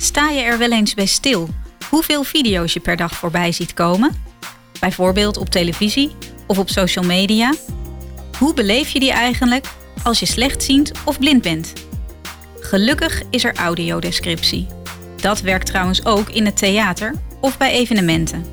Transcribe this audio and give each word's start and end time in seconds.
Sta 0.00 0.28
je 0.28 0.40
er 0.40 0.58
wel 0.58 0.72
eens 0.72 0.94
bij 0.94 1.06
stil 1.06 1.48
hoeveel 1.88 2.22
video's 2.22 2.72
je 2.72 2.80
per 2.80 2.96
dag 2.96 3.14
voorbij 3.14 3.52
ziet 3.52 3.74
komen? 3.74 4.22
Bijvoorbeeld 4.80 5.36
op 5.36 5.48
televisie 5.48 6.10
of 6.46 6.58
op 6.58 6.68
social 6.68 7.04
media? 7.04 7.54
Hoe 8.38 8.54
beleef 8.54 8.88
je 8.88 9.00
die 9.00 9.12
eigenlijk 9.12 9.66
als 10.02 10.18
je 10.18 10.26
slechtziend 10.26 10.92
of 11.04 11.18
blind 11.18 11.42
bent? 11.42 11.72
Gelukkig 12.60 13.22
is 13.30 13.44
er 13.44 13.56
audiodescriptie. 13.56 14.66
Dat 15.16 15.40
werkt 15.40 15.66
trouwens 15.66 16.04
ook 16.04 16.28
in 16.28 16.44
het 16.44 16.56
theater 16.56 17.14
of 17.40 17.58
bij 17.58 17.70
evenementen. 17.70 18.44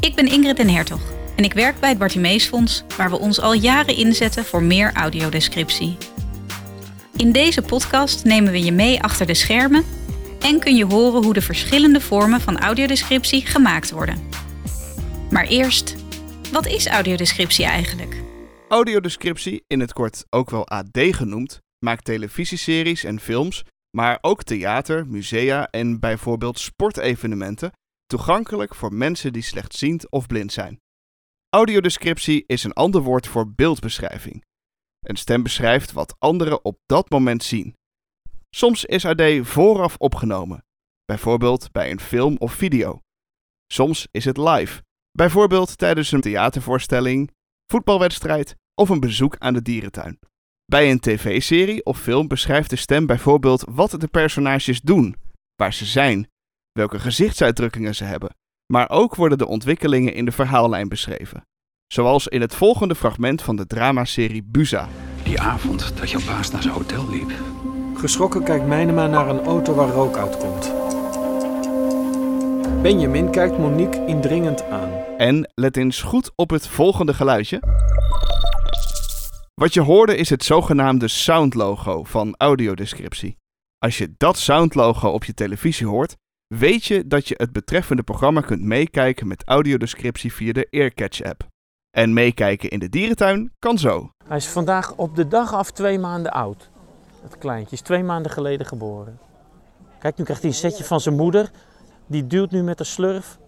Ik 0.00 0.14
ben 0.14 0.26
Ingrid 0.26 0.56
den 0.56 0.70
Hertog 0.70 1.00
en 1.36 1.44
ik 1.44 1.52
werk 1.52 1.80
bij 1.80 1.88
het 1.88 1.98
Bartimeesfonds, 1.98 2.84
waar 2.96 3.10
we 3.10 3.18
ons 3.18 3.40
al 3.40 3.52
jaren 3.52 3.96
inzetten 3.96 4.44
voor 4.44 4.62
meer 4.62 4.92
audiodescriptie. 4.94 5.96
In 7.16 7.32
deze 7.32 7.62
podcast 7.62 8.24
nemen 8.24 8.52
we 8.52 8.64
je 8.64 8.72
mee 8.72 9.02
achter 9.02 9.26
de 9.26 9.34
schermen 9.34 9.84
en 10.40 10.60
kun 10.60 10.76
je 10.76 10.84
horen 10.84 11.24
hoe 11.24 11.32
de 11.32 11.42
verschillende 11.42 12.00
vormen 12.00 12.40
van 12.40 12.58
audiodescriptie 12.58 13.46
gemaakt 13.46 13.90
worden. 13.90 14.28
Maar 15.30 15.46
eerst, 15.46 15.96
wat 16.52 16.66
is 16.66 16.86
audiodescriptie 16.86 17.64
eigenlijk? 17.64 18.22
Audiodescriptie, 18.68 19.64
in 19.66 19.80
het 19.80 19.92
kort 19.92 20.24
ook 20.30 20.50
wel 20.50 20.68
AD 20.68 20.98
genoemd, 21.00 21.60
maakt 21.78 22.04
televisieseries 22.04 23.04
en 23.04 23.20
films, 23.20 23.64
maar 23.96 24.18
ook 24.20 24.42
theater, 24.42 25.06
musea 25.06 25.68
en 25.70 26.00
bijvoorbeeld 26.00 26.58
sportevenementen 26.58 27.72
toegankelijk 28.06 28.74
voor 28.74 28.94
mensen 28.94 29.32
die 29.32 29.42
slechtziend 29.42 30.10
of 30.10 30.26
blind 30.26 30.52
zijn. 30.52 30.80
Audiodescriptie 31.48 32.44
is 32.46 32.64
een 32.64 32.72
ander 32.72 33.02
woord 33.02 33.26
voor 33.26 33.52
beeldbeschrijving. 33.54 34.44
Een 35.00 35.16
stem 35.16 35.42
beschrijft 35.42 35.92
wat 35.92 36.14
anderen 36.18 36.64
op 36.64 36.78
dat 36.86 37.10
moment 37.10 37.42
zien. 37.42 37.74
Soms 38.50 38.84
is 38.84 39.04
AD 39.04 39.22
vooraf 39.42 39.96
opgenomen, 39.96 40.64
bijvoorbeeld 41.04 41.72
bij 41.72 41.90
een 41.90 42.00
film 42.00 42.36
of 42.38 42.52
video. 42.52 43.00
Soms 43.72 44.08
is 44.10 44.24
het 44.24 44.36
live, 44.36 44.82
bijvoorbeeld 45.12 45.78
tijdens 45.78 46.12
een 46.12 46.20
theatervoorstelling, 46.20 47.30
voetbalwedstrijd 47.66 48.56
of 48.74 48.88
een 48.88 49.00
bezoek 49.00 49.36
aan 49.38 49.54
de 49.54 49.62
dierentuin. 49.62 50.18
Bij 50.64 50.90
een 50.90 51.00
tv-serie 51.00 51.84
of 51.84 52.00
film 52.00 52.28
beschrijft 52.28 52.70
de 52.70 52.76
stem 52.76 53.06
bijvoorbeeld 53.06 53.64
wat 53.70 53.90
de 53.90 54.08
personages 54.08 54.80
doen, 54.80 55.16
waar 55.54 55.72
ze 55.72 55.84
zijn, 55.84 56.30
welke 56.72 56.98
gezichtsuitdrukkingen 56.98 57.94
ze 57.94 58.04
hebben, 58.04 58.36
maar 58.72 58.90
ook 58.90 59.14
worden 59.14 59.38
de 59.38 59.46
ontwikkelingen 59.46 60.14
in 60.14 60.24
de 60.24 60.32
verhaallijn 60.32 60.88
beschreven. 60.88 61.46
Zoals 61.92 62.28
in 62.28 62.40
het 62.40 62.54
volgende 62.54 62.94
fragment 62.94 63.42
van 63.42 63.56
de 63.56 63.66
dramaserie 63.66 64.42
Buza. 64.42 64.88
Die 65.22 65.40
avond 65.40 65.96
dat 65.96 66.10
jouw 66.10 66.24
baas 66.24 66.50
naar 66.50 66.62
zijn 66.62 66.74
hotel 66.74 67.10
liep. 67.10 67.32
Geschrokken 68.00 68.42
kijkt 68.44 68.66
Mijnema 68.66 69.06
naar 69.06 69.28
een 69.28 69.44
auto 69.44 69.74
waar 69.74 69.88
rook 69.88 70.16
uitkomt. 70.16 70.72
Benjamin 72.82 73.30
kijkt 73.30 73.58
Monique 73.58 74.04
indringend 74.06 74.62
aan. 74.62 74.90
En 75.16 75.50
let 75.54 75.76
eens 75.76 76.02
goed 76.02 76.32
op 76.36 76.50
het 76.50 76.68
volgende 76.68 77.14
geluidje. 77.14 77.62
Wat 79.54 79.74
je 79.74 79.80
hoorde 79.80 80.16
is 80.16 80.30
het 80.30 80.44
zogenaamde 80.44 81.08
soundlogo 81.08 82.04
van 82.04 82.34
audiodescriptie. 82.36 83.36
Als 83.78 83.98
je 83.98 84.14
dat 84.16 84.38
soundlogo 84.38 85.08
op 85.08 85.24
je 85.24 85.34
televisie 85.34 85.86
hoort, 85.86 86.16
weet 86.46 86.84
je 86.84 87.06
dat 87.06 87.28
je 87.28 87.34
het 87.38 87.52
betreffende 87.52 88.02
programma 88.02 88.40
kunt 88.40 88.62
meekijken 88.62 89.26
met 89.26 89.42
audiodescriptie 89.44 90.32
via 90.32 90.52
de 90.52 90.66
Earcatch-app. 90.70 91.46
En 91.90 92.12
meekijken 92.12 92.68
in 92.68 92.78
de 92.78 92.88
dierentuin 92.88 93.52
kan 93.58 93.78
zo. 93.78 94.10
Hij 94.26 94.36
is 94.36 94.46
vandaag 94.46 94.94
op 94.96 95.16
de 95.16 95.28
dag 95.28 95.54
af 95.54 95.70
twee 95.70 95.98
maanden 95.98 96.32
oud. 96.32 96.70
Het 97.22 97.38
kleintje 97.38 97.76
is 97.76 97.80
twee 97.80 98.02
maanden 98.02 98.32
geleden 98.32 98.66
geboren. 98.66 99.18
Kijk, 99.98 100.16
nu 100.16 100.24
krijgt 100.24 100.42
hij 100.42 100.50
een 100.50 100.56
setje 100.56 100.84
van 100.84 101.00
zijn 101.00 101.16
moeder. 101.16 101.50
Die 102.06 102.26
duwt 102.26 102.50
nu 102.50 102.62
met 102.62 102.78
de 102.78 102.84
slurf. 102.84 103.38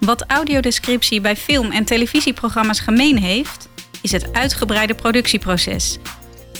Wat 0.00 0.24
audiodescriptie 0.26 1.20
bij 1.20 1.36
film- 1.36 1.70
en 1.70 1.84
televisieprogramma's 1.84 2.80
gemeen 2.80 3.18
heeft, 3.18 3.68
is 4.02 4.12
het 4.12 4.32
uitgebreide 4.32 4.94
productieproces. 4.94 5.98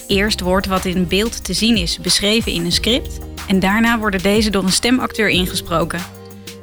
Eerst 0.07 0.41
wordt 0.41 0.67
wat 0.67 0.85
in 0.85 1.07
beeld 1.09 1.45
te 1.45 1.53
zien 1.53 1.77
is 1.77 1.99
beschreven 1.99 2.53
in 2.53 2.65
een 2.65 2.73
script 2.73 3.19
en 3.49 3.59
daarna 3.59 3.99
worden 3.99 4.23
deze 4.23 4.51
door 4.51 4.63
een 4.63 4.73
stemacteur 4.73 5.29
ingesproken. 5.29 6.01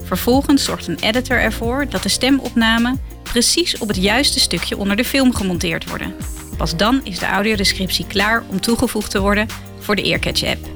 Vervolgens 0.03 0.63
zorgt 0.63 0.87
een 0.87 0.99
editor 0.99 1.37
ervoor 1.37 1.89
dat 1.89 2.03
de 2.03 2.09
stemopname 2.09 2.97
precies 3.23 3.77
op 3.77 3.87
het 3.87 3.97
juiste 3.97 4.39
stukje 4.39 4.77
onder 4.77 4.95
de 4.95 5.05
film 5.05 5.35
gemonteerd 5.35 5.89
worden. 5.89 6.15
Pas 6.57 6.75
dan 6.75 7.01
is 7.03 7.19
de 7.19 7.25
audiodescriptie 7.25 8.07
klaar 8.07 8.43
om 8.47 8.61
toegevoegd 8.61 9.11
te 9.11 9.19
worden 9.19 9.47
voor 9.79 9.95
de 9.95 10.03
Earcatch-app. 10.03 10.67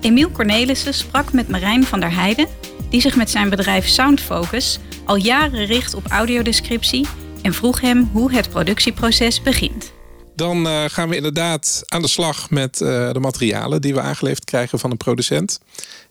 Emiel 0.00 0.30
Cornelissen 0.30 0.94
sprak 0.94 1.32
met 1.32 1.48
Marijn 1.48 1.84
van 1.84 2.00
der 2.00 2.14
Heijden, 2.14 2.46
die 2.88 3.00
zich 3.00 3.16
met 3.16 3.30
zijn 3.30 3.50
bedrijf 3.50 3.88
Soundfocus 3.88 4.78
al 5.04 5.16
jaren 5.16 5.66
richt 5.66 5.94
op 5.94 6.06
audiodescriptie 6.06 7.06
en 7.42 7.54
vroeg 7.54 7.80
hem 7.80 8.10
hoe 8.12 8.32
het 8.32 8.50
productieproces 8.50 9.42
begint. 9.42 9.92
Dan 10.34 10.66
eh, 10.66 10.84
gaan 10.86 11.08
we 11.08 11.16
inderdaad 11.16 11.82
aan 11.86 12.02
de 12.02 12.08
slag 12.08 12.50
met 12.50 12.80
eh, 12.80 13.12
de 13.12 13.20
materialen 13.20 13.80
die 13.80 13.94
we 13.94 14.00
aangeleverd 14.00 14.44
krijgen 14.44 14.78
van 14.78 14.90
een 14.90 14.96
producent. 14.96 15.60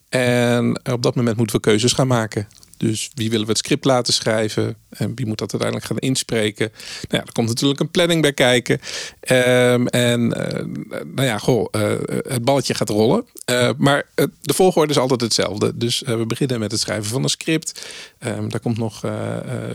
En 0.10 0.82
op 0.92 1.02
dat 1.02 1.16
moment 1.16 1.38
moeten 1.38 1.56
we 1.56 1.62
keuzes 1.62 1.94
gaan 1.94 2.08
maken. 2.08 2.48
Dus 2.82 3.12
wie 3.14 3.30
willen 3.30 3.46
we 3.46 3.52
het 3.52 3.62
script 3.62 3.86
laten 3.86 4.14
schrijven? 4.14 4.76
En 4.90 5.16
wie 5.16 5.26
moet 5.26 5.38
dat 5.38 5.52
uiteindelijk 5.52 5.90
gaan 5.90 6.10
inspreken? 6.10 6.72
Nou 7.10 7.22
ja, 7.22 7.26
er 7.26 7.32
komt 7.32 7.48
natuurlijk 7.48 7.80
een 7.80 7.92
planning 7.92 8.22
bij 8.22 8.34
kijken. 8.34 8.80
Ehm, 9.20 9.86
en 9.86 10.34
eh, 10.34 10.66
nou 11.06 11.28
ja, 11.28 11.38
goh, 11.38 11.68
eh, 11.72 11.92
het 12.08 12.46
balletje 12.46 12.74
gaat 12.74 12.90
rollen. 12.90 13.26
Eh, 13.46 13.70
maar 13.78 14.08
de 14.42 14.54
volgorde 14.54 14.92
is 14.92 15.00
altijd 15.00 15.22
hetzelfde. 15.22 15.72
Dus 15.76 16.02
we 16.06 16.26
beginnen 16.26 16.60
met 16.60 16.72
het 16.72 16.80
schrijven 16.80 17.12
van 17.12 17.24
een 17.24 17.30
script. 17.30 17.88
Ehm, 18.20 18.50
daar 18.50 18.60
komt 18.60 18.78
nog 18.78 19.04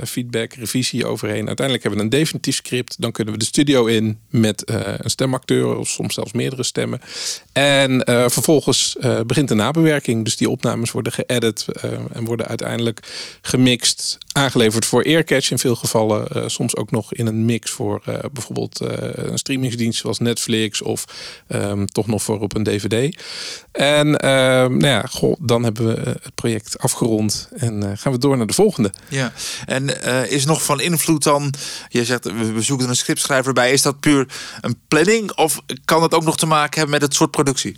feedback, 0.05 0.53
revisie 0.53 1.07
overheen. 1.07 1.47
Uiteindelijk 1.47 1.83
hebben 1.83 2.01
we 2.01 2.05
een 2.05 2.21
definitief 2.21 2.57
script. 2.57 2.97
Dan 2.99 3.13
kunnen 3.13 3.33
we 3.33 3.39
de 3.39 3.47
studio 3.47 3.87
in 3.87 4.19
met 4.31 4.63
een 4.67 5.11
stemacteur 5.11 5.77
of 5.77 5.89
soms 5.89 6.15
zelfs 6.15 6.33
meerdere 6.33 6.63
stemmen. 6.63 7.01
En 7.53 8.03
vervolgens 8.31 8.97
begint 9.27 9.49
de 9.49 9.55
nabewerking. 9.55 10.25
Dus 10.25 10.37
die 10.37 10.51
opnames 10.51 10.91
worden 10.91 11.13
geëdit 11.13 11.67
eh, 11.69 11.91
en 12.13 12.25
worden 12.25 12.47
uiteindelijk 12.47 12.96
gemixt, 13.41 14.19
aangeleverd 14.33 14.87
voor 14.87 15.03
Earcatch 15.03 15.51
in 15.51 15.59
veel 15.59 15.77
gevallen. 15.77 16.29
Eh, 16.29 16.43
soms 16.47 16.77
ook 16.77 16.91
nog 16.91 17.15
in 17.15 17.27
een 17.27 17.45
mix 17.45 17.71
voor 17.71 18.03
eh, 18.05 18.19
bijvoorbeeld 18.33 18.81
eh, 18.81 18.89
een 19.13 19.39
streamingsdienst 19.39 20.01
zoals 20.01 20.19
Netflix 20.19 20.83
of 20.83 21.05
ehm, 21.47 21.85
toch 21.85 22.07
nog 22.07 22.23
voor 22.23 22.41
op 22.41 22.55
een 22.55 22.63
DVD. 22.63 23.23
En 23.73 24.19
ehm, 24.19 24.77
nou 24.77 24.87
ja, 24.87 25.37
dan 25.39 25.63
hebben 25.63 25.87
we 25.87 26.11
het 26.23 26.35
project 26.35 26.79
afgerond 26.79 27.49
en 27.57 27.99
gaan 27.99 28.13
we 28.13 28.19
door 28.19 28.37
naar 28.37 28.47
de 28.47 28.53
volgende. 28.53 28.93
Ja, 29.09 29.33
en 29.67 30.03
is 30.31 30.45
nog 30.45 30.63
van 30.63 30.81
invloed 30.81 31.23
dan, 31.23 31.55
je 31.89 32.05
zegt 32.05 32.25
we 32.25 32.63
zoeken 32.63 32.89
een 32.89 32.97
scriptschrijver 32.97 33.53
bij, 33.53 33.73
is 33.73 33.83
dat 33.83 34.01
puur 34.01 34.27
een 34.61 34.79
planning 34.89 35.33
of 35.33 35.61
kan 35.85 36.03
het 36.03 36.15
ook 36.15 36.25
nog 36.25 36.37
te 36.37 36.47
maken 36.47 36.75
hebben 36.79 36.91
met 36.91 37.03
het 37.03 37.15
soort 37.15 37.31
productie? 37.31 37.77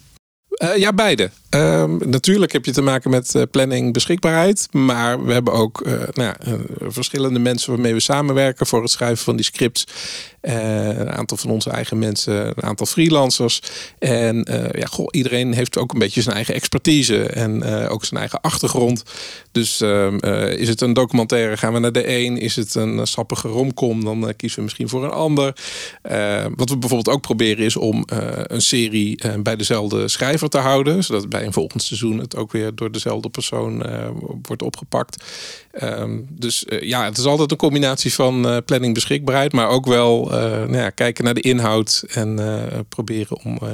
Eh, 0.58 0.76
ja, 0.76 0.92
beide. 0.92 1.30
Ehm, 1.50 1.96
natuurlijk 2.10 2.52
heb 2.52 2.64
je 2.64 2.72
te 2.72 2.82
maken 2.82 3.10
met 3.10 3.34
eh, 3.34 3.42
planning, 3.50 3.92
beschikbaarheid. 3.92 4.68
Maar 4.72 5.24
we 5.24 5.32
hebben 5.32 5.52
ook 5.52 5.80
eh, 5.80 5.92
nou 5.92 6.08
ja, 6.12 6.36
verschillende 6.88 7.38
mensen 7.38 7.72
waarmee 7.72 7.94
we 7.94 8.00
samenwerken 8.00 8.66
voor 8.66 8.82
het 8.82 8.90
schrijven 8.90 9.24
van 9.24 9.36
die 9.36 9.44
scripts. 9.44 9.86
Eh, 10.40 10.98
een 10.98 11.10
aantal 11.10 11.36
van 11.36 11.50
onze 11.50 11.70
eigen 11.70 11.98
mensen, 11.98 12.46
een 12.46 12.62
aantal 12.62 12.86
freelancers. 12.86 13.60
En 13.98 14.46
ja, 14.72 14.86
goh, 14.86 15.06
iedereen 15.10 15.52
heeft 15.52 15.78
ook 15.78 15.92
een 15.92 15.98
beetje 15.98 16.22
zijn 16.22 16.34
eigen 16.34 16.54
expertise 16.54 17.22
en 17.22 17.64
ook 17.88 18.04
zijn 18.04 18.20
eigen 18.20 18.40
achtergrond. 18.40 19.02
Dus 19.52 19.80
ehm, 19.80 20.16
is 20.48 20.68
het 20.68 20.80
een 20.80 20.92
documentaire, 20.92 21.56
gaan 21.56 21.72
we 21.72 21.78
naar 21.78 21.92
de 21.92 22.16
een. 22.16 22.38
Is 22.38 22.56
het 22.56 22.74
een 22.74 23.06
sappige 23.06 23.48
romcom, 23.48 24.04
dan 24.04 24.32
kiezen 24.36 24.58
we 24.58 24.64
misschien 24.64 24.88
voor 24.88 25.04
een 25.04 25.10
ander. 25.10 25.56
wat 26.56 26.70
we 26.70 26.78
bijvoorbeeld 26.78 27.16
ook 27.16 27.22
proberen 27.22 27.64
is 27.64 27.76
om 27.76 28.04
een 28.06 28.62
serie 28.62 29.20
bij 29.42 29.56
dezelfde 29.56 30.08
schrijver 30.08 30.48
te 30.48 30.58
houden. 30.58 31.04
Zodat 31.04 31.28
bij 31.28 31.46
een 31.46 31.52
volgend 31.52 31.82
seizoen 31.82 32.18
het 32.18 32.36
ook 32.36 32.52
weer 32.52 32.74
door 32.74 32.92
dezelfde 32.92 33.28
persoon 33.28 33.86
wordt 34.42 34.62
opgepakt. 34.62 35.24
Ehm, 35.78 36.20
dus 36.28 36.64
ja, 36.80 37.04
het 37.04 37.18
is 37.18 37.24
altijd 37.24 37.50
een 37.50 37.56
combinatie 37.56 38.14
van 38.14 38.62
planning 38.64 38.94
beschikbaarheid, 38.94 39.52
maar 39.52 39.68
ook 39.68 39.86
wel 39.86 40.34
uh, 40.34 40.40
nou 40.40 40.76
ja, 40.76 40.90
kijken 40.90 41.24
naar 41.24 41.34
de 41.34 41.40
inhoud 41.40 42.04
en 42.08 42.40
uh, 42.40 42.62
proberen 42.88 43.44
om 43.44 43.58
uh, 43.62 43.70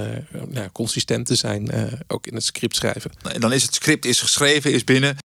nou, 0.48 0.68
consistent 0.72 1.26
te 1.26 1.34
zijn, 1.34 1.70
ook 2.06 2.26
in 2.26 2.34
het 2.34 2.44
script 2.44 2.76
schrijven. 2.76 3.10
En 3.32 3.40
dan 3.40 3.52
is 3.52 3.62
het 3.62 3.74
script 3.74 4.04
is 4.04 4.20
geschreven, 4.20 4.72
is 4.72 4.84
binnen. 4.84 5.16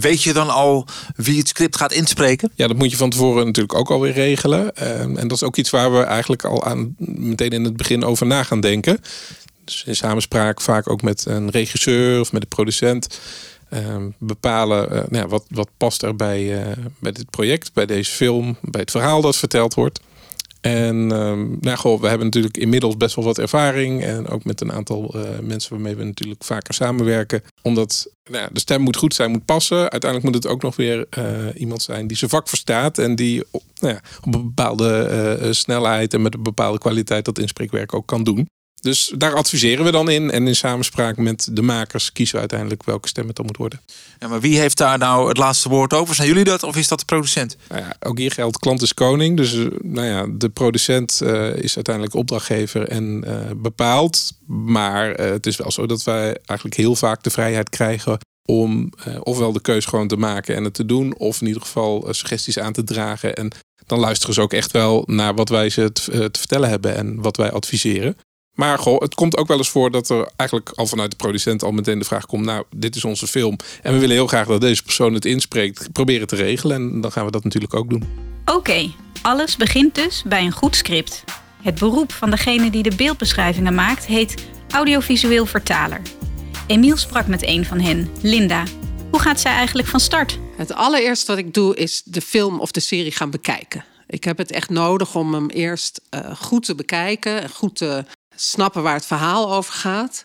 weet 0.00 0.22
je 0.22 0.32
dan 0.32 0.50
al 0.50 0.86
wie 1.16 1.38
het 1.38 1.48
script 1.48 1.76
gaat 1.76 1.92
inspreken? 1.92 2.52
Ja, 2.54 2.66
dat 2.66 2.76
moet 2.76 2.90
je 2.90 2.96
van 2.96 3.10
tevoren 3.10 3.46
natuurlijk 3.46 3.78
ook 3.78 3.90
alweer 3.90 4.12
regelen. 4.12 4.76
Ehm, 4.76 5.16
en 5.16 5.28
dat 5.28 5.36
is 5.36 5.42
ook 5.42 5.56
iets 5.56 5.70
waar 5.70 5.92
we 5.92 6.02
eigenlijk 6.02 6.44
al 6.44 6.64
aan 6.64 6.94
meteen 6.98 7.50
in 7.50 7.64
het 7.64 7.76
begin 7.76 8.04
over 8.04 8.26
na 8.26 8.42
gaan 8.42 8.60
denken. 8.60 9.00
Dus 9.64 9.84
in 9.86 9.96
samenspraak 9.96 10.60
vaak 10.60 10.90
ook 10.90 11.02
met 11.02 11.24
een 11.26 11.50
regisseur 11.50 12.20
of 12.20 12.32
met 12.32 12.40
de 12.40 12.48
producent. 12.48 13.18
Ehm, 13.70 14.08
bepalen 14.18 14.88
nou 14.88 15.16
ja, 15.16 15.28
wat, 15.28 15.44
wat 15.48 15.68
past 15.76 16.02
er 16.02 16.16
bij, 16.16 16.64
bij 16.98 17.12
dit 17.12 17.30
project, 17.30 17.72
bij 17.72 17.86
deze 17.86 18.10
film, 18.10 18.56
bij 18.62 18.80
het 18.80 18.90
verhaal 18.90 19.20
dat 19.20 19.36
verteld 19.36 19.74
wordt. 19.74 20.00
En 20.60 21.10
um, 21.10 21.58
nou, 21.60 21.78
goh, 21.78 22.00
we 22.00 22.08
hebben 22.08 22.26
natuurlijk 22.26 22.56
inmiddels 22.56 22.96
best 22.96 23.14
wel 23.14 23.24
wat 23.24 23.38
ervaring. 23.38 24.04
En 24.04 24.28
ook 24.28 24.44
met 24.44 24.60
een 24.60 24.72
aantal 24.72 25.16
uh, 25.16 25.22
mensen 25.42 25.70
waarmee 25.70 25.96
we 25.96 26.04
natuurlijk 26.04 26.44
vaker 26.44 26.74
samenwerken. 26.74 27.42
Omdat 27.62 28.10
nou, 28.30 28.48
de 28.52 28.60
stem 28.60 28.80
moet 28.80 28.96
goed 28.96 29.14
zijn, 29.14 29.30
moet 29.30 29.44
passen. 29.44 29.78
Uiteindelijk 29.78 30.24
moet 30.24 30.42
het 30.42 30.52
ook 30.52 30.62
nog 30.62 30.76
weer 30.76 31.06
iemand 31.54 31.82
zijn 31.82 32.06
die 32.06 32.16
zijn 32.16 32.30
vak 32.30 32.48
verstaat. 32.48 32.98
En 32.98 33.14
die 33.14 33.44
nou 33.80 33.94
ja, 33.94 34.00
op 34.24 34.34
een 34.34 34.42
bepaalde 34.42 35.48
snelheid 35.50 36.14
en 36.14 36.22
met 36.22 36.34
een 36.34 36.42
bepaalde 36.42 36.78
kwaliteit 36.78 37.24
dat 37.24 37.38
inspreekwerk 37.38 37.94
ook 37.94 38.06
kan 38.06 38.24
doen. 38.24 38.48
Dus 38.80 39.12
daar 39.16 39.34
adviseren 39.34 39.84
we 39.84 39.90
dan 39.90 40.10
in. 40.10 40.30
En 40.30 40.46
in 40.46 40.56
samenspraak 40.56 41.16
met 41.16 41.48
de 41.52 41.62
makers 41.62 42.12
kiezen 42.12 42.34
we 42.34 42.40
uiteindelijk 42.40 42.84
welke 42.84 43.08
stem 43.08 43.26
het 43.26 43.36
dan 43.36 43.46
moet 43.46 43.56
worden. 43.56 43.80
Ja, 44.18 44.28
maar 44.28 44.40
wie 44.40 44.58
heeft 44.58 44.76
daar 44.76 44.98
nou 44.98 45.28
het 45.28 45.36
laatste 45.36 45.68
woord 45.68 45.92
over? 45.92 46.14
Zijn 46.14 46.28
jullie 46.28 46.44
dat 46.44 46.62
of 46.62 46.76
is 46.76 46.88
dat 46.88 46.98
de 46.98 47.04
producent? 47.04 47.56
Nou 47.68 47.82
ja, 47.82 47.96
ook 48.00 48.18
hier 48.18 48.32
geldt 48.32 48.58
klant 48.58 48.82
is 48.82 48.94
koning. 48.94 49.36
Dus 49.36 49.54
eh, 49.54 49.66
nou 49.82 50.06
ja, 50.06 50.26
de 50.30 50.48
producent 50.48 51.20
uh, 51.22 51.54
is 51.54 51.74
uiteindelijk 51.74 52.14
opdrachtgever 52.14 52.88
en 52.88 53.24
uh, 53.26 53.34
bepaalt. 53.56 54.32
Maar 54.46 55.10
het 55.10 55.46
is 55.46 55.56
wel 55.56 55.70
zo 55.70 55.86
dat 55.86 56.02
wij 56.02 56.36
eigenlijk 56.44 56.78
heel 56.78 56.96
vaak 56.96 57.22
de 57.22 57.30
vrijheid 57.30 57.68
krijgen 57.68 58.18
om 58.44 58.92
ofwel 59.22 59.52
de 59.52 59.60
keus 59.60 59.84
gewoon 59.84 60.08
te 60.08 60.16
maken 60.16 60.54
en 60.54 60.64
het 60.64 60.74
te 60.74 60.86
doen, 60.86 61.16
of 61.16 61.40
in 61.40 61.46
ieder 61.46 61.62
geval 61.62 62.06
suggesties 62.10 62.58
aan 62.58 62.72
te 62.72 62.84
dragen. 62.84 63.34
En 63.34 63.50
dan 63.86 63.98
luisteren 63.98 64.34
ze 64.34 64.40
ook 64.40 64.52
echt 64.52 64.70
wel 64.70 65.02
naar 65.06 65.34
wat 65.34 65.48
wij 65.48 65.70
ze 65.70 65.92
te, 65.92 66.30
te 66.30 66.38
vertellen 66.38 66.68
hebben 66.68 66.96
en 66.96 67.20
wat 67.20 67.36
wij 67.36 67.50
adviseren. 67.50 68.16
Maar 68.58 68.78
goh, 68.78 69.00
het 69.00 69.14
komt 69.14 69.36
ook 69.36 69.46
wel 69.46 69.56
eens 69.56 69.68
voor 69.68 69.90
dat 69.90 70.08
er 70.08 70.30
eigenlijk 70.36 70.70
al 70.74 70.86
vanuit 70.86 71.10
de 71.10 71.16
producent 71.16 71.62
al 71.62 71.70
meteen 71.70 71.98
de 71.98 72.04
vraag 72.04 72.26
komt: 72.26 72.44
Nou, 72.44 72.64
dit 72.70 72.96
is 72.96 73.04
onze 73.04 73.26
film. 73.26 73.56
En 73.82 73.92
we 73.92 73.98
willen 73.98 74.14
heel 74.14 74.26
graag 74.26 74.46
dat 74.46 74.60
deze 74.60 74.82
persoon 74.82 75.14
het 75.14 75.24
inspreekt. 75.24 75.92
Proberen 75.92 76.26
te 76.26 76.36
regelen. 76.36 76.76
En 76.76 77.00
dan 77.00 77.12
gaan 77.12 77.24
we 77.24 77.30
dat 77.30 77.44
natuurlijk 77.44 77.74
ook 77.74 77.90
doen. 77.90 78.04
Oké, 78.44 78.90
alles 79.22 79.56
begint 79.56 79.94
dus 79.94 80.22
bij 80.26 80.44
een 80.44 80.52
goed 80.52 80.76
script. 80.76 81.24
Het 81.62 81.78
beroep 81.78 82.12
van 82.12 82.30
degene 82.30 82.70
die 82.70 82.82
de 82.82 82.94
beeldbeschrijvingen 82.96 83.74
maakt 83.74 84.06
heet 84.06 84.44
audiovisueel 84.70 85.46
vertaler. 85.46 86.02
Emiel 86.66 86.96
sprak 86.96 87.26
met 87.26 87.46
een 87.46 87.64
van 87.64 87.80
hen, 87.80 88.10
Linda. 88.22 88.62
Hoe 89.10 89.20
gaat 89.20 89.40
zij 89.40 89.52
eigenlijk 89.52 89.88
van 89.88 90.00
start? 90.00 90.38
Het 90.56 90.74
allereerste 90.74 91.30
wat 91.30 91.40
ik 91.40 91.54
doe 91.54 91.76
is 91.76 92.02
de 92.04 92.20
film 92.20 92.60
of 92.60 92.70
de 92.70 92.80
serie 92.80 93.12
gaan 93.12 93.30
bekijken. 93.30 93.84
Ik 94.06 94.24
heb 94.24 94.38
het 94.38 94.52
echt 94.52 94.70
nodig 94.70 95.14
om 95.14 95.34
hem 95.34 95.48
eerst 95.48 96.00
uh, 96.10 96.36
goed 96.36 96.64
te 96.64 96.74
bekijken 96.74 97.42
en 97.42 97.48
goed 97.50 97.76
te 97.76 98.04
snappen 98.40 98.82
waar 98.82 98.94
het 98.94 99.06
verhaal 99.06 99.52
over 99.54 99.72
gaat. 99.72 100.24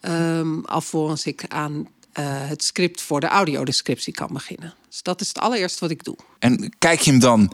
Um, 0.00 0.64
alvorens 0.64 1.26
ik 1.26 1.44
aan 1.48 1.72
uh, 1.72 1.84
het 2.26 2.64
script 2.64 3.00
voor 3.02 3.20
de 3.20 3.26
audiodescriptie 3.26 4.12
kan 4.12 4.28
beginnen. 4.32 4.74
Dus 4.88 5.02
dat 5.02 5.20
is 5.20 5.28
het 5.28 5.38
allereerste 5.38 5.80
wat 5.80 5.90
ik 5.90 6.04
doe. 6.04 6.16
En 6.38 6.74
kijk 6.78 7.00
je 7.00 7.10
hem 7.10 7.20
dan 7.20 7.52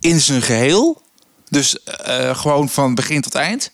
in 0.00 0.20
zijn 0.20 0.42
geheel? 0.42 1.02
Dus 1.48 1.76
uh, 2.06 2.36
gewoon 2.36 2.68
van 2.68 2.94
begin 2.94 3.20
tot 3.20 3.34
eind? 3.34 3.70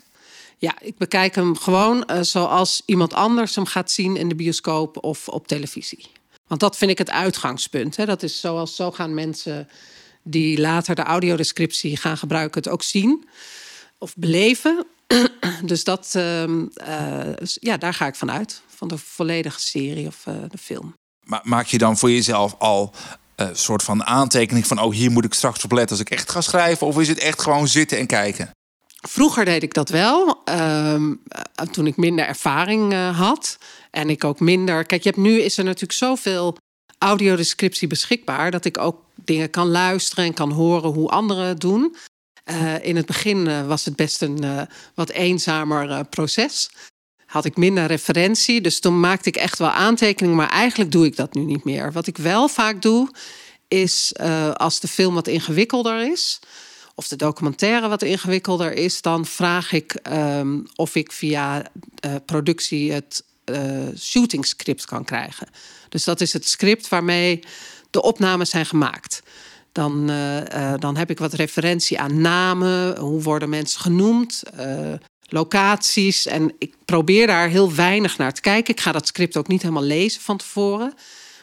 Ja, 0.58 0.74
ik 0.80 0.96
bekijk 0.96 1.34
hem 1.34 1.56
gewoon 1.56 2.04
uh, 2.10 2.18
zoals 2.20 2.82
iemand 2.84 3.14
anders 3.14 3.54
hem 3.54 3.66
gaat 3.66 3.90
zien 3.90 4.16
in 4.16 4.28
de 4.28 4.34
bioscoop 4.34 5.04
of 5.04 5.28
op 5.28 5.46
televisie. 5.46 6.06
Want 6.46 6.60
dat 6.60 6.76
vind 6.76 6.90
ik 6.90 6.98
het 6.98 7.10
uitgangspunt. 7.10 7.96
Hè. 7.96 8.04
Dat 8.04 8.22
is 8.22 8.40
zoals 8.40 8.76
zo 8.76 8.90
gaan 8.90 9.14
mensen 9.14 9.68
die 10.22 10.60
later 10.60 10.94
de 10.94 11.02
audiodescriptie 11.02 11.96
gaan 11.96 12.18
gebruiken 12.18 12.62
het 12.62 12.72
ook 12.72 12.82
zien 12.82 13.28
of 13.98 14.14
beleven. 14.16 14.86
dus 15.70 15.84
dat, 15.84 16.12
uh, 16.16 16.42
uh, 16.42 16.66
ja, 17.44 17.76
daar 17.76 17.94
ga 17.94 18.06
ik 18.06 18.14
van 18.14 18.30
uit. 18.30 18.62
Van 18.66 18.88
de 18.88 18.98
volledige 18.98 19.60
serie 19.60 20.06
of 20.06 20.26
uh, 20.28 20.34
de 20.48 20.58
film. 20.58 20.94
Maar 21.24 21.40
maak 21.44 21.66
je 21.66 21.78
dan 21.78 21.96
voor 21.96 22.10
jezelf 22.10 22.54
al 22.58 22.94
een 23.36 23.56
soort 23.56 23.82
van 23.82 24.04
aantekening 24.04 24.66
van... 24.66 24.80
oh, 24.80 24.92
hier 24.92 25.10
moet 25.10 25.24
ik 25.24 25.34
straks 25.34 25.64
op 25.64 25.72
letten 25.72 25.90
als 25.90 26.06
ik 26.06 26.10
echt 26.10 26.30
ga 26.30 26.40
schrijven? 26.40 26.86
Of 26.86 26.98
is 26.98 27.08
het 27.08 27.18
echt 27.18 27.42
gewoon 27.42 27.68
zitten 27.68 27.98
en 27.98 28.06
kijken? 28.06 28.50
Vroeger 29.08 29.44
deed 29.44 29.62
ik 29.62 29.74
dat 29.74 29.88
wel. 29.88 30.40
Ehm, 30.44 31.14
toen 31.70 31.86
ik 31.86 31.96
minder 31.96 32.26
ervaring 32.26 33.12
had. 33.16 33.58
En 33.90 34.10
ik 34.10 34.24
ook 34.24 34.40
minder... 34.40 34.84
Kijk, 34.84 35.02
je 35.02 35.08
hebt, 35.08 35.20
nu 35.20 35.40
is 35.40 35.58
er 35.58 35.64
natuurlijk 35.64 35.92
zoveel 35.92 36.56
audiodescriptie 36.98 37.88
beschikbaar... 37.88 38.50
dat 38.50 38.64
ik 38.64 38.78
ook 38.78 39.02
dingen 39.14 39.50
kan 39.50 39.68
luisteren 39.68 40.24
en 40.24 40.34
kan 40.34 40.50
horen 40.50 40.90
hoe 40.90 41.08
anderen 41.08 41.56
doen. 41.56 41.96
Uh, 42.50 42.84
in 42.84 42.96
het 42.96 43.06
begin 43.06 43.46
uh, 43.46 43.66
was 43.66 43.84
het 43.84 43.96
best 43.96 44.22
een 44.22 44.44
uh, 44.44 44.62
wat 44.94 45.10
eenzamer 45.10 46.04
proces. 46.04 46.70
Had 47.24 47.44
ik 47.44 47.56
minder 47.56 47.86
referentie, 47.86 48.60
dus 48.60 48.80
toen 48.80 49.00
maakte 49.00 49.28
ik 49.28 49.36
echt 49.36 49.58
wel 49.58 49.70
aantekeningen, 49.70 50.36
maar 50.36 50.48
eigenlijk 50.48 50.92
doe 50.92 51.06
ik 51.06 51.16
dat 51.16 51.34
nu 51.34 51.44
niet 51.44 51.64
meer. 51.64 51.92
Wat 51.92 52.06
ik 52.06 52.16
wel 52.16 52.48
vaak 52.48 52.82
doe, 52.82 53.10
is 53.68 54.12
als 54.52 54.80
de 54.80 54.88
film 54.88 55.14
wat 55.14 55.26
ingewikkelder 55.26 56.10
is, 56.12 56.38
of 56.94 57.08
de 57.08 57.16
documentaire 57.16 57.88
wat 57.88 58.02
ingewikkelder 58.02 58.72
is, 58.72 59.02
dan 59.02 59.26
vraag 59.26 59.72
ik 59.72 59.98
um, 60.12 60.66
of 60.74 60.94
ik 60.94 61.12
via 61.12 61.70
productie 62.26 62.92
het 62.92 63.24
shooting 63.98 64.46
script 64.46 64.84
kan 64.84 65.04
krijgen. 65.04 65.48
Dus 65.88 66.04
dat 66.04 66.20
is 66.20 66.32
het 66.32 66.48
script 66.48 66.88
waarmee 66.88 67.40
de 67.90 68.02
opnames 68.02 68.50
zijn 68.50 68.66
gemaakt. 68.66 69.22
Dan, 69.76 70.10
uh, 70.10 70.74
dan 70.78 70.96
heb 70.96 71.10
ik 71.10 71.18
wat 71.18 71.32
referentie 71.32 72.00
aan 72.00 72.20
namen. 72.20 72.98
Hoe 72.98 73.22
worden 73.22 73.48
mensen 73.48 73.80
genoemd? 73.80 74.42
Uh, 74.60 74.92
locaties. 75.28 76.26
En 76.26 76.54
ik 76.58 76.74
probeer 76.84 77.26
daar 77.26 77.48
heel 77.48 77.74
weinig 77.74 78.18
naar 78.18 78.32
te 78.32 78.40
kijken. 78.40 78.74
Ik 78.74 78.80
ga 78.80 78.92
dat 78.92 79.06
script 79.06 79.36
ook 79.36 79.48
niet 79.48 79.62
helemaal 79.62 79.82
lezen 79.82 80.20
van 80.20 80.36
tevoren. 80.36 80.94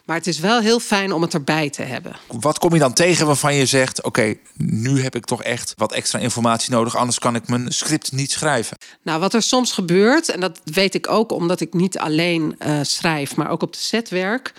Maar 0.06 0.16
het 0.16 0.28
is 0.28 0.40
wel 0.40 0.60
heel 0.60 0.80
fijn 0.80 1.12
om 1.12 1.22
het 1.22 1.34
erbij 1.34 1.70
te 1.70 1.82
hebben. 1.82 2.16
Wat 2.28 2.60
kom 2.60 2.74
je 2.74 2.80
dan 2.80 2.94
tegen 2.94 3.25
waarvan 3.25 3.56
je 3.56 3.66
zegt: 3.66 4.04
Oké, 4.04 4.36
nu 4.58 5.02
heb 5.02 5.16
ik 5.16 5.25
toch 5.25 5.44
echt 5.44 5.74
wat 5.78 5.92
extra 5.92 6.20
informatie 6.20 6.72
nodig, 6.72 6.96
anders 6.96 7.20
kan 7.20 7.36
ik 7.36 7.48
mijn 7.48 7.72
script 7.72 8.12
niet 8.12 8.32
schrijven? 8.32 8.78
Nou, 9.04 9.20
wat 9.20 9.34
er 9.34 9.42
soms 9.42 9.72
gebeurt, 9.72 10.30
en 10.30 10.40
dat 10.40 10.60
weet 10.63 10.94
ik 10.94 11.10
ook 11.10 11.32
omdat 11.32 11.60
ik 11.60 11.74
niet 11.74 11.98
alleen 11.98 12.56
uh, 12.60 12.80
schrijf, 12.82 13.36
maar 13.36 13.50
ook 13.50 13.62
op 13.62 13.74
de 13.74 13.80
set 13.80 14.10
werk. 14.10 14.54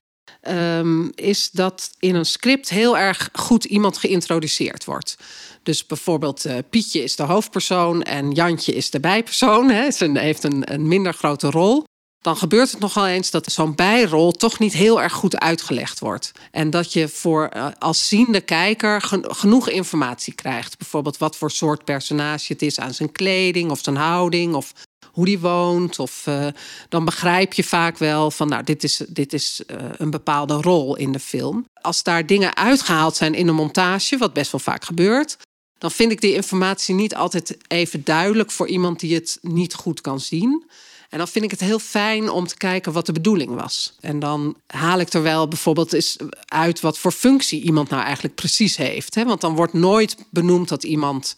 Um, 0.48 1.12
is 1.14 1.50
dat 1.50 1.90
in 1.98 2.14
een 2.14 2.26
script 2.26 2.68
heel 2.68 2.98
erg 2.98 3.28
goed 3.32 3.64
iemand 3.64 3.98
geïntroduceerd 3.98 4.84
wordt. 4.84 5.16
Dus 5.62 5.86
bijvoorbeeld 5.86 6.46
uh, 6.46 6.54
Pietje 6.70 7.02
is 7.02 7.16
de 7.16 7.22
hoofdpersoon 7.22 8.02
en 8.02 8.32
Jantje 8.32 8.74
is 8.74 8.90
de 8.90 9.00
bijpersoon. 9.00 9.70
Hè. 9.70 9.90
Ze 9.90 10.10
heeft 10.18 10.44
een, 10.44 10.72
een 10.72 10.88
minder 10.88 11.14
grote 11.14 11.50
rol. 11.50 11.84
Dan 12.20 12.36
gebeurt 12.36 12.70
het 12.70 12.80
nogal 12.80 13.06
eens 13.06 13.30
dat 13.30 13.52
zo'n 13.52 13.74
bijrol 13.74 14.32
toch 14.32 14.58
niet 14.58 14.72
heel 14.72 15.02
erg 15.02 15.12
goed 15.12 15.38
uitgelegd 15.38 15.98
wordt. 15.98 16.32
En 16.50 16.70
dat 16.70 16.92
je 16.92 17.08
voor 17.08 17.50
uh, 17.56 17.66
als 17.78 18.08
ziende 18.08 18.40
kijker 18.40 19.02
genoeg 19.22 19.68
informatie 19.68 20.34
krijgt. 20.34 20.78
Bijvoorbeeld 20.78 21.18
wat 21.18 21.36
voor 21.36 21.50
soort 21.50 21.84
personage 21.84 22.52
het 22.52 22.62
is 22.62 22.80
aan 22.80 22.94
zijn 22.94 23.12
kleding 23.12 23.70
of 23.70 23.80
zijn 23.82 23.96
houding. 23.96 24.54
Of 24.54 24.72
hoe 25.14 25.24
die 25.24 25.38
woont. 25.38 25.98
Of 25.98 26.26
uh, 26.26 26.46
dan 26.88 27.04
begrijp 27.04 27.52
je 27.52 27.64
vaak 27.64 27.98
wel 27.98 28.30
van, 28.30 28.48
nou, 28.48 28.64
dit 28.64 28.84
is, 28.84 29.02
dit 29.08 29.32
is 29.32 29.62
uh, 29.66 29.76
een 29.96 30.10
bepaalde 30.10 30.54
rol 30.54 30.96
in 30.96 31.12
de 31.12 31.18
film. 31.18 31.66
Als 31.80 32.02
daar 32.02 32.26
dingen 32.26 32.56
uitgehaald 32.56 33.16
zijn 33.16 33.34
in 33.34 33.46
de 33.46 33.52
montage, 33.52 34.16
wat 34.16 34.32
best 34.32 34.52
wel 34.52 34.60
vaak 34.60 34.84
gebeurt, 34.84 35.36
dan 35.78 35.90
vind 35.90 36.12
ik 36.12 36.20
die 36.20 36.34
informatie 36.34 36.94
niet 36.94 37.14
altijd 37.14 37.56
even 37.68 38.04
duidelijk 38.04 38.50
voor 38.50 38.68
iemand 38.68 39.00
die 39.00 39.14
het 39.14 39.38
niet 39.42 39.74
goed 39.74 40.00
kan 40.00 40.20
zien. 40.20 40.64
En 41.08 41.18
dan 41.18 41.28
vind 41.28 41.44
ik 41.44 41.50
het 41.50 41.60
heel 41.60 41.78
fijn 41.78 42.30
om 42.30 42.46
te 42.46 42.56
kijken 42.56 42.92
wat 42.92 43.06
de 43.06 43.12
bedoeling 43.12 43.54
was. 43.54 43.94
En 44.00 44.18
dan 44.18 44.56
haal 44.66 44.98
ik 44.98 45.12
er 45.12 45.22
wel 45.22 45.48
bijvoorbeeld 45.48 46.16
uit 46.44 46.80
wat 46.80 46.98
voor 46.98 47.12
functie 47.12 47.62
iemand 47.62 47.88
nou 47.88 48.02
eigenlijk 48.02 48.34
precies 48.34 48.76
heeft. 48.76 49.14
Want 49.14 49.40
dan 49.40 49.54
wordt 49.54 49.72
nooit 49.72 50.16
benoemd 50.30 50.68
dat 50.68 50.84
iemand 50.84 51.34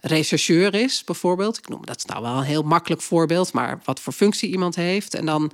rechercheur 0.00 0.74
is, 0.74 1.04
bijvoorbeeld. 1.04 1.58
Ik 1.58 1.68
noem 1.68 1.86
dat 1.86 2.06
nou 2.06 2.22
wel 2.22 2.36
een 2.36 2.42
heel 2.42 2.62
makkelijk 2.62 3.02
voorbeeld, 3.02 3.52
maar 3.52 3.80
wat 3.84 4.00
voor 4.00 4.12
functie 4.12 4.50
iemand 4.50 4.76
heeft. 4.76 5.14
En 5.14 5.26
dan 5.26 5.52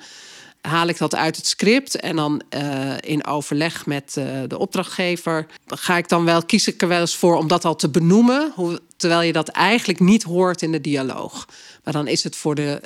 haal 0.61 0.89
ik 0.89 0.99
dat 0.99 1.15
uit 1.15 1.37
het 1.37 1.47
script 1.47 1.95
en 1.95 2.17
dan 2.17 2.43
uh, 2.51 2.95
in 3.01 3.27
overleg 3.27 3.87
met 3.87 4.17
uh, 4.19 4.41
de 4.47 4.59
opdrachtgever 4.59 5.47
ga 5.67 5.97
ik 5.97 6.09
dan 6.09 6.25
wel 6.25 6.45
kies 6.45 6.69
ik 6.69 6.83
er 6.83 6.89
wel 6.89 7.01
eens 7.01 7.17
voor 7.17 7.37
om 7.37 7.49
dat 7.49 7.65
al 7.65 7.77
te 7.77 7.91
benoemen, 7.91 8.53
hoe, 8.55 8.81
terwijl 8.97 9.23
je 9.23 9.33
dat 9.33 9.49
eigenlijk 9.49 10.01
niet 10.01 10.23
hoort 10.23 10.63
in 10.63 10.73
de 10.73 10.81
dialoog. 10.81 11.49
Maar 11.85 11.93
dan 11.93 12.07
is 12.07 12.25
het 12.25 12.37
voor 12.37 12.55
de 12.55 12.81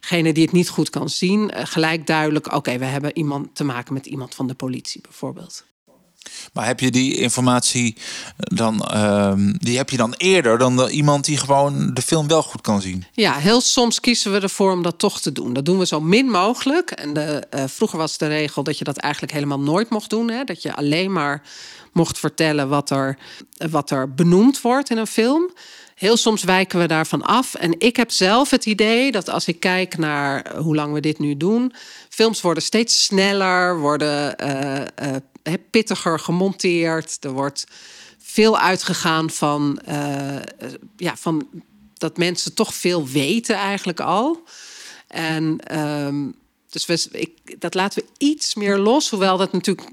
degene 0.00 0.32
die 0.32 0.44
het 0.44 0.52
niet 0.52 0.68
goed 0.68 0.90
kan 0.90 1.08
zien, 1.08 1.50
gelijk 1.54 2.06
duidelijk: 2.06 2.52
oké, 2.52 2.78
we 2.78 2.84
hebben 2.84 3.16
iemand 3.16 3.54
te 3.54 3.64
maken 3.64 3.94
met 3.94 4.06
iemand 4.06 4.34
van 4.34 4.46
de 4.46 4.54
politie, 4.54 5.00
bijvoorbeeld. 5.00 5.64
Maar 6.52 6.66
heb 6.66 6.80
je 6.80 6.90
die 6.90 7.16
informatie 7.16 7.96
dan, 8.36 8.88
uh, 8.94 9.32
die 9.58 9.76
heb 9.76 9.90
je 9.90 9.96
dan 9.96 10.14
eerder 10.16 10.58
dan 10.58 10.88
iemand 10.88 11.24
die 11.24 11.36
gewoon 11.36 11.94
de 11.94 12.02
film 12.02 12.28
wel 12.28 12.42
goed 12.42 12.60
kan 12.60 12.80
zien? 12.80 13.04
Ja, 13.12 13.34
heel 13.34 13.60
soms 13.60 14.00
kiezen 14.00 14.32
we 14.32 14.40
ervoor 14.40 14.72
om 14.72 14.82
dat 14.82 14.98
toch 14.98 15.20
te 15.20 15.32
doen. 15.32 15.52
Dat 15.52 15.64
doen 15.64 15.78
we 15.78 15.86
zo 15.86 16.00
min 16.00 16.30
mogelijk. 16.30 16.90
En 16.90 17.12
de, 17.12 17.46
uh, 17.54 17.64
vroeger 17.66 17.98
was 17.98 18.18
de 18.18 18.26
regel 18.26 18.62
dat 18.62 18.78
je 18.78 18.84
dat 18.84 18.96
eigenlijk 18.96 19.32
helemaal 19.32 19.60
nooit 19.60 19.90
mocht 19.90 20.10
doen. 20.10 20.30
Hè? 20.30 20.44
Dat 20.44 20.62
je 20.62 20.76
alleen 20.76 21.12
maar 21.12 21.42
mocht 21.92 22.18
vertellen 22.18 22.68
wat 22.68 22.90
er, 22.90 23.18
wat 23.70 23.90
er 23.90 24.14
benoemd 24.14 24.60
wordt 24.60 24.90
in 24.90 24.96
een 24.96 25.06
film. 25.06 25.50
Heel 25.94 26.16
soms 26.16 26.44
wijken 26.44 26.78
we 26.78 26.86
daarvan 26.86 27.22
af. 27.22 27.54
En 27.54 27.74
ik 27.78 27.96
heb 27.96 28.10
zelf 28.10 28.50
het 28.50 28.66
idee 28.66 29.12
dat 29.12 29.30
als 29.30 29.48
ik 29.48 29.60
kijk 29.60 29.98
naar 29.98 30.56
hoe 30.56 30.74
lang 30.74 30.92
we 30.92 31.00
dit 31.00 31.18
nu 31.18 31.36
doen, 31.36 31.72
films 32.08 32.40
worden 32.40 32.62
steeds 32.62 33.04
sneller, 33.04 33.78
worden 33.78 34.36
uh, 34.42 35.16
pittiger 35.70 36.18
gemonteerd. 36.18 37.16
Er 37.20 37.32
wordt 37.32 37.66
veel 38.18 38.58
uitgegaan 38.58 39.30
van, 39.30 39.80
uh, 39.88 40.36
ja, 40.96 41.16
van 41.16 41.48
dat 41.94 42.16
mensen 42.16 42.54
toch 42.54 42.74
veel 42.74 43.08
weten 43.08 43.56
eigenlijk 43.56 44.00
al. 44.00 44.42
En 45.08 45.78
um, 45.78 46.34
dus 46.70 46.86
we, 46.86 47.18
ik, 47.18 47.60
dat 47.60 47.74
laten 47.74 48.02
we 48.02 48.26
iets 48.26 48.54
meer 48.54 48.78
los, 48.78 49.10
hoewel 49.10 49.36
dat 49.36 49.52
natuurlijk 49.52 49.90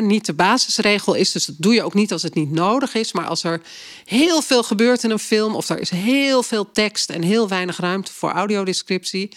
niet 0.00 0.26
de 0.26 0.32
basisregel 0.32 1.14
is. 1.14 1.32
Dus 1.32 1.44
dat 1.44 1.56
doe 1.58 1.74
je 1.74 1.82
ook 1.82 1.94
niet 1.94 2.12
als 2.12 2.22
het 2.22 2.34
niet 2.34 2.50
nodig 2.50 2.94
is. 2.94 3.12
Maar 3.12 3.26
als 3.26 3.44
er 3.44 3.62
heel 4.04 4.42
veel 4.42 4.62
gebeurt 4.62 5.04
in 5.04 5.10
een 5.10 5.18
film, 5.18 5.54
of 5.54 5.68
er 5.68 5.78
is 5.78 5.90
heel 5.90 6.42
veel 6.42 6.70
tekst 6.72 7.10
en 7.10 7.22
heel 7.22 7.48
weinig 7.48 7.76
ruimte 7.76 8.12
voor 8.12 8.30
audiodescriptie, 8.30 9.28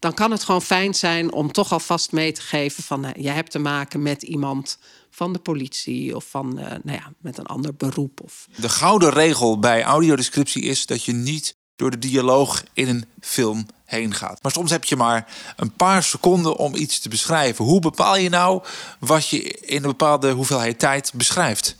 dan 0.00 0.14
kan 0.14 0.30
het 0.30 0.44
gewoon 0.44 0.62
fijn 0.62 0.94
zijn 0.94 1.32
om 1.32 1.52
toch 1.52 1.72
alvast 1.72 2.12
mee 2.12 2.32
te 2.32 2.40
geven 2.40 2.82
van 2.82 3.04
uh, 3.04 3.10
je 3.16 3.30
hebt 3.30 3.50
te 3.50 3.58
maken 3.58 4.02
met 4.02 4.22
iemand 4.22 4.78
van 5.10 5.32
de 5.32 5.38
politie 5.38 6.16
of 6.16 6.24
van 6.24 6.58
uh, 6.58 6.64
nou 6.64 6.98
ja, 6.98 7.12
met 7.18 7.38
een 7.38 7.46
ander 7.46 7.74
beroep. 7.74 8.20
Of... 8.24 8.46
De 8.56 8.68
gouden 8.68 9.10
regel 9.10 9.58
bij 9.58 9.82
audiodescriptie 9.82 10.62
is 10.62 10.86
dat 10.86 11.04
je 11.04 11.12
niet 11.12 11.56
door 11.76 11.90
de 11.90 11.98
dialoog 11.98 12.64
in 12.72 12.88
een 12.88 13.04
film 13.20 13.66
heen 13.84 14.14
gaat. 14.14 14.42
Maar 14.42 14.52
soms 14.52 14.70
heb 14.70 14.84
je 14.84 14.96
maar 14.96 15.26
een 15.56 15.72
paar 15.72 16.02
seconden 16.02 16.56
om 16.56 16.74
iets 16.74 17.00
te 17.00 17.08
beschrijven. 17.08 17.64
Hoe 17.64 17.80
bepaal 17.80 18.16
je 18.16 18.28
nou 18.28 18.62
wat 18.98 19.28
je 19.28 19.42
in 19.42 19.76
een 19.76 19.90
bepaalde 19.90 20.30
hoeveelheid 20.30 20.78
tijd 20.78 21.12
beschrijft? 21.14 21.76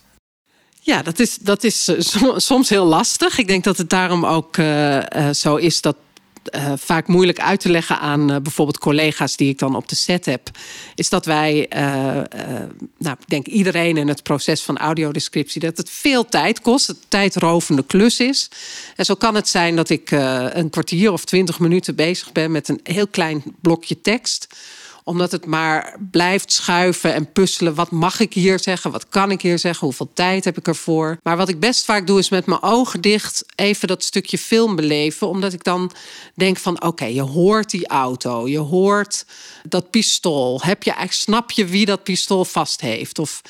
Ja, 0.81 1.03
dat 1.03 1.19
is, 1.19 1.37
dat 1.37 1.65
is 1.65 1.89
eh, 1.89 1.97
soms 2.37 2.69
heel 2.69 2.85
lastig. 2.85 3.39
Ik 3.39 3.47
denk 3.47 3.65
dat 3.65 3.77
het 3.77 3.91
daarom 3.91 4.27
ook 4.27 4.57
uh, 4.57 4.97
uh, 4.97 5.31
zo 5.31 5.57
is 5.57 5.81
dat 5.81 5.97
uh, 6.55 6.73
vaak 6.77 7.07
moeilijk 7.07 7.41
uit 7.41 7.61
te 7.61 7.71
leggen 7.71 7.99
aan 7.99 8.31
uh, 8.31 8.37
bijvoorbeeld 8.37 8.79
collega's 8.79 9.37
die 9.37 9.49
ik 9.49 9.59
dan 9.59 9.77
op 9.77 9.89
de 9.89 9.95
set 9.95 10.25
heb, 10.25 10.51
is 10.95 11.09
dat 11.09 11.25
wij, 11.25 11.67
uh, 11.77 11.83
nou, 12.99 13.17
ik 13.21 13.29
denk 13.29 13.47
iedereen 13.47 13.97
in 13.97 14.09
het 14.09 14.23
proces 14.23 14.63
van 14.63 14.79
audiodescriptie, 14.79 15.61
dat 15.61 15.77
het 15.77 15.91
veel 15.91 16.25
tijd 16.25 16.61
kost, 16.61 16.87
het 16.87 16.97
tijdrovende 17.09 17.85
klus 17.85 18.21
is. 18.21 18.49
En 18.97 19.05
zo 19.05 19.15
kan 19.15 19.35
het 19.35 19.49
zijn 19.49 19.77
dat 19.77 19.91
ik 19.91 20.11
een 20.11 20.71
kwartier 20.71 21.13
of 21.13 21.25
twintig 21.25 21.59
minuten 21.59 21.95
bezig 21.95 22.33
ben 22.33 22.51
met 22.51 22.69
een 22.69 22.81
heel 22.83 23.09
klein 23.09 23.43
blokje 23.61 24.01
tekst 24.01 24.47
omdat 25.11 25.33
het 25.33 25.47
maar 25.47 25.97
blijft 26.11 26.53
schuiven 26.53 27.15
en 27.15 27.33
puzzelen. 27.33 27.75
Wat 27.75 27.91
mag 27.91 28.21
ik 28.21 28.33
hier 28.33 28.59
zeggen? 28.59 28.91
Wat 28.91 29.09
kan 29.09 29.31
ik 29.31 29.43
hier 29.43 29.59
zeggen? 29.59 29.87
Hoeveel 29.87 30.11
tijd 30.15 30.45
heb 30.45 30.59
ik 30.59 30.69
ervoor? 30.69 31.19
Maar 31.23 31.37
wat 31.37 31.49
ik 31.49 31.61
best 31.61 31.85
vaak 31.85 32.07
doe 32.07 32.19
is 32.19 32.29
met 32.29 32.47
mijn 32.47 32.63
ogen 32.63 33.01
dicht 33.01 33.45
even 33.55 33.89
dat 33.89 34.05
stukje 34.05 34.39
film 34.39 34.77
beleven. 34.77 35.29
Omdat 35.29 35.53
ik 35.53 35.65
dan 35.65 35.93
denk 36.35 36.57
van 36.57 36.83
oké, 36.83 37.05
je 37.05 37.23
hoort 37.23 37.71
die 37.71 37.89
auto. 37.89 38.49
Je 38.49 38.59
hoort 38.59 39.27
dat 39.69 39.91
pistool. 39.91 40.61
Heb 40.63 40.83
je, 40.83 40.95
snap 41.09 41.51
je 41.51 41.65
wie 41.65 41.87
dat 41.87 42.03
pistool 42.03 42.45
vast 42.45 42.81
heeft? 42.81 43.19
Of 43.19 43.41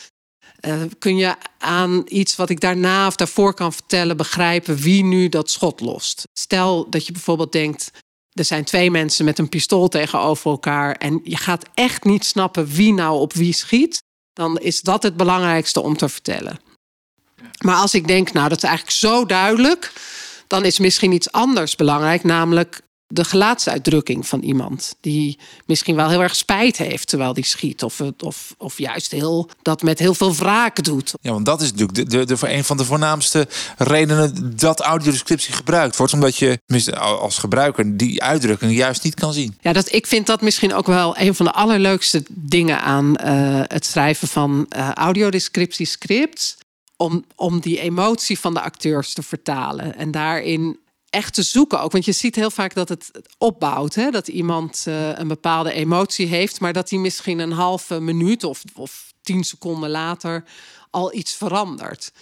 uh, 0.60 0.82
kun 0.98 1.16
je 1.16 1.34
aan 1.58 2.02
iets 2.06 2.36
wat 2.36 2.50
ik 2.50 2.60
daarna 2.60 3.06
of 3.06 3.16
daarvoor 3.16 3.54
kan 3.54 3.72
vertellen 3.72 4.16
begrijpen 4.16 4.76
wie 4.76 5.04
nu 5.04 5.28
dat 5.28 5.50
schot 5.50 5.80
lost? 5.80 6.28
Stel 6.32 6.90
dat 6.90 7.06
je 7.06 7.12
bijvoorbeeld 7.12 7.52
denkt: 7.52 7.90
er 8.32 8.44
zijn 8.44 8.64
twee 8.64 8.90
mensen 8.90 9.24
met 9.24 9.38
een 9.38 9.48
pistool 9.48 9.88
tegenover 9.88 10.50
elkaar 10.50 10.94
en 10.94 11.20
je 11.24 11.36
gaat 11.36 11.64
echt 11.74 12.04
niet 12.04 12.24
snappen 12.24 12.66
wie 12.66 12.92
nou 12.92 13.20
op 13.20 13.32
wie 13.32 13.52
schiet, 13.52 14.02
dan 14.32 14.58
is 14.58 14.80
dat 14.80 15.02
het 15.02 15.16
belangrijkste 15.16 15.80
om 15.80 15.96
te 15.96 16.08
vertellen. 16.08 16.60
Maar 17.64 17.76
als 17.76 17.94
ik 17.94 18.06
denk, 18.06 18.32
nou 18.32 18.48
dat 18.48 18.58
is 18.58 18.64
eigenlijk 18.64 18.96
zo 18.96 19.26
duidelijk, 19.26 19.92
dan 20.46 20.64
is 20.64 20.78
misschien 20.78 21.12
iets 21.12 21.32
anders 21.32 21.76
belangrijk, 21.76 22.24
namelijk 22.24 22.80
de 23.12 23.24
gelaatsuitdrukking 23.24 24.26
van 24.26 24.40
iemand. 24.40 24.94
Die 25.00 25.38
misschien 25.66 25.96
wel 25.96 26.08
heel 26.08 26.22
erg 26.22 26.36
spijt 26.36 26.76
heeft 26.76 27.08
terwijl 27.08 27.32
die 27.32 27.44
schiet. 27.44 27.82
Of, 27.82 28.00
of, 28.18 28.54
of 28.58 28.78
juist 28.78 29.10
heel, 29.10 29.48
dat 29.62 29.82
met 29.82 29.98
heel 29.98 30.14
veel 30.14 30.34
wraak 30.34 30.84
doet. 30.84 31.12
Ja, 31.20 31.32
want 31.32 31.46
dat 31.46 31.60
is 31.60 31.70
natuurlijk 31.70 32.10
de, 32.10 32.24
de, 32.24 32.36
de, 32.36 32.52
een 32.52 32.64
van 32.64 32.76
de 32.76 32.84
voornaamste 32.84 33.48
redenen 33.76 34.56
dat 34.56 34.80
audiodescriptie 34.80 35.54
gebruikt 35.54 35.96
wordt. 35.96 36.12
Omdat 36.12 36.36
je 36.36 36.60
als 36.96 37.38
gebruiker 37.38 37.96
die 37.96 38.22
uitdrukking 38.22 38.72
juist 38.72 39.04
niet 39.04 39.14
kan 39.14 39.32
zien. 39.32 39.56
Ja, 39.60 39.72
dat, 39.72 39.92
ik 39.92 40.06
vind 40.06 40.26
dat 40.26 40.40
misschien 40.40 40.74
ook 40.74 40.86
wel 40.86 41.18
een 41.18 41.34
van 41.34 41.46
de 41.46 41.52
allerleukste 41.52 42.22
dingen 42.28 42.82
aan 42.82 43.14
uh, 43.24 43.60
het 43.62 43.86
schrijven 43.86 44.28
van 44.28 44.66
uh, 44.76 44.90
audiodescriptiescripts. 44.92 46.58
Om, 46.96 47.24
om 47.36 47.60
die 47.60 47.80
emotie 47.80 48.38
van 48.38 48.54
de 48.54 48.60
acteurs 48.60 49.12
te 49.12 49.22
vertalen. 49.22 49.96
En 49.96 50.10
daarin 50.10 50.78
echt 51.10 51.34
te 51.34 51.42
zoeken 51.42 51.80
ook. 51.80 51.92
Want 51.92 52.04
je 52.04 52.12
ziet 52.12 52.34
heel 52.34 52.50
vaak 52.50 52.74
dat 52.74 52.88
het 52.88 53.10
opbouwt. 53.38 53.94
Hè? 53.94 54.10
Dat 54.10 54.28
iemand 54.28 54.84
uh, 54.88 55.18
een 55.18 55.28
bepaalde 55.28 55.72
emotie 55.72 56.26
heeft, 56.26 56.60
maar 56.60 56.72
dat 56.72 56.90
hij 56.90 56.98
misschien 56.98 57.38
een 57.38 57.52
halve 57.52 58.00
minuut 58.00 58.44
of, 58.44 58.62
of 58.74 59.12
tien 59.22 59.44
seconden 59.44 59.90
later 59.90 60.44
al 60.90 61.14
iets 61.14 61.32
verandert. 61.32 62.12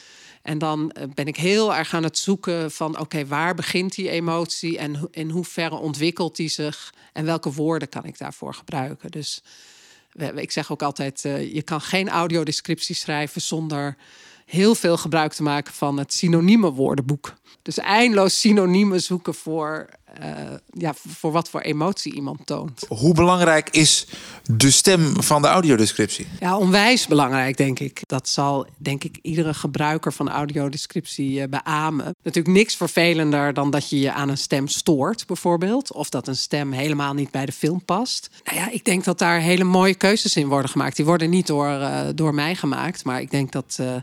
En 0.42 0.58
dan 0.58 0.92
uh, 0.98 1.04
ben 1.14 1.26
ik 1.26 1.36
heel 1.36 1.74
erg 1.74 1.94
aan 1.94 2.02
het 2.02 2.18
zoeken 2.18 2.70
van 2.70 2.98
oké, 2.98 3.26
waar 3.26 3.54
begint 3.54 3.94
die 3.94 4.10
emotie 4.10 4.78
en 4.78 5.08
in 5.10 5.30
hoeverre 5.30 5.76
ontwikkelt 5.76 6.36
die 6.36 6.48
zich 6.48 6.94
en 7.12 7.24
welke 7.24 7.52
woorden 7.52 7.88
kan 7.88 8.04
ik 8.04 8.18
daarvoor 8.18 8.54
gebruiken. 8.54 9.10
Dus 9.10 9.42
ik 10.34 10.50
zeg 10.50 10.72
ook 10.72 10.82
altijd, 10.82 11.24
uh, 11.24 11.54
je 11.54 11.62
kan 11.62 11.80
geen 11.80 12.08
audiodescriptie 12.08 12.94
schrijven 12.94 13.40
zonder 13.40 13.96
heel 14.46 14.74
veel 14.74 14.96
gebruik 14.96 15.32
te 15.32 15.42
maken 15.42 15.72
van 15.72 15.98
het 15.98 16.12
synonieme 16.12 16.70
woordenboek. 16.70 17.34
Dus 17.62 17.78
eindeloos 17.78 18.40
synoniemen 18.40 19.00
zoeken 19.00 19.34
voor, 19.34 19.88
uh, 20.20 20.26
ja, 20.72 20.94
voor 21.06 21.32
wat 21.32 21.50
voor 21.50 21.60
emotie 21.60 22.14
iemand 22.14 22.46
toont. 22.46 22.84
Hoe 22.88 23.14
belangrijk 23.14 23.70
is 23.70 24.06
de 24.50 24.70
stem 24.70 25.22
van 25.22 25.42
de 25.42 25.48
audiodescriptie? 25.48 26.26
Ja, 26.40 26.56
onwijs 26.56 27.06
belangrijk, 27.06 27.56
denk 27.56 27.78
ik. 27.78 28.00
Dat 28.06 28.28
zal, 28.28 28.66
denk 28.76 29.04
ik, 29.04 29.18
iedere 29.22 29.54
gebruiker 29.54 30.12
van 30.12 30.28
audiodescriptie 30.28 31.40
uh, 31.40 31.44
beamen. 31.48 32.14
Natuurlijk 32.22 32.56
niks 32.56 32.76
vervelender 32.76 33.54
dan 33.54 33.70
dat 33.70 33.90
je 33.90 34.00
je 34.00 34.12
aan 34.12 34.28
een 34.28 34.38
stem 34.38 34.68
stoort, 34.68 35.26
bijvoorbeeld. 35.26 35.92
Of 35.92 36.08
dat 36.08 36.28
een 36.28 36.36
stem 36.36 36.72
helemaal 36.72 37.14
niet 37.14 37.30
bij 37.30 37.46
de 37.46 37.52
film 37.52 37.84
past. 37.84 38.30
Nou 38.44 38.56
ja, 38.56 38.70
ik 38.70 38.84
denk 38.84 39.04
dat 39.04 39.18
daar 39.18 39.40
hele 39.40 39.64
mooie 39.64 39.94
keuzes 39.94 40.36
in 40.36 40.48
worden 40.48 40.70
gemaakt. 40.70 40.96
Die 40.96 41.04
worden 41.04 41.30
niet 41.30 41.46
door, 41.46 41.68
uh, 41.68 42.00
door 42.14 42.34
mij 42.34 42.54
gemaakt, 42.54 43.04
maar 43.04 43.20
ik 43.20 43.30
denk 43.30 43.52
dat 43.52 43.78
uh, 43.80 43.94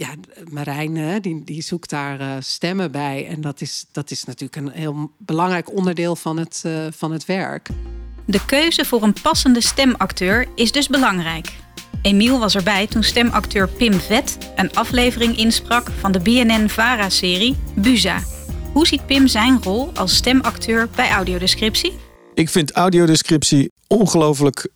ja, 0.00 0.14
Marijn 0.50 1.20
die, 1.20 1.44
die 1.44 1.62
zoekt 1.62 1.90
daar 1.90 2.20
uh, 2.20 2.32
stemmen 2.38 2.92
bij. 2.92 3.26
En 3.26 3.40
dat 3.40 3.60
is, 3.60 3.84
dat 3.92 4.10
is 4.10 4.24
natuurlijk 4.24 4.56
een 4.56 4.70
heel 4.70 5.10
belangrijk 5.18 5.72
onderdeel 5.76 6.16
van 6.16 6.36
het, 6.36 6.62
uh, 6.66 6.86
van 6.90 7.12
het 7.12 7.24
werk. 7.24 7.68
De 8.24 8.44
keuze 8.44 8.84
voor 8.84 9.02
een 9.02 9.14
passende 9.22 9.62
stemacteur 9.62 10.46
is 10.54 10.72
dus 10.72 10.88
belangrijk. 10.88 11.52
Emiel 12.02 12.38
was 12.38 12.54
erbij 12.54 12.86
toen 12.86 13.02
stemacteur 13.02 13.68
Pim 13.68 13.92
Vet 13.92 14.38
een 14.56 14.72
aflevering 14.74 15.36
insprak 15.36 15.90
van 15.98 16.12
de 16.12 16.20
BNN-VARA-serie 16.20 17.56
Buza. 17.74 18.22
Hoe 18.72 18.86
ziet 18.86 19.06
Pim 19.06 19.26
zijn 19.26 19.62
rol 19.62 19.90
als 19.94 20.16
stemacteur 20.16 20.88
bij 20.94 21.10
audiodescriptie? 21.10 21.92
Ik 22.34 22.48
vind 22.48 22.72
audiodescriptie 22.72 23.72
ongelooflijk 23.86 24.68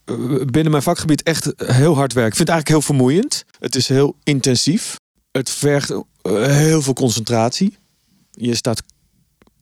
binnen 0.44 0.70
mijn 0.70 0.82
vakgebied 0.82 1.22
echt 1.22 1.52
heel 1.56 1.94
hard 1.94 2.12
werk. 2.12 2.28
Ik 2.28 2.36
vind 2.36 2.48
het 2.48 2.56
eigenlijk 2.56 2.68
heel 2.68 2.96
vermoeiend. 2.96 3.44
Het 3.58 3.74
is 3.74 3.88
heel 3.88 4.16
intensief. 4.22 4.96
Het 5.38 5.50
vergt 5.50 5.92
heel 6.22 6.82
veel 6.82 6.92
concentratie. 6.92 7.76
Je 8.30 8.54
staat 8.54 8.82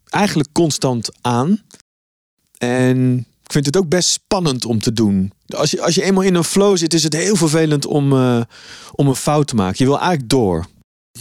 eigenlijk 0.09 0.53
constant 0.53 1.11
aan. 1.21 1.63
En 2.59 3.19
ik 3.19 3.53
vind 3.53 3.67
het 3.67 3.77
ook 3.77 3.89
best 3.89 4.09
spannend 4.09 4.65
om 4.65 4.81
te 4.81 4.93
doen. 4.93 5.33
Als 5.47 5.71
je, 5.71 5.83
als 5.83 5.95
je 5.95 6.03
eenmaal 6.03 6.23
in 6.23 6.35
een 6.35 6.45
flow 6.45 6.77
zit, 6.77 6.95
is 6.95 7.03
het 7.03 7.13
heel 7.13 7.37
vervelend 7.37 7.87
om, 7.87 8.13
uh, 8.13 8.43
om 8.93 9.09
een 9.09 9.15
fout 9.15 9.47
te 9.47 9.55
maken. 9.55 9.77
Je 9.79 9.85
wil 9.85 9.99
eigenlijk 9.99 10.29
door. 10.29 10.67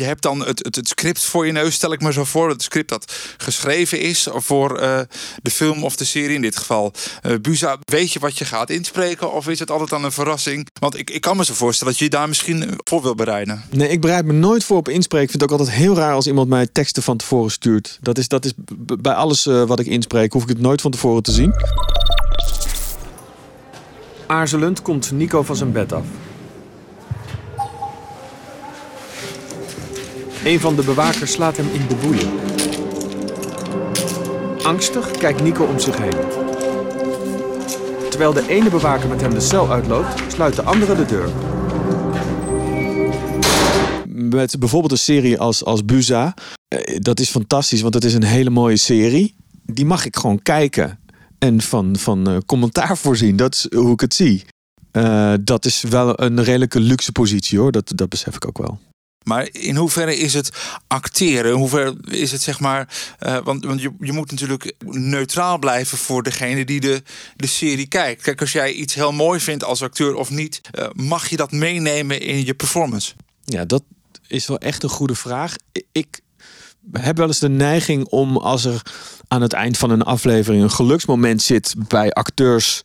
Je 0.02 0.08
hebt 0.08 0.22
dan 0.22 0.46
het, 0.46 0.64
het, 0.64 0.76
het, 0.76 0.88
script 0.88 1.24
voor 1.24 1.46
je 1.46 1.52
neus, 1.52 1.74
stel 1.74 1.94
ik 1.94 2.02
me 2.02 2.14
zo 2.14 2.24
voor. 2.24 2.50
Het 2.50 2.62
script 2.62 2.90
dat 2.90 3.14
geschreven 3.38 4.00
is 4.00 4.28
voor 4.32 4.82
uh, 4.82 5.00
de 5.42 5.52
film 5.52 5.84
of 5.84 5.96
de 5.96 6.06
serie 6.06 6.36
in 6.36 6.42
dit 6.42 6.58
geval. 6.58 6.94
Uh, 7.26 7.36
Buza, 7.42 7.78
weet 7.86 8.14
je 8.14 8.20
wat 8.20 8.38
je 8.38 8.46
gaat 8.46 8.70
inspreken 8.70 9.34
of 9.34 9.48
is 9.48 9.60
het 9.60 9.72
altijd 9.72 9.90
dan 9.90 10.04
een 10.04 10.12
verrassing? 10.12 10.68
Want 10.80 10.98
ik, 10.98 11.10
ik 11.10 11.22
kan 11.22 11.38
me 11.38 11.46
zo 11.46 11.54
voorstellen 11.54 11.94
dat 11.94 12.02
je 12.02 12.10
je 12.10 12.18
daar 12.18 12.28
misschien 12.28 12.80
voor 12.84 13.02
wil 13.02 13.16
bereiden. 13.16 13.64
Nee, 13.70 13.90
ik 13.90 14.02
bereid 14.02 14.26
me 14.26 14.34
nooit 14.34 14.64
voor 14.64 14.78
op 14.78 14.90
inspreken. 14.90 15.26
Ik 15.26 15.32
vind 15.32 15.42
het 15.42 15.52
ook 15.52 15.60
altijd 15.60 15.78
heel 15.78 15.96
raar 15.96 16.14
als 16.14 16.28
iemand 16.28 16.50
mij 16.50 16.68
teksten 16.68 17.04
van 17.04 17.18
tevoren 17.18 17.52
stuurt. 17.52 17.98
Dat 18.02 18.18
is, 18.18 18.28
dat 18.28 18.46
is 18.46 18.54
bij 19.02 19.14
alles 19.14 19.46
uh, 19.46 19.64
wat 19.64 19.80
ik 19.80 19.86
inspreek, 19.86 20.34
hoef 20.34 20.44
ik 20.44 20.50
het 20.50 20.60
nooit 20.60 20.82
van 20.82 20.92
tevoren 20.92 21.24
te 21.24 21.32
zien. 21.32 21.54
Aarzelend 24.28 24.82
komt 24.82 25.12
Nico 25.12 25.44
van 25.44 25.56
zijn 25.56 25.72
bed 25.72 25.94
af. 25.94 26.06
Een 30.44 30.60
van 30.60 30.76
de 30.76 30.84
bewakers 30.84 31.32
slaat 31.32 31.58
hem 31.58 31.68
in 31.74 31.88
de 31.88 31.96
boeien. 31.96 32.30
Angstig 34.64 35.12
kijkt 35.12 35.44
Nico 35.44 35.64
om 35.64 35.80
zich 35.80 35.98
heen. 35.98 36.40
Terwijl 38.10 38.34
de 38.34 38.48
ene 38.48 38.70
bewaker 38.70 39.10
met 39.10 39.22
hem 39.22 39.34
de 39.34 39.40
cel 39.40 39.72
uitloopt, 39.72 40.24
sluit 40.28 40.56
de 40.56 40.62
andere 40.62 40.96
de 40.96 41.06
deur. 41.06 41.30
Met 44.08 44.60
bijvoorbeeld 44.60 44.92
een 44.92 44.98
serie 44.98 45.40
als, 45.40 45.66
als 45.66 45.86
Buza. 45.86 46.34
Eh, 46.68 46.98
dat 47.00 47.20
is 47.20 47.30
fantastisch, 47.30 47.82
want 47.82 47.94
het 47.94 48.04
is 48.04 48.14
een 48.14 48.24
hele 48.24 48.50
mooie 48.50 48.78
serie. 48.78 49.36
Die 49.66 49.86
mag 49.86 50.06
ik 50.06 50.16
gewoon 50.16 50.42
kijken 50.42 51.00
en 51.40 51.62
van, 51.62 51.96
van 51.98 52.30
uh, 52.30 52.38
commentaar 52.46 52.98
voorzien. 52.98 53.36
Dat 53.36 53.54
is 53.54 53.68
hoe 53.76 53.92
ik 53.94 54.00
het 54.00 54.14
zie. 54.14 54.46
Uh, 54.92 55.34
dat 55.42 55.66
is 55.66 55.82
wel 55.82 56.22
een 56.22 56.44
redelijke 56.44 56.80
luxe 56.80 57.12
positie 57.12 57.60
hoor. 57.60 57.72
Dat, 57.72 57.92
dat 57.96 58.10
besef 58.10 58.36
ik 58.36 58.48
ook 58.48 58.58
wel. 58.58 58.80
Maar 59.24 59.50
in 59.52 59.76
hoeverre 59.76 60.18
is 60.18 60.34
het 60.34 60.52
acteren? 60.88 61.52
In 61.52 61.58
hoeverre 61.58 61.96
is 62.08 62.32
het 62.32 62.42
zeg 62.42 62.60
maar. 62.60 62.88
Uh, 63.20 63.38
want 63.44 63.66
want 63.66 63.82
je, 63.82 63.92
je 64.00 64.12
moet 64.12 64.32
natuurlijk 64.32 64.74
neutraal 64.86 65.58
blijven 65.60 65.98
voor 65.98 66.24
degene 66.24 66.66
die 66.66 66.80
de, 66.80 67.04
de 67.36 67.48
serie 67.48 67.88
kijkt. 67.88 68.22
Kijk, 68.22 68.42
als 68.42 68.52
jij 68.52 68.72
iets 68.72 68.94
heel 68.94 69.12
mooi 69.12 69.40
vindt 69.40 69.64
als 69.64 69.84
acteur 69.84 70.16
of 70.16 70.30
niet, 70.30 70.62
uh, 70.80 70.86
mag 70.94 71.28
je 71.28 71.38
dat 71.38 71.52
meenemen 71.52 72.22
in 72.22 72.46
je 72.46 72.54
performance? 72.54 73.14
Ja, 73.44 73.66
dat 73.66 73.84
is 74.28 74.48
wel 74.48 74.60
echt 74.60 74.84
een 74.84 74.90
goede 74.90 75.16
vraag. 75.16 75.56
Ik 75.92 76.20
heb 76.92 77.18
wel 77.18 77.28
eens 77.28 77.40
de 77.40 77.50
neiging 77.50 78.06
om 78.06 78.38
als 78.38 78.66
er 78.66 78.82
aan 79.28 79.42
het 79.42 79.54
eind 79.54 79.78
van 79.78 79.90
een 79.90 80.02
aflevering 80.02 80.64
een 80.64 80.72
geluksmoment 80.72 81.42
zit 81.42 81.76
bij 81.88 82.12
acteurs 82.12 82.82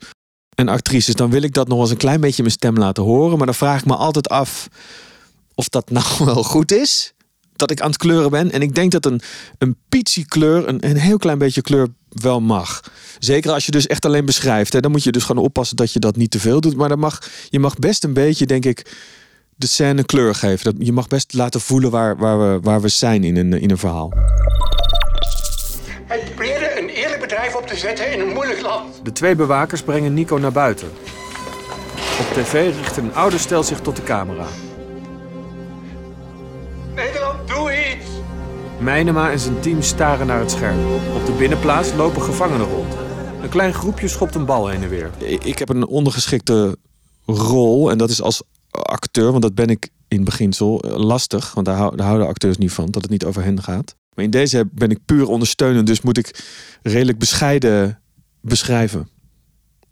en 0.54 0.68
actrices, 0.68 1.14
dan 1.14 1.30
wil 1.30 1.42
ik 1.42 1.54
dat 1.54 1.68
nog 1.68 1.80
eens 1.80 1.90
een 1.90 1.96
klein 1.96 2.20
beetje 2.20 2.42
mijn 2.42 2.54
stem 2.54 2.76
laten 2.76 3.02
horen. 3.02 3.36
Maar 3.36 3.46
dan 3.46 3.54
vraag 3.54 3.80
ik 3.80 3.86
me 3.86 3.96
altijd 3.96 4.28
af 4.28 4.68
of 5.56 5.68
dat 5.68 5.90
nou 5.90 6.06
wel 6.34 6.42
goed 6.42 6.72
is. 6.72 7.14
Dat 7.56 7.70
ik 7.70 7.80
aan 7.80 7.88
het 7.88 7.96
kleuren 7.96 8.30
ben. 8.30 8.50
En 8.50 8.62
ik 8.62 8.74
denk 8.74 8.92
dat 8.92 9.06
een, 9.06 9.20
een 9.58 9.76
kleur, 10.28 10.68
een, 10.68 10.88
een 10.88 10.96
heel 10.96 11.18
klein 11.18 11.38
beetje 11.38 11.62
kleur, 11.62 11.88
wel 12.08 12.40
mag. 12.40 12.80
Zeker 13.18 13.52
als 13.52 13.66
je 13.66 13.70
dus 13.70 13.86
echt 13.86 14.04
alleen 14.04 14.24
beschrijft. 14.24 14.72
Hè, 14.72 14.80
dan 14.80 14.90
moet 14.90 15.02
je 15.02 15.12
dus 15.12 15.24
gewoon 15.24 15.44
oppassen 15.44 15.76
dat 15.76 15.92
je 15.92 15.98
dat 15.98 16.16
niet 16.16 16.30
te 16.30 16.40
veel 16.40 16.60
doet. 16.60 16.76
Maar 16.76 16.88
dan 16.88 16.98
mag, 16.98 17.30
je 17.48 17.58
mag 17.58 17.76
best 17.76 18.04
een 18.04 18.12
beetje, 18.12 18.46
denk 18.46 18.64
ik, 18.64 18.94
de 19.56 19.66
scène 19.66 20.04
kleur 20.04 20.34
geven. 20.34 20.64
Dat, 20.64 20.86
je 20.86 20.92
mag 20.92 21.08
best 21.08 21.32
laten 21.34 21.60
voelen 21.60 21.90
waar, 21.90 22.16
waar, 22.16 22.38
we, 22.38 22.60
waar 22.60 22.80
we 22.80 22.88
zijn 22.88 23.24
in 23.24 23.36
een, 23.36 23.52
in 23.52 23.70
een 23.70 23.78
verhaal. 23.78 24.12
Hij 26.06 26.18
probeerde 26.24 26.80
een 26.80 26.88
eerlijk 26.88 27.20
bedrijf 27.20 27.54
op 27.54 27.66
te 27.66 27.76
zetten 27.76 28.12
in 28.12 28.20
een 28.20 28.32
moeilijk 28.32 28.60
land. 28.60 29.00
De 29.02 29.12
twee 29.12 29.34
bewakers 29.34 29.82
brengen 29.82 30.14
Nico 30.14 30.36
naar 30.38 30.52
buiten. 30.52 30.88
Op 32.20 32.26
tv 32.34 32.74
richt 32.76 32.96
een 32.96 33.14
oude 33.14 33.38
stel 33.38 33.62
zich 33.62 33.80
tot 33.80 33.96
de 33.96 34.02
camera. 34.02 34.46
Mijnema 38.80 39.30
en 39.30 39.38
zijn 39.38 39.60
team 39.60 39.82
staren 39.82 40.26
naar 40.26 40.40
het 40.40 40.50
scherm. 40.50 40.78
Op 41.14 41.26
de 41.26 41.32
binnenplaats 41.38 41.94
lopen 41.94 42.22
gevangenen 42.22 42.66
rond. 42.66 42.94
Een 43.42 43.48
klein 43.48 43.74
groepje 43.74 44.08
schopt 44.08 44.34
een 44.34 44.44
bal 44.44 44.68
heen 44.68 44.82
en 44.82 44.88
weer. 44.88 45.10
Ik 45.44 45.58
heb 45.58 45.68
een 45.68 45.86
ondergeschikte 45.86 46.76
rol 47.24 47.90
en 47.90 47.98
dat 47.98 48.10
is 48.10 48.22
als 48.22 48.42
acteur, 48.70 49.30
want 49.30 49.42
dat 49.42 49.54
ben 49.54 49.68
ik 49.68 49.88
in 50.08 50.24
beginsel 50.24 50.80
eh, 50.80 50.96
lastig, 50.96 51.54
want 51.54 51.66
daar, 51.66 51.76
houden 51.76 52.26
acteurs 52.26 52.56
niet 52.56 52.72
van, 52.72 52.90
dat 52.90 53.02
het 53.02 53.10
niet 53.10 53.24
over 53.24 53.42
hen 53.42 53.62
gaat. 53.62 53.96
Maar 54.14 54.24
in 54.24 54.30
deze 54.30 54.68
ben 54.72 54.90
ik 54.90 55.04
puur 55.04 55.28
ondersteunend, 55.28 55.86
dus 55.86 56.00
moet 56.00 56.18
ik 56.18 56.44
redelijk 56.82 57.18
bescheiden 57.18 58.00
beschrijven. 58.40 59.08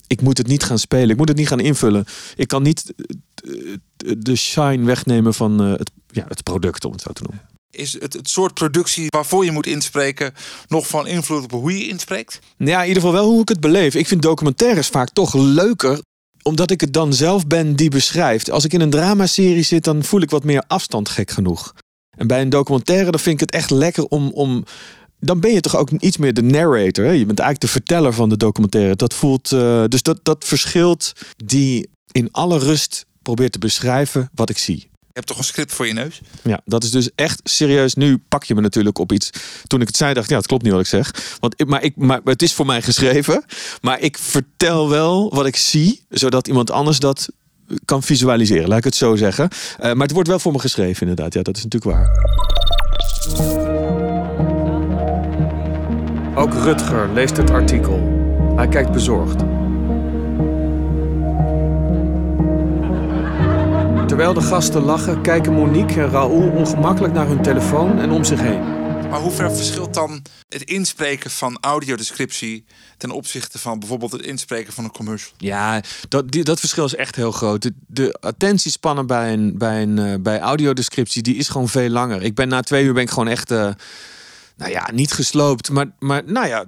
Ik 0.06 0.20
moet 0.20 0.38
het 0.38 0.46
niet 0.46 0.62
gaan 0.62 0.78
spelen, 0.78 1.10
ik 1.10 1.16
moet 1.16 1.28
het 1.28 1.36
niet 1.36 1.48
gaan 1.48 1.60
invullen. 1.60 2.04
Ik 2.36 2.48
kan 2.48 2.62
niet 2.62 2.94
eh, 2.96 4.12
de 4.18 4.36
shine 4.36 4.84
wegnemen 4.84 5.34
van 5.34 5.62
eh, 5.62 5.72
het, 5.72 5.90
ja, 6.06 6.24
het 6.28 6.42
product, 6.42 6.84
om 6.84 6.92
het 6.92 7.00
zo 7.00 7.12
te 7.12 7.22
noemen. 7.22 7.53
Is 7.74 7.92
het, 7.92 8.12
het 8.12 8.28
soort 8.28 8.54
productie 8.54 9.06
waarvoor 9.08 9.44
je 9.44 9.50
moet 9.50 9.66
inspreken 9.66 10.34
nog 10.68 10.86
van 10.86 11.06
invloed 11.06 11.42
op 11.42 11.50
hoe 11.50 11.78
je 11.78 11.88
inspreekt? 11.88 12.38
Ja, 12.56 12.82
in 12.82 12.88
ieder 12.88 13.02
geval 13.02 13.16
wel 13.16 13.30
hoe 13.30 13.40
ik 13.40 13.48
het 13.48 13.60
beleef. 13.60 13.94
Ik 13.94 14.06
vind 14.06 14.22
documentaires 14.22 14.88
vaak 14.88 15.10
toch 15.10 15.34
leuker 15.34 16.00
omdat 16.42 16.70
ik 16.70 16.80
het 16.80 16.92
dan 16.92 17.12
zelf 17.12 17.46
ben 17.46 17.76
die 17.76 17.90
beschrijft. 17.90 18.50
Als 18.50 18.64
ik 18.64 18.72
in 18.72 18.80
een 18.80 18.90
dramaserie 18.90 19.62
zit, 19.62 19.84
dan 19.84 20.04
voel 20.04 20.20
ik 20.20 20.30
wat 20.30 20.44
meer 20.44 20.64
afstand 20.66 21.08
gek 21.08 21.30
genoeg. 21.30 21.74
En 22.16 22.26
bij 22.26 22.40
een 22.40 22.48
documentaire, 22.48 23.10
dan 23.10 23.20
vind 23.20 23.34
ik 23.34 23.40
het 23.40 23.54
echt 23.60 23.70
lekker 23.70 24.04
om. 24.04 24.30
om 24.30 24.64
dan 25.20 25.40
ben 25.40 25.52
je 25.52 25.60
toch 25.60 25.76
ook 25.76 25.90
iets 25.90 26.16
meer 26.16 26.34
de 26.34 26.42
narrator. 26.42 27.04
Hè? 27.04 27.10
Je 27.10 27.26
bent 27.26 27.38
eigenlijk 27.38 27.60
de 27.60 27.80
verteller 27.80 28.12
van 28.12 28.28
de 28.28 28.36
documentaire. 28.36 28.96
Dat 28.96 29.14
voelt. 29.14 29.50
Uh, 29.50 29.84
dus 29.88 30.02
dat, 30.02 30.18
dat 30.22 30.44
verschilt 30.44 31.12
die 31.36 31.88
in 32.12 32.28
alle 32.30 32.58
rust 32.58 33.06
probeert 33.22 33.52
te 33.52 33.58
beschrijven 33.58 34.30
wat 34.34 34.50
ik 34.50 34.58
zie. 34.58 34.88
Je 35.14 35.20
hebt 35.20 35.32
toch 35.32 35.42
een 35.42 35.52
script 35.52 35.72
voor 35.72 35.86
je 35.86 35.92
neus? 35.92 36.20
Ja, 36.42 36.60
dat 36.64 36.84
is 36.84 36.90
dus 36.90 37.10
echt 37.14 37.40
serieus. 37.44 37.94
Nu 37.94 38.18
pak 38.28 38.44
je 38.44 38.54
me 38.54 38.60
natuurlijk 38.60 38.98
op 38.98 39.12
iets. 39.12 39.30
Toen 39.66 39.80
ik 39.80 39.86
het 39.86 39.96
zei, 39.96 40.14
dacht 40.14 40.24
ik, 40.24 40.30
ja, 40.30 40.36
het 40.36 40.46
klopt 40.46 40.62
niet 40.62 40.72
wat 40.72 40.80
ik 40.80 40.86
zeg. 40.86 41.36
Want 41.40 41.60
ik, 41.60 41.66
maar, 41.66 41.82
ik, 41.82 41.96
maar 41.96 42.20
het 42.24 42.42
is 42.42 42.54
voor 42.54 42.66
mij 42.66 42.82
geschreven. 42.82 43.44
Maar 43.80 44.00
ik 44.00 44.18
vertel 44.18 44.88
wel 44.88 45.34
wat 45.34 45.46
ik 45.46 45.56
zie, 45.56 46.04
zodat 46.08 46.48
iemand 46.48 46.70
anders 46.70 46.98
dat 46.98 47.28
kan 47.84 48.02
visualiseren. 48.02 48.68
Laat 48.68 48.78
ik 48.78 48.84
het 48.84 48.94
zo 48.94 49.16
zeggen. 49.16 49.48
Uh, 49.52 49.78
maar 49.78 50.06
het 50.06 50.10
wordt 50.10 50.28
wel 50.28 50.38
voor 50.38 50.52
me 50.52 50.58
geschreven, 50.58 51.00
inderdaad. 51.00 51.34
Ja, 51.34 51.42
dat 51.42 51.56
is 51.56 51.64
natuurlijk 51.64 51.96
waar. 51.96 52.10
Ook 56.34 56.54
Rutger 56.54 57.12
leest 57.12 57.36
het 57.36 57.50
artikel. 57.50 58.22
Hij 58.56 58.68
kijkt 58.68 58.92
bezorgd. 58.92 59.42
Terwijl 64.14 64.34
de 64.34 64.42
gasten 64.42 64.82
lachen, 64.82 65.22
kijken 65.22 65.52
Monique 65.52 66.00
en 66.00 66.10
Raoul 66.10 66.50
ongemakkelijk 66.50 67.14
naar 67.14 67.26
hun 67.26 67.42
telefoon 67.42 67.98
en 67.98 68.10
om 68.10 68.24
zich 68.24 68.40
heen. 68.40 68.60
Maar 69.10 69.20
hoe 69.20 69.30
ver 69.30 69.56
verschilt 69.56 69.94
dan 69.94 70.22
het 70.48 70.62
inspreken 70.62 71.30
van 71.30 71.58
audiodescriptie 71.60 72.64
ten 72.96 73.10
opzichte 73.10 73.58
van 73.58 73.78
bijvoorbeeld 73.78 74.12
het 74.12 74.22
inspreken 74.22 74.72
van 74.72 74.84
een 74.84 74.90
commercial? 74.90 75.32
Ja, 75.36 75.82
dat, 76.08 76.30
die, 76.30 76.44
dat 76.44 76.60
verschil 76.60 76.84
is 76.84 76.94
echt 76.94 77.16
heel 77.16 77.32
groot. 77.32 77.62
De, 77.62 77.72
de 77.86 78.16
attentiespannen 78.20 79.06
bij, 79.06 79.32
een, 79.32 79.58
bij, 79.58 79.82
een, 79.82 79.96
uh, 79.96 80.14
bij 80.20 80.40
audiodescriptie 80.40 81.22
die 81.22 81.36
is 81.36 81.48
gewoon 81.48 81.68
veel 81.68 81.88
langer. 81.88 82.22
Ik 82.22 82.34
ben 82.34 82.48
na 82.48 82.60
twee 82.60 82.84
uur 82.84 82.94
ben 82.94 83.02
ik 83.02 83.10
gewoon 83.10 83.28
echt, 83.28 83.50
uh, 83.50 83.70
nou 84.56 84.70
ja, 84.70 84.88
niet 84.92 85.12
gesloopt, 85.12 85.70
maar, 85.70 85.86
maar 85.98 86.22
nou 86.26 86.46
ja. 86.46 86.64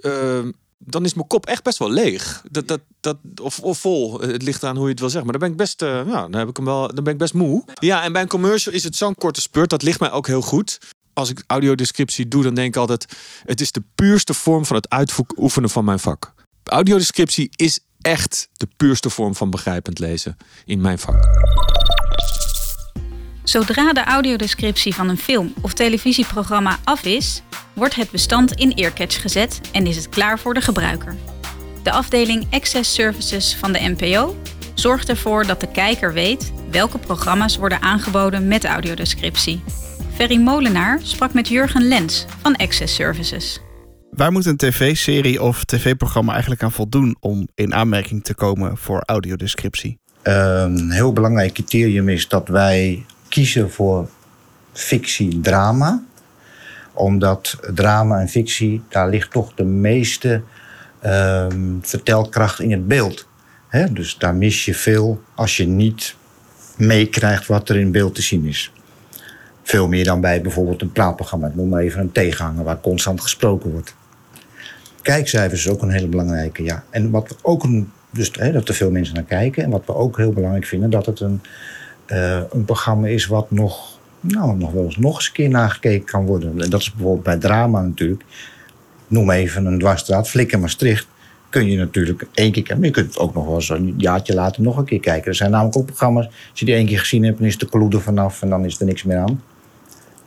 Uh, 0.00 0.38
dan 0.78 1.04
is 1.04 1.14
mijn 1.14 1.26
kop 1.26 1.46
echt 1.46 1.62
best 1.62 1.78
wel 1.78 1.90
leeg. 1.90 2.42
Dat, 2.50 2.68
dat, 2.68 2.80
dat, 3.00 3.16
of, 3.42 3.58
of 3.58 3.78
vol. 3.78 4.20
Het 4.20 4.42
ligt 4.42 4.64
aan 4.64 4.76
hoe 4.76 4.84
je 4.84 4.90
het 4.90 5.00
wil 5.00 5.10
zeggen. 5.10 5.30
Maar 5.30 5.38
dan 5.38 5.48
ben 5.48 5.58
ik 5.58 5.64
best, 5.64 5.82
uh, 5.82 6.06
ja, 6.06 6.20
dan 6.20 6.34
heb 6.34 6.48
ik 6.48 6.56
hem 6.56 6.64
wel, 6.64 6.94
dan 6.94 7.04
ben 7.04 7.12
ik 7.12 7.18
best 7.18 7.34
moe. 7.34 7.64
Ja, 7.74 8.02
en 8.02 8.12
bij 8.12 8.22
een 8.22 8.28
commercial 8.28 8.74
is 8.74 8.84
het 8.84 8.96
zo'n 8.96 9.14
korte 9.14 9.40
spurt. 9.40 9.70
Dat 9.70 9.82
ligt 9.82 10.00
mij 10.00 10.10
ook 10.10 10.26
heel 10.26 10.42
goed. 10.42 10.78
Als 11.12 11.30
ik 11.30 11.42
audiodescriptie 11.46 12.28
doe, 12.28 12.42
dan 12.42 12.54
denk 12.54 12.68
ik 12.68 12.76
altijd: 12.76 13.06
het 13.44 13.60
is 13.60 13.72
de 13.72 13.82
puurste 13.94 14.34
vorm 14.34 14.66
van 14.66 14.76
het 14.76 14.88
uitoefenen 14.88 15.70
van 15.70 15.84
mijn 15.84 15.98
vak. 15.98 16.34
Audiodescriptie 16.64 17.50
is 17.56 17.80
echt 18.00 18.48
de 18.52 18.68
puurste 18.76 19.10
vorm 19.10 19.34
van 19.34 19.50
begrijpend 19.50 19.98
lezen 19.98 20.36
in 20.64 20.80
mijn 20.80 20.98
vak. 20.98 21.26
Zodra 23.48 23.92
de 23.92 24.04
audiodescriptie 24.04 24.94
van 24.94 25.08
een 25.08 25.18
film 25.18 25.52
of 25.60 25.72
televisieprogramma 25.72 26.78
af 26.84 27.04
is, 27.04 27.42
wordt 27.72 27.94
het 27.94 28.10
bestand 28.10 28.52
in 28.52 28.74
Earcatch 28.74 29.20
gezet 29.20 29.60
en 29.72 29.86
is 29.86 29.96
het 29.96 30.08
klaar 30.08 30.38
voor 30.38 30.54
de 30.54 30.60
gebruiker. 30.60 31.16
De 31.82 31.90
afdeling 31.90 32.46
Access 32.50 32.94
Services 32.94 33.56
van 33.56 33.72
de 33.72 33.94
NPO 33.96 34.36
zorgt 34.74 35.08
ervoor 35.08 35.46
dat 35.46 35.60
de 35.60 35.70
kijker 35.70 36.12
weet 36.12 36.52
welke 36.70 36.98
programma's 36.98 37.56
worden 37.56 37.82
aangeboden 37.82 38.48
met 38.48 38.64
audiodescriptie. 38.64 39.62
Ferry 40.14 40.40
Molenaar 40.40 41.00
sprak 41.02 41.32
met 41.32 41.48
Jurgen 41.48 41.88
Lens 41.88 42.26
van 42.40 42.56
Access 42.56 42.94
Services. 42.94 43.60
Waar 44.10 44.32
moet 44.32 44.46
een 44.46 44.56
tv-serie 44.56 45.42
of 45.42 45.64
tv-programma 45.64 46.32
eigenlijk 46.32 46.62
aan 46.62 46.72
voldoen 46.72 47.16
om 47.20 47.48
in 47.54 47.74
aanmerking 47.74 48.24
te 48.24 48.34
komen 48.34 48.76
voor 48.76 49.02
audiodescriptie? 49.04 49.98
Een 50.22 50.90
heel 50.90 51.12
belangrijk 51.12 51.52
criterium 51.52 52.08
is 52.08 52.28
dat 52.28 52.48
wij 52.48 53.04
kiezen 53.28 53.70
voor 53.70 54.08
fictie-drama. 54.72 56.02
Omdat 56.92 57.58
drama 57.74 58.20
en 58.20 58.28
fictie, 58.28 58.82
daar 58.88 59.08
ligt 59.08 59.30
toch 59.30 59.54
de 59.54 59.64
meeste 59.64 60.42
ehm, 61.00 61.76
vertelkracht 61.80 62.60
in 62.60 62.70
het 62.70 62.88
beeld. 62.88 63.26
dus 63.90 64.18
daar 64.18 64.34
mis 64.34 64.64
je 64.64 64.74
veel 64.74 65.22
als 65.34 65.56
je 65.56 65.66
niet 65.66 66.14
meekrijgt 66.76 67.46
wat 67.46 67.68
er 67.68 67.76
in 67.76 67.92
beeld 67.92 68.14
te 68.14 68.22
zien 68.22 68.44
is. 68.44 68.72
Veel 69.62 69.88
meer 69.88 70.04
dan 70.04 70.20
bij 70.20 70.40
bijvoorbeeld 70.40 70.82
een 70.82 70.92
praatprogramma. 70.92 71.52
Noem 71.54 71.68
maar 71.68 71.80
even 71.80 72.00
een 72.00 72.12
tegenhanger 72.12 72.64
waar 72.64 72.80
constant 72.80 73.20
gesproken 73.20 73.70
wordt. 73.70 73.94
Kijkcijfers 75.02 75.64
is 75.64 75.72
ook 75.72 75.82
een 75.82 75.90
hele 75.90 76.06
belangrijke, 76.06 76.62
ja. 76.62 76.84
En 76.90 77.10
wat 77.10 77.28
we 77.28 77.34
ook 77.42 77.62
een, 77.62 77.90
dus 78.10 78.32
dat 78.32 78.68
er 78.68 78.74
veel 78.74 78.90
mensen 78.90 79.14
naar 79.14 79.24
kijken. 79.24 79.64
En 79.64 79.70
wat 79.70 79.86
we 79.86 79.94
ook 79.94 80.16
heel 80.16 80.32
belangrijk 80.32 80.64
vinden, 80.66 80.90
dat 80.90 81.06
het 81.06 81.20
een, 81.20 81.40
uh, 82.08 82.40
een 82.50 82.64
programma 82.64 83.06
is 83.06 83.26
wat 83.26 83.50
nog, 83.50 83.98
nou, 84.20 84.56
nog 84.56 84.72
wel 84.72 84.84
eens 84.84 84.96
nog 84.96 85.14
eens 85.14 85.26
een 85.26 85.32
keer 85.32 85.48
nagekeken 85.48 86.06
kan 86.06 86.26
worden. 86.26 86.60
En 86.60 86.70
dat 86.70 86.80
is 86.80 86.92
bijvoorbeeld 86.92 87.24
bij 87.24 87.36
drama 87.36 87.82
natuurlijk. 87.82 88.24
Noem 89.06 89.30
even 89.30 89.66
een 89.66 89.78
dwarsstraat, 89.78 90.28
Flikker 90.28 90.58
Maastricht. 90.58 91.06
Kun 91.48 91.70
je 91.70 91.76
natuurlijk 91.76 92.26
één 92.34 92.52
keer 92.52 92.62
kijken. 92.62 92.76
Maar 92.76 92.86
je 92.86 92.92
kunt 92.92 93.18
ook 93.18 93.34
nog 93.34 93.46
wel 93.46 93.54
eens 93.54 93.68
een 93.68 93.94
jaartje 93.96 94.34
later 94.34 94.62
nog 94.62 94.76
een 94.76 94.84
keer 94.84 95.00
kijken. 95.00 95.28
Er 95.28 95.34
zijn 95.34 95.50
namelijk 95.50 95.76
ook 95.76 95.86
programma's, 95.86 96.26
als 96.26 96.60
je 96.60 96.64
die 96.64 96.74
één 96.74 96.86
keer 96.86 96.98
gezien 96.98 97.24
hebt, 97.24 97.38
dan 97.38 97.46
is 97.46 97.58
de 97.58 97.68
kloede 97.68 98.00
vanaf 98.00 98.42
en 98.42 98.48
dan 98.48 98.64
is 98.64 98.80
er 98.80 98.86
niks 98.86 99.02
meer 99.02 99.18
aan. 99.18 99.42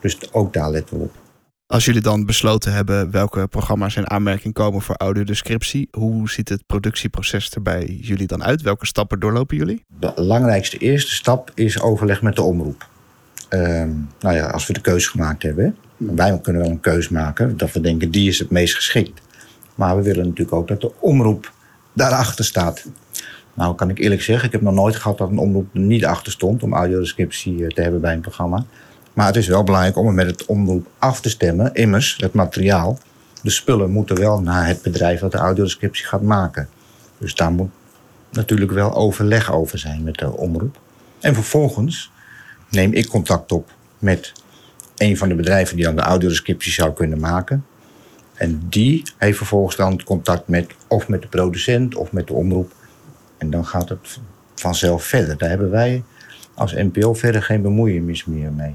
Dus 0.00 0.32
ook 0.32 0.52
daar 0.52 0.70
letten 0.70 0.98
we 0.98 1.02
op. 1.02 1.21
Als 1.66 1.84
jullie 1.84 2.00
dan 2.00 2.26
besloten 2.26 2.72
hebben 2.72 3.10
welke 3.10 3.46
programma's 3.48 3.96
in 3.96 4.10
aanmerking 4.10 4.54
komen 4.54 4.80
voor 4.80 4.96
audiodescriptie, 4.96 5.88
hoe 5.90 6.30
ziet 6.30 6.48
het 6.48 6.66
productieproces 6.66 7.50
er 7.50 7.62
bij 7.62 7.98
jullie 8.00 8.26
dan 8.26 8.44
uit? 8.44 8.62
Welke 8.62 8.86
stappen 8.86 9.20
doorlopen 9.20 9.56
jullie? 9.56 9.84
De 10.00 10.12
belangrijkste 10.14 10.78
eerste 10.78 11.12
stap 11.12 11.50
is 11.54 11.80
overleg 11.80 12.22
met 12.22 12.36
de 12.36 12.42
omroep. 12.42 12.88
Uh, 13.50 13.60
nou 14.20 14.36
ja, 14.36 14.46
als 14.46 14.66
we 14.66 14.72
de 14.72 14.80
keuze 14.80 15.08
gemaakt 15.08 15.42
hebben, 15.42 15.76
wij 15.96 16.40
kunnen 16.40 16.62
wel 16.62 16.70
een 16.70 16.80
keuze 16.80 17.12
maken 17.12 17.56
dat 17.56 17.72
we 17.72 17.80
denken 17.80 18.10
die 18.10 18.28
is 18.28 18.38
het 18.38 18.50
meest 18.50 18.74
geschikt. 18.74 19.20
Maar 19.74 19.96
we 19.96 20.02
willen 20.02 20.24
natuurlijk 20.24 20.56
ook 20.56 20.68
dat 20.68 20.80
de 20.80 20.92
omroep 21.00 21.52
daarachter 21.92 22.44
staat. 22.44 22.86
Nou, 23.54 23.74
kan 23.74 23.90
ik 23.90 23.98
eerlijk 23.98 24.22
zeggen, 24.22 24.46
ik 24.46 24.52
heb 24.52 24.60
nog 24.60 24.74
nooit 24.74 24.96
gehad 24.96 25.18
dat 25.18 25.30
een 25.30 25.38
omroep 25.38 25.74
er 25.74 25.80
niet 25.80 26.04
achter 26.04 26.32
stond 26.32 26.62
om 26.62 26.74
audiodescriptie 26.74 27.64
eh, 27.64 27.70
te 27.70 27.82
hebben 27.82 28.00
bij 28.00 28.12
een 28.12 28.20
programma. 28.20 28.64
Maar 29.12 29.26
het 29.26 29.36
is 29.36 29.46
wel 29.46 29.64
belangrijk 29.64 29.96
om 29.96 30.06
het 30.06 30.14
met 30.14 30.26
het 30.26 30.46
omroep 30.46 30.86
af 30.98 31.20
te 31.20 31.28
stemmen. 31.28 31.74
Immers, 31.74 32.16
het 32.20 32.32
materiaal, 32.32 32.98
de 33.42 33.50
spullen 33.50 33.90
moeten 33.90 34.18
wel 34.18 34.40
naar 34.40 34.66
het 34.66 34.82
bedrijf 34.82 35.20
dat 35.20 35.32
de 35.32 35.38
audiodescriptie 35.38 36.06
gaat 36.06 36.22
maken. 36.22 36.68
Dus 37.18 37.34
daar 37.34 37.52
moet 37.52 37.70
natuurlijk 38.30 38.70
wel 38.70 38.94
overleg 38.94 39.52
over 39.52 39.78
zijn 39.78 40.02
met 40.02 40.14
de 40.14 40.36
omroep. 40.36 40.78
En 41.20 41.34
vervolgens 41.34 42.10
neem 42.70 42.92
ik 42.92 43.08
contact 43.08 43.52
op 43.52 43.70
met 43.98 44.32
een 44.96 45.16
van 45.16 45.28
de 45.28 45.34
bedrijven 45.34 45.76
die 45.76 45.84
dan 45.84 45.96
de 45.96 46.02
audiodescriptie 46.02 46.72
zou 46.72 46.92
kunnen 46.92 47.20
maken. 47.20 47.64
En 48.34 48.62
die 48.68 49.02
heeft 49.16 49.36
vervolgens 49.36 49.76
dan 49.76 50.02
contact 50.02 50.48
met 50.48 50.74
of 50.88 51.08
met 51.08 51.22
de 51.22 51.28
producent 51.28 51.94
of 51.94 52.12
met 52.12 52.26
de 52.26 52.32
omroep. 52.32 52.72
En 53.38 53.50
dan 53.50 53.66
gaat 53.66 53.88
het 53.88 54.18
vanzelf 54.54 55.04
verder. 55.04 55.38
Daar 55.38 55.48
hebben 55.48 55.70
wij 55.70 56.02
als 56.54 56.72
NPO 56.72 57.14
verder 57.14 57.42
geen 57.42 57.62
bemoeienis 57.62 58.24
meer 58.24 58.52
mee. 58.52 58.74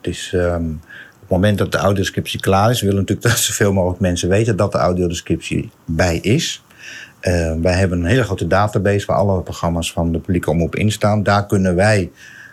Dus 0.00 0.32
um, 0.32 0.80
op 1.14 1.20
het 1.20 1.30
moment 1.30 1.58
dat 1.58 1.72
de 1.72 1.78
audiodescriptie 1.78 2.40
klaar 2.40 2.70
is, 2.70 2.80
willen 2.80 2.94
we 2.94 3.00
natuurlijk 3.00 3.28
dat 3.36 3.38
zoveel 3.38 3.72
mogelijk 3.72 4.00
mensen 4.00 4.28
weten 4.28 4.56
dat 4.56 4.72
de 4.72 4.78
audiodescriptie 4.78 5.70
bij 5.84 6.16
is. 6.16 6.62
Uh, 7.22 7.52
wij 7.62 7.72
hebben 7.72 7.98
een 7.98 8.06
hele 8.06 8.22
grote 8.22 8.46
database 8.46 9.06
waar 9.06 9.16
alle 9.16 9.42
programma's 9.42 9.92
van 9.92 10.12
de 10.12 10.18
publieke 10.18 10.50
omroep 10.50 10.76
in 10.76 10.92
staan. 10.92 11.22
Daar 11.22 11.46
kunnen 11.46 11.74
wij 11.74 12.10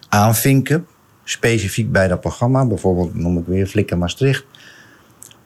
aanvinken, 0.09 0.87
specifiek 1.23 1.91
bij 1.91 2.07
dat 2.07 2.21
programma. 2.21 2.65
Bijvoorbeeld 2.65 3.15
noem 3.15 3.37
ik 3.37 3.45
weer 3.45 3.67
Flikker 3.67 3.97
Maastricht. 3.97 4.45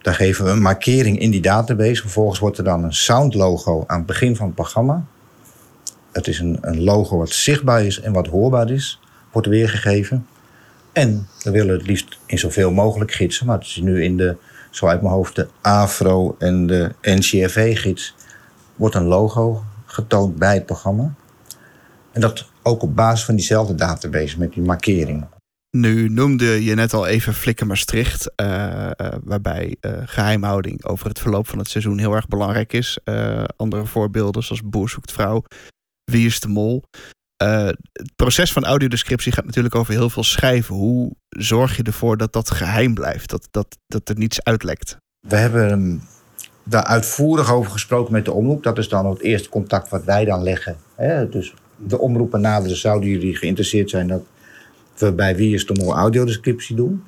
Daar 0.02 0.14
geven 0.14 0.46
we 0.46 0.52
een 0.52 0.62
markering 0.62 1.20
in 1.20 1.32
die 1.32 1.42
database. 1.42 2.02
Vervolgens 2.02 2.40
wordt 2.40 2.58
er 2.58 2.64
dan 2.64 2.84
een 2.84 2.94
soundlogo 2.94 3.84
aan 3.88 3.98
het 3.98 4.08
begin 4.08 4.36
van 4.36 4.46
het 4.46 4.56
programma. 4.56 5.06
Het 6.12 6.28
is 6.28 6.40
een, 6.40 6.58
een 6.62 6.84
logo 6.84 7.18
wat 7.18 7.30
zichtbaar 7.30 7.86
is 7.86 8.00
en 8.00 8.14
wat 8.14 8.28
hoorbaar 8.28 8.70
is, 8.70 9.00
wordt 9.32 9.48
weergegeven. 9.48 10.28
En 10.92 11.28
we 11.44 11.52
willen 11.52 11.78
het 11.78 11.88
liefst 11.88 12.18
in 12.26 12.40
zoveel 12.40 12.72
mogelijk 12.72 13.12
gidsen. 13.12 13.46
Maar 13.46 13.58
het 13.58 13.68
is 13.68 13.76
nu 13.76 14.04
in 14.04 14.18
de, 14.18 14.36
zo 14.70 14.86
uit 14.86 15.02
mijn 15.02 15.14
hoofd, 15.14 15.36
de 15.36 15.48
AFRO 15.62 16.36
en 16.40 16.68
de 16.68 16.92
NCRV-gids... 17.02 18.16
wordt 18.76 18.96
een 18.96 19.06
logo 19.06 19.64
getoond 19.86 20.36
bij 20.36 20.54
het 20.54 20.66
programma. 20.66 21.14
En 22.12 22.22
dat 22.22 22.50
ook 22.64 22.82
op 22.82 22.96
basis 22.96 23.26
van 23.26 23.36
diezelfde 23.36 23.76
database 23.76 24.40
met 24.40 24.54
die 24.54 24.64
markering. 24.64 25.26
Nu 25.78 26.10
noemde 26.10 26.64
je 26.64 26.76
net 26.76 26.94
al 26.94 27.08
even 27.08 27.34
Flikker 27.34 27.68
Maastricht, 27.68 28.32
uh, 28.42 28.46
uh, 28.48 29.08
waarbij 29.24 29.76
uh, 29.82 29.92
geheimhouding 30.06 30.86
over 30.86 31.08
het 31.08 31.20
verloop 31.20 31.48
van 31.48 31.60
het 31.60 31.70
seizoen 31.70 32.00
heel 32.00 32.14
erg 32.14 32.28
belangrijk 32.28 32.74
is. 32.74 33.00
andere 33.56 33.86
voorbeelden 33.86 34.44
zoals 34.44 34.62
Boer 34.64 34.90
zoekt 34.90 35.12
vrouw, 35.12 35.44
Wie 36.12 36.26
is 36.26 36.40
de 36.40 36.48
mol. 36.48 36.84
Uh, 37.44 37.66
het 37.92 38.16
proces 38.16 38.52
van 38.52 38.66
audiodescriptie 38.66 39.32
gaat 39.32 39.46
natuurlijk 39.46 39.76
over 39.76 39.94
heel 39.94 40.10
veel 40.10 40.24
schrijven. 40.24 40.76
Hoe 40.76 41.12
zorg 41.30 41.78
je 41.78 41.84
ervoor 41.84 42.18
dat 42.18 42.34
dat 42.34 42.52
geheim 42.52 42.94
blijft, 42.94 43.30
dat, 43.30 43.48
dat, 43.52 43.78
dat 43.88 44.10
er 44.10 44.18
niets 44.18 44.44
uitlekt? 44.44 44.98
We 45.28 45.36
hebben 45.36 46.02
daar 46.64 46.84
uitvoerig 46.84 47.52
over 47.54 47.72
gesproken 47.72 48.14
met 48.14 48.26
de 48.26 48.32
omroep. 48.32 48.64
Dat 48.64 48.78
is 48.78 48.90
dan 48.90 49.06
het 49.06 49.22
eerste 49.22 49.50
contact 49.50 49.90
wat 49.90 50.04
wij 50.04 50.26
dan 50.26 50.44
leggen. 50.44 50.78
Hè? 50.96 51.30
Dus 51.30 51.54
de 51.76 52.00
omroepen 52.00 52.42
naderen, 52.42 52.78
zouden 52.78 53.10
jullie 53.10 53.36
geïnteresseerd 53.36 53.90
zijn 53.90 54.08
dat 54.08 54.24
we 54.98 55.12
bij 55.12 55.36
Wie 55.36 55.54
is 55.54 55.66
de 55.66 55.74
Mol 55.74 55.96
audiodescriptie 55.96 56.76
doen? 56.76 57.04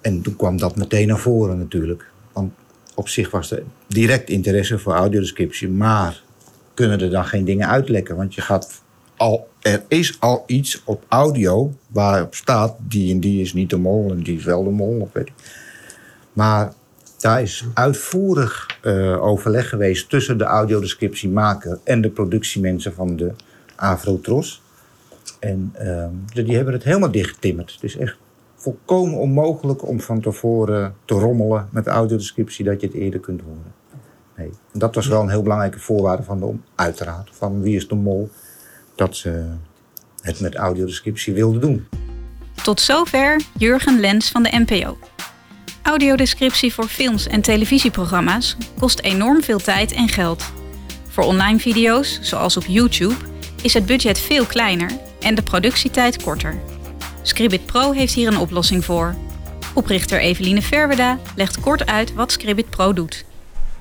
En 0.00 0.22
toen 0.22 0.36
kwam 0.36 0.58
dat 0.58 0.76
meteen 0.76 1.08
naar 1.08 1.18
voren 1.18 1.58
natuurlijk. 1.58 2.10
Want 2.32 2.52
op 2.94 3.08
zich 3.08 3.30
was 3.30 3.50
er 3.50 3.62
direct 3.86 4.28
interesse 4.28 4.78
voor 4.78 4.94
audiodescriptie, 4.94 5.68
maar 5.68 6.22
kunnen 6.74 7.00
er 7.00 7.10
dan 7.10 7.24
geen 7.24 7.44
dingen 7.44 7.68
uitlekken? 7.68 8.16
Want 8.16 8.34
je 8.34 8.40
gaat 8.40 8.82
al, 9.16 9.48
er 9.60 9.82
is 9.88 10.20
al 10.20 10.44
iets 10.46 10.82
op 10.84 11.04
audio 11.08 11.72
waarop 11.86 12.34
staat... 12.34 12.76
die 12.78 13.12
en 13.12 13.20
die 13.20 13.40
is 13.40 13.52
niet 13.52 13.70
de 13.70 13.76
mol 13.76 14.10
en 14.10 14.22
die 14.22 14.36
is 14.36 14.44
wel 14.44 14.64
de 14.64 14.70
mol. 14.70 15.00
Of 15.00 15.12
weet 15.12 15.26
ik. 15.26 15.32
Maar 16.32 16.72
daar 17.18 17.42
is 17.42 17.64
uitvoerig 17.74 18.78
uh, 18.82 19.22
overleg 19.22 19.68
geweest... 19.68 20.08
tussen 20.08 20.38
de 20.38 20.44
audiodescriptiemaker 20.44 21.78
en 21.84 22.00
de 22.00 22.10
productiemensen 22.10 22.94
van 22.94 23.16
de 23.16 23.32
Afrotros. 23.76 24.62
En 25.38 25.74
uh, 25.82 26.06
die 26.44 26.56
hebben 26.56 26.74
het 26.74 26.84
helemaal 26.84 27.10
dichtgetimmerd. 27.10 27.72
Het 27.72 27.82
is 27.82 27.96
echt 27.96 28.16
volkomen 28.54 29.18
onmogelijk 29.18 29.88
om 29.88 30.00
van 30.00 30.20
tevoren 30.20 30.94
te 31.04 31.14
rommelen 31.14 31.68
met 31.70 31.84
de 31.84 31.90
audiodescriptie... 31.90 32.64
dat 32.64 32.80
je 32.80 32.86
het 32.86 32.96
eerder 32.96 33.20
kunt 33.20 33.40
horen. 33.40 33.82
Nee. 34.36 34.50
dat 34.72 34.94
was 34.94 35.06
wel 35.06 35.22
een 35.22 35.28
heel 35.28 35.42
belangrijke 35.42 35.78
voorwaarde 35.78 36.22
van 36.22 36.40
de 36.40 36.54
uiteraard. 36.74 37.30
Van 37.32 37.62
wie 37.62 37.76
is 37.76 37.88
de 37.88 37.94
mol 37.94 38.30
dat 38.96 39.16
ze 39.16 39.54
het 40.20 40.40
met 40.40 40.54
audiodescriptie 40.54 41.32
wilden 41.34 41.60
doen. 41.60 41.88
Tot 42.62 42.80
zover 42.80 43.40
Jurgen 43.58 44.00
Lens 44.00 44.30
van 44.30 44.42
de 44.42 44.64
NPO. 44.66 44.98
Audiodescriptie 45.82 46.74
voor 46.74 46.88
films 46.88 47.26
en 47.26 47.40
televisieprogramma's 47.40 48.56
kost 48.78 49.00
enorm 49.00 49.42
veel 49.42 49.58
tijd 49.58 49.92
en 49.92 50.08
geld. 50.08 50.52
Voor 51.08 51.24
online 51.24 51.58
video's, 51.58 52.18
zoals 52.22 52.56
op 52.56 52.64
YouTube, 52.66 53.14
is 53.62 53.74
het 53.74 53.86
budget 53.86 54.18
veel 54.18 54.44
kleiner 54.46 54.90
en 55.20 55.34
de 55.34 55.42
productietijd 55.42 56.22
korter. 56.22 56.60
Scribit 57.22 57.66
Pro 57.66 57.92
heeft 57.92 58.14
hier 58.14 58.28
een 58.28 58.38
oplossing 58.38 58.84
voor. 58.84 59.14
Oprichter 59.74 60.20
Eveline 60.20 60.62
Verweda 60.62 61.18
legt 61.36 61.60
kort 61.60 61.86
uit 61.86 62.14
wat 62.14 62.32
Scribit 62.32 62.70
Pro 62.70 62.92
doet. 62.92 63.24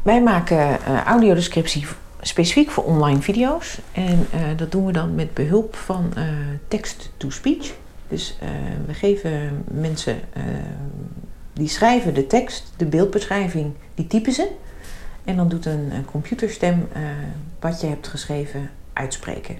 Wij 0.01 0.21
maken 0.21 0.57
uh, 0.57 1.01
audiodescriptie 1.03 1.85
specifiek 2.23 2.69
voor 2.69 2.83
online 2.83 3.21
video's. 3.21 3.79
En 3.91 4.27
uh, 4.33 4.41
dat 4.57 4.71
doen 4.71 4.85
we 4.85 4.91
dan 4.91 5.15
met 5.15 5.33
behulp 5.33 5.75
van 5.75 6.13
uh, 6.17 6.23
text-to-speech. 6.67 7.73
Dus 8.07 8.37
uh, 8.43 8.49
we 8.85 8.93
geven 8.93 9.63
mensen 9.71 10.19
die 11.53 11.67
schrijven 11.67 12.13
de 12.13 12.27
tekst, 12.27 12.73
de 12.77 12.85
beeldbeschrijving, 12.85 13.73
die 13.95 14.07
typen 14.07 14.33
ze. 14.33 14.49
En 15.23 15.35
dan 15.35 15.49
doet 15.49 15.65
een, 15.65 15.91
een 15.91 16.05
computerstem 16.05 16.87
wat 17.59 17.81
je 17.81 17.87
hebt 17.87 18.07
geschreven 18.07 18.69
uitspreken. 18.93 19.57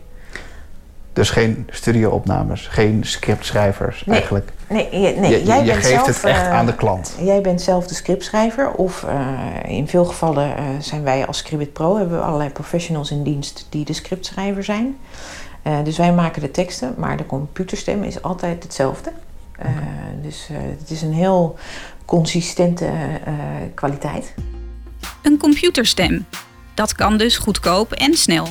Dus 1.14 1.30
geen 1.30 1.68
studioopnames, 1.70 2.68
geen 2.68 3.04
scriptschrijvers 3.04 4.06
nee, 4.06 4.18
eigenlijk. 4.18 4.52
Nee, 4.70 4.90
nee, 4.92 5.16
nee. 5.16 5.32
je, 5.32 5.44
jij 5.44 5.60
je 5.60 5.66
bent 5.66 5.86
geeft 5.86 5.88
zelf, 5.88 6.08
het 6.08 6.24
echt 6.24 6.46
uh, 6.46 6.54
aan 6.54 6.66
de 6.66 6.76
klant. 6.76 7.16
Jij 7.20 7.42
bent 7.42 7.62
zelf 7.62 7.88
de 7.88 7.94
scriptschrijver. 7.94 8.72
Of 8.72 9.04
uh, 9.04 9.72
in 9.72 9.88
veel 9.88 10.06
gevallen 10.06 10.48
uh, 10.48 10.64
zijn 10.80 11.04
wij 11.04 11.28
als 11.28 11.38
Scribit 11.38 11.74
Pro 11.74 11.98
hebben 11.98 12.18
we 12.18 12.24
allerlei 12.24 12.50
professionals 12.50 13.12
in 13.12 13.24
dienst 13.24 13.68
die 13.70 13.86
de 13.86 13.94
scriptschrijver 13.94 14.64
zijn. 14.64 14.98
dus 15.84 15.98
wij 15.98 16.14
maken 16.14 16.42
de 16.42 16.52
teksten, 16.52 16.94
maar 16.98 17.18
de 17.18 17.26
computerstem 17.26 18.04
is 18.04 18.22
altijd 18.22 18.64
hetzelfde. 18.64 19.12
Okay. 19.60 19.74
Dus 20.22 20.50
het 20.80 20.90
is 20.90 21.02
een 21.02 21.14
heel 21.14 21.56
consistente 22.06 22.90
kwaliteit. 23.74 24.34
Een 25.22 25.38
computerstem. 25.38 26.26
Dat 26.74 26.96
kan 26.96 27.18
dus 27.18 27.38
goedkoop 27.38 27.92
en 27.92 28.14
snel. 28.14 28.48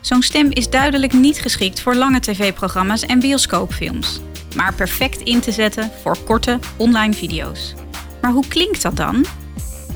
Zo'n 0.00 0.22
stem 0.22 0.50
is 0.50 0.70
duidelijk 0.70 1.12
niet 1.12 1.40
geschikt 1.40 1.80
voor 1.80 1.94
lange 1.94 2.20
tv-programma's 2.20 3.02
en 3.02 3.20
bioscoopfilms, 3.20 4.20
maar 4.56 4.74
perfect 4.74 5.20
in 5.20 5.40
te 5.40 5.52
zetten 5.52 5.90
voor 6.02 6.18
korte 6.24 6.58
online 6.76 7.12
video's. 7.12 7.74
Maar 8.20 8.30
hoe 8.30 8.48
klinkt 8.48 8.82
dat 8.82 8.96
dan? 8.96 9.24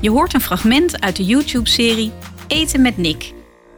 Je 0.01 0.11
hoort 0.11 0.35
een 0.35 0.41
fragment 0.41 1.01
uit 1.01 1.17
de 1.17 1.25
YouTube-serie 1.25 2.13
Eten 2.47 2.83
met 2.83 2.97
Nick. 2.97 3.33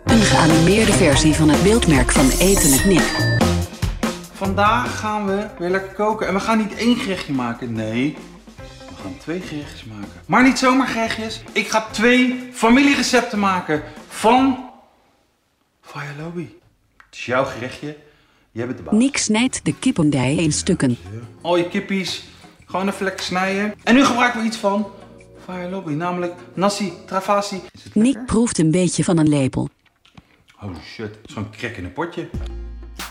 Een 0.04 0.20
geanimeerde 0.20 0.92
versie 0.92 1.34
van 1.34 1.48
het 1.48 1.62
beeldmerk 1.62 2.12
van 2.12 2.28
Eten 2.28 2.70
met 2.70 2.84
Nick. 2.84 3.36
Vandaag 4.32 4.98
gaan 4.98 5.26
we 5.26 5.46
weer 5.58 5.70
lekker 5.70 5.92
koken. 5.92 6.26
En 6.28 6.34
we 6.34 6.40
gaan 6.40 6.58
niet 6.58 6.74
één 6.74 6.96
gerechtje 6.96 7.32
maken, 7.32 7.72
nee. 7.72 8.16
We 8.88 9.02
gaan 9.02 9.16
twee 9.18 9.40
gerechtjes 9.40 9.84
maken. 9.84 10.20
Maar 10.26 10.42
niet 10.42 10.58
zomaar 10.58 10.86
gerechtjes. 10.86 11.42
Ik 11.52 11.68
ga 11.68 11.86
twee 11.90 12.50
familierecepten 12.52 13.38
maken 13.38 13.82
van 14.08 14.65
Fire 15.96 16.22
Lobby. 16.22 16.48
Het 16.96 17.14
is 17.14 17.26
jouw 17.26 17.44
gerechtje. 17.44 17.96
Jij 18.52 18.66
bent 18.66 18.78
de 18.78 18.84
baas. 18.84 18.94
Nick 18.94 19.16
snijdt 19.16 19.64
de 19.64 19.78
kippendij 19.78 20.34
in 20.34 20.52
stukken. 20.52 20.96
Al 21.40 21.56
je 21.56 21.68
kippies 21.68 22.24
gewoon 22.66 22.88
even 22.88 23.04
lekker 23.04 23.24
snijden. 23.24 23.74
En 23.82 23.94
nu 23.94 24.04
gebruiken 24.04 24.40
we 24.40 24.46
iets 24.46 24.56
van 24.56 24.86
Fire 25.44 25.70
Lobby, 25.70 25.92
namelijk 25.92 26.34
nasi 26.54 26.92
travasi. 27.06 27.60
Nick 27.92 28.26
proeft 28.26 28.58
een 28.58 28.70
beetje 28.70 29.04
van 29.04 29.18
een 29.18 29.28
lepel. 29.28 29.68
Oh 30.62 30.70
shit, 30.84 31.18
zo'n 31.24 31.50
krek 31.50 31.76
in 31.76 31.84
een 31.84 31.92
potje. 31.92 32.28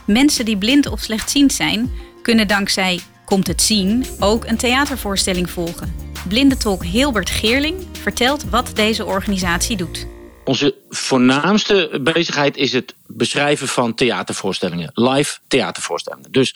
Mensen 0.05 0.45
die 0.45 0.57
blind 0.57 0.87
of 0.87 0.99
slechtziend 0.99 1.53
zijn, 1.53 1.91
kunnen 2.21 2.47
dankzij 2.47 2.99
Komt 3.25 3.47
het 3.47 3.61
zien 3.61 4.05
ook 4.19 4.45
een 4.45 4.57
theatervoorstelling 4.57 5.49
volgen. 5.49 5.95
Blindentolk 6.27 6.83
Hilbert 6.83 7.29
Geerling 7.29 7.75
vertelt 7.91 8.49
wat 8.49 8.71
deze 8.75 9.05
organisatie 9.05 9.77
doet. 9.77 10.07
Onze 10.45 10.75
voornaamste 10.89 11.99
bezigheid 12.01 12.57
is 12.57 12.73
het 12.73 12.95
beschrijven 13.07 13.67
van 13.67 13.93
theatervoorstellingen. 13.93 14.91
Live 14.93 15.37
theatervoorstellingen. 15.47 16.31
Dus 16.31 16.55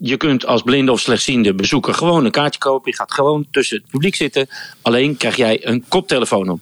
je 0.00 0.16
kunt 0.16 0.46
als 0.46 0.62
blinde 0.62 0.92
of 0.92 1.00
slechtziende 1.00 1.54
bezoeker 1.54 1.94
gewoon 1.94 2.24
een 2.24 2.30
kaartje 2.30 2.60
kopen. 2.60 2.90
Je 2.90 2.96
gaat 2.96 3.12
gewoon 3.12 3.46
tussen 3.50 3.76
het 3.76 3.90
publiek 3.90 4.14
zitten. 4.14 4.48
Alleen 4.82 5.16
krijg 5.16 5.36
jij 5.36 5.66
een 5.66 5.84
koptelefoon 5.88 6.48
op. 6.48 6.60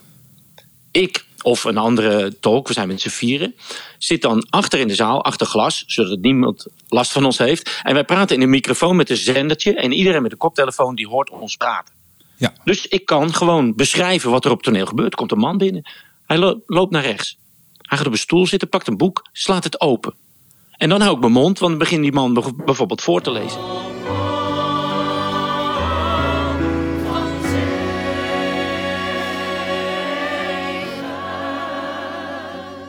Ik 0.91 1.25
of 1.43 1.65
een 1.65 1.77
andere 1.77 2.39
tolk, 2.41 2.69
we 2.69 2.73
zijn 2.73 2.89
met 2.89 3.01
z'n 3.01 3.09
vieren, 3.09 3.55
zit 3.99 4.23
dan 4.23 4.47
achter 4.51 4.79
in 4.79 4.89
de 4.89 4.95
zaal, 4.95 5.25
achter 5.25 5.47
glas, 5.47 5.85
zodat 5.87 6.19
niemand 6.19 6.67
last 6.89 7.13
van 7.13 7.25
ons 7.25 7.39
heeft. 7.39 7.81
En 7.83 7.95
wij 7.95 8.05
praten 8.05 8.37
in 8.37 8.43
een 8.43 8.51
microfoon 8.51 8.97
met 8.97 9.11
een 9.11 9.17
zendertje 9.17 9.75
en 9.75 9.93
iedereen 9.93 10.23
met 10.23 10.33
een 10.33 10.39
koptelefoon 10.39 10.95
die 10.95 11.09
hoort 11.09 11.31
ons 11.31 11.57
praten. 11.57 11.95
Ja. 12.37 12.53
Dus 12.65 12.87
ik 12.87 13.07
kan 13.07 13.35
gewoon 13.35 13.75
beschrijven 13.75 14.31
wat 14.31 14.45
er 14.45 14.51
op 14.51 14.63
toneel 14.63 14.87
gebeurt. 14.87 15.15
Komt 15.15 15.33
een 15.33 15.39
man 15.39 15.59
binnen, 15.59 15.83
hij 16.31 16.39
lo- 16.39 16.61
loopt 16.67 16.93
naar 16.93 17.03
rechts. 17.03 17.39
Hij 17.79 17.99
gaat 17.99 18.07
op 18.07 18.13
een 18.13 18.19
stoel 18.19 18.47
zitten, 18.47 18.69
pakt 18.69 18.87
een 18.87 18.97
boek, 18.97 19.29
slaat 19.33 19.65
het 19.65 19.81
open. 19.81 20.15
En 20.71 20.89
dan 20.89 21.01
hou 21.01 21.15
ik 21.15 21.21
mijn 21.21 21.33
mond, 21.33 21.59
want 21.59 21.71
dan 21.71 21.79
begint 21.79 22.03
die 22.03 22.13
man 22.13 22.35
bijv- 22.35 22.65
bijvoorbeeld 22.65 23.03
voor 23.03 23.21
te 23.21 23.31
lezen. 23.31 23.61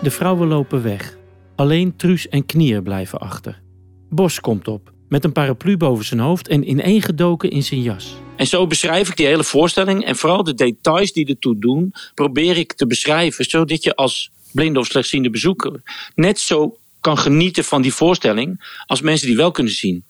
De 0.01 0.12
vrouwen 0.12 0.47
lopen 0.47 0.84
weg. 0.84 1.17
Alleen 1.56 1.95
Truus 1.95 2.30
en 2.30 2.45
Knier 2.45 2.82
blijven 2.82 3.19
achter. 3.19 3.62
Bos 4.10 4.39
komt 4.39 4.67
op, 4.67 4.91
met 5.10 5.23
een 5.23 5.32
paraplu 5.32 5.77
boven 5.77 6.06
zijn 6.06 6.19
hoofd 6.19 6.47
en 6.47 6.69
ineengedoken 6.69 7.49
in 7.49 7.63
zijn 7.63 7.82
jas. 7.82 8.15
En 8.41 8.47
zo 8.47 8.67
beschrijf 8.67 9.10
ik 9.10 9.17
die 9.17 9.25
hele 9.25 9.43
voorstelling 9.43 10.06
en 10.06 10.15
vooral 10.15 10.43
de 10.43 10.54
details 10.54 11.13
die 11.13 11.25
ertoe 11.25 11.60
doen, 11.60 11.93
probeer 12.15 12.58
ik 12.58 12.73
te 12.73 12.88
beschrijven, 12.88 13.45
zodat 13.45 13.84
je 13.84 13.95
als 13.95 14.32
blinde 14.51 14.80
of 14.80 14.86
slechtziende 14.86 15.30
bezoeker 15.30 15.82
net 16.15 16.39
zo 16.39 16.77
kan 17.01 17.17
genieten 17.17 17.63
van 17.63 17.82
die 17.82 17.93
voorstelling 17.93 18.75
als 18.86 19.01
mensen 19.01 19.27
die 19.27 19.36
wel 19.36 19.51
kunnen 19.51 19.73
zien. 19.73 20.04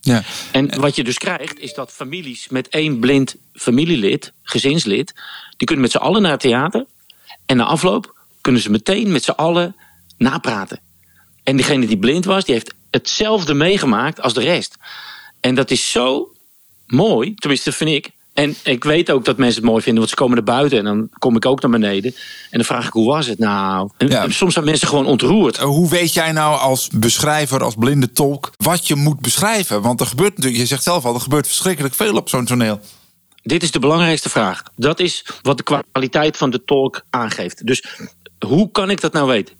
Ja. 0.00 0.22
En 0.52 0.80
wat 0.80 0.96
je 0.96 1.04
dus 1.04 1.18
krijgt, 1.18 1.58
is 1.58 1.74
dat 1.74 1.92
families 1.92 2.48
met 2.48 2.68
één 2.68 2.98
blind 2.98 3.36
familielid, 3.52 4.32
gezinslid, 4.42 5.14
die 5.56 5.66
kunnen 5.66 5.84
met 5.84 5.90
z'n 5.92 5.98
allen 5.98 6.22
naar 6.22 6.30
het 6.30 6.40
theater. 6.40 6.86
En 7.46 7.56
na 7.56 7.64
afloop 7.64 8.16
kunnen 8.40 8.62
ze 8.62 8.70
meteen 8.70 9.12
met 9.12 9.24
z'n 9.24 9.30
allen 9.30 9.76
napraten. 10.16 10.80
En 11.42 11.56
diegene 11.56 11.86
die 11.86 11.98
blind 11.98 12.24
was, 12.24 12.44
die 12.44 12.54
heeft 12.54 12.74
hetzelfde 12.90 13.54
meegemaakt 13.54 14.20
als 14.20 14.34
de 14.34 14.42
rest. 14.42 14.76
En 15.40 15.54
dat 15.54 15.70
is 15.70 15.90
zo 15.90 16.34
mooi, 16.90 17.34
tenminste 17.34 17.72
vind 17.72 17.90
ik. 17.90 18.10
En 18.32 18.54
ik 18.64 18.84
weet 18.84 19.10
ook 19.10 19.24
dat 19.24 19.36
mensen 19.36 19.60
het 19.60 19.70
mooi 19.70 19.82
vinden, 19.82 19.98
want 19.98 20.10
ze 20.10 20.22
komen 20.22 20.34
naar 20.34 20.56
buiten 20.56 20.78
en 20.78 20.84
dan 20.84 21.08
kom 21.18 21.36
ik 21.36 21.46
ook 21.46 21.62
naar 21.62 21.70
beneden. 21.70 22.14
En 22.50 22.58
dan 22.58 22.64
vraag 22.64 22.86
ik, 22.86 22.92
hoe 22.92 23.06
was 23.06 23.26
het 23.26 23.38
nou? 23.38 23.90
En 23.96 24.32
soms 24.32 24.52
zijn 24.52 24.64
mensen 24.64 24.88
gewoon 24.88 25.06
ontroerd. 25.06 25.56
Hoe 25.58 25.88
weet 25.88 26.14
jij 26.14 26.32
nou 26.32 26.58
als 26.58 26.88
beschrijver, 26.88 27.62
als 27.62 27.74
blinde 27.74 28.12
tolk, 28.12 28.50
wat 28.56 28.86
je 28.86 28.94
moet 28.94 29.20
beschrijven? 29.20 29.82
Want 29.82 30.00
er 30.00 30.06
gebeurt 30.06 30.36
natuurlijk, 30.36 30.62
je 30.62 30.66
zegt 30.66 30.82
zelf 30.82 31.04
al, 31.04 31.14
er 31.14 31.20
gebeurt 31.20 31.46
verschrikkelijk 31.46 31.94
veel 31.94 32.16
op 32.16 32.28
zo'n 32.28 32.44
toneel. 32.44 32.80
Dit 33.42 33.62
is 33.62 33.70
de 33.70 33.78
belangrijkste 33.78 34.28
vraag. 34.28 34.62
Dat 34.76 35.00
is 35.00 35.26
wat 35.42 35.56
de 35.56 35.82
kwaliteit 35.92 36.36
van 36.36 36.50
de 36.50 36.64
tolk 36.64 37.02
aangeeft. 37.10 37.66
Dus 37.66 37.84
hoe 38.46 38.70
kan 38.70 38.90
ik 38.90 39.00
dat 39.00 39.12
nou 39.12 39.26
weten? 39.26 39.54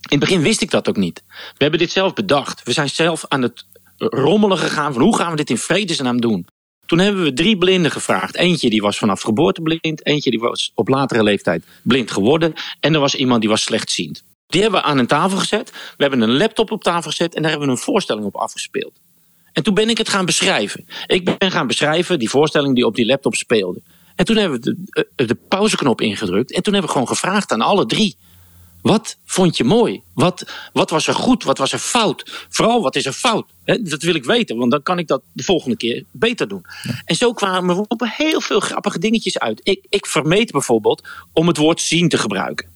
In 0.00 0.18
het 0.18 0.28
begin 0.28 0.42
wist 0.42 0.60
ik 0.60 0.70
dat 0.70 0.88
ook 0.88 0.96
niet. 0.96 1.22
We 1.28 1.62
hebben 1.62 1.78
dit 1.78 1.90
zelf 1.90 2.12
bedacht. 2.12 2.62
We 2.62 2.72
zijn 2.72 2.90
zelf 2.90 3.24
aan 3.28 3.42
het 3.42 3.64
rommelen 3.96 4.58
gegaan 4.58 4.92
van 4.92 5.02
hoe 5.02 5.16
gaan 5.16 5.30
we 5.30 5.36
dit 5.36 5.50
in 5.50 5.58
vredesnaam 5.58 6.20
doen? 6.20 6.46
Toen 6.86 6.98
hebben 6.98 7.22
we 7.22 7.32
drie 7.32 7.58
blinden 7.58 7.90
gevraagd. 7.90 8.36
Eentje 8.36 8.70
die 8.70 8.82
was 8.82 8.98
vanaf 8.98 9.20
geboorte 9.20 9.62
blind. 9.62 10.06
Eentje 10.06 10.30
die 10.30 10.40
was 10.40 10.72
op 10.74 10.88
latere 10.88 11.22
leeftijd 11.22 11.64
blind 11.82 12.10
geworden. 12.10 12.52
En 12.80 12.94
er 12.94 13.00
was 13.00 13.14
iemand 13.14 13.40
die 13.40 13.50
was 13.50 13.62
slechtziend. 13.62 14.22
Die 14.46 14.62
hebben 14.62 14.80
we 14.80 14.86
aan 14.86 14.98
een 14.98 15.06
tafel 15.06 15.38
gezet. 15.38 15.70
We 15.70 16.02
hebben 16.02 16.20
een 16.20 16.36
laptop 16.36 16.70
op 16.70 16.82
tafel 16.82 17.10
gezet. 17.10 17.34
En 17.34 17.42
daar 17.42 17.50
hebben 17.50 17.68
we 17.68 17.74
een 17.74 17.80
voorstelling 17.80 18.26
op 18.26 18.36
afgespeeld. 18.36 18.92
En 19.52 19.62
toen 19.62 19.74
ben 19.74 19.88
ik 19.88 19.98
het 19.98 20.08
gaan 20.08 20.24
beschrijven. 20.24 20.86
Ik 21.06 21.38
ben 21.38 21.50
gaan 21.50 21.66
beschrijven 21.66 22.18
die 22.18 22.30
voorstelling 22.30 22.74
die 22.74 22.86
op 22.86 22.94
die 22.94 23.06
laptop 23.06 23.34
speelde. 23.34 23.82
En 24.14 24.24
toen 24.24 24.36
hebben 24.36 24.60
we 24.60 24.64
de, 24.64 25.06
eh, 25.16 25.26
de 25.26 25.34
pauzeknop 25.34 26.00
ingedrukt. 26.00 26.52
En 26.52 26.62
toen 26.62 26.72
hebben 26.72 26.90
we 26.90 26.98
gewoon 26.98 27.16
gevraagd 27.16 27.52
aan 27.52 27.60
alle 27.60 27.86
drie. 27.86 28.16
Wat 28.86 29.16
vond 29.24 29.56
je 29.56 29.64
mooi? 29.64 30.02
Wat, 30.14 30.44
wat 30.72 30.90
was 30.90 31.06
er 31.06 31.14
goed? 31.14 31.44
Wat 31.44 31.58
was 31.58 31.72
er 31.72 31.78
fout? 31.78 32.46
Vooral, 32.48 32.82
wat 32.82 32.96
is 32.96 33.06
er 33.06 33.12
fout? 33.12 33.46
Dat 33.80 34.02
wil 34.02 34.14
ik 34.14 34.24
weten, 34.24 34.56
want 34.56 34.70
dan 34.70 34.82
kan 34.82 34.98
ik 34.98 35.06
dat 35.06 35.22
de 35.32 35.42
volgende 35.42 35.76
keer 35.76 36.04
beter 36.10 36.48
doen. 36.48 36.64
En 37.04 37.16
zo 37.16 37.32
kwamen 37.32 37.76
we 37.76 37.84
op 37.88 38.02
heel 38.04 38.40
veel 38.40 38.60
grappige 38.60 38.98
dingetjes 38.98 39.38
uit. 39.38 39.60
Ik, 39.62 39.86
ik 39.88 40.06
vermeed 40.06 40.50
bijvoorbeeld 40.50 41.02
om 41.32 41.46
het 41.46 41.56
woord 41.56 41.80
zien 41.80 42.08
te 42.08 42.18
gebruiken. 42.18 42.68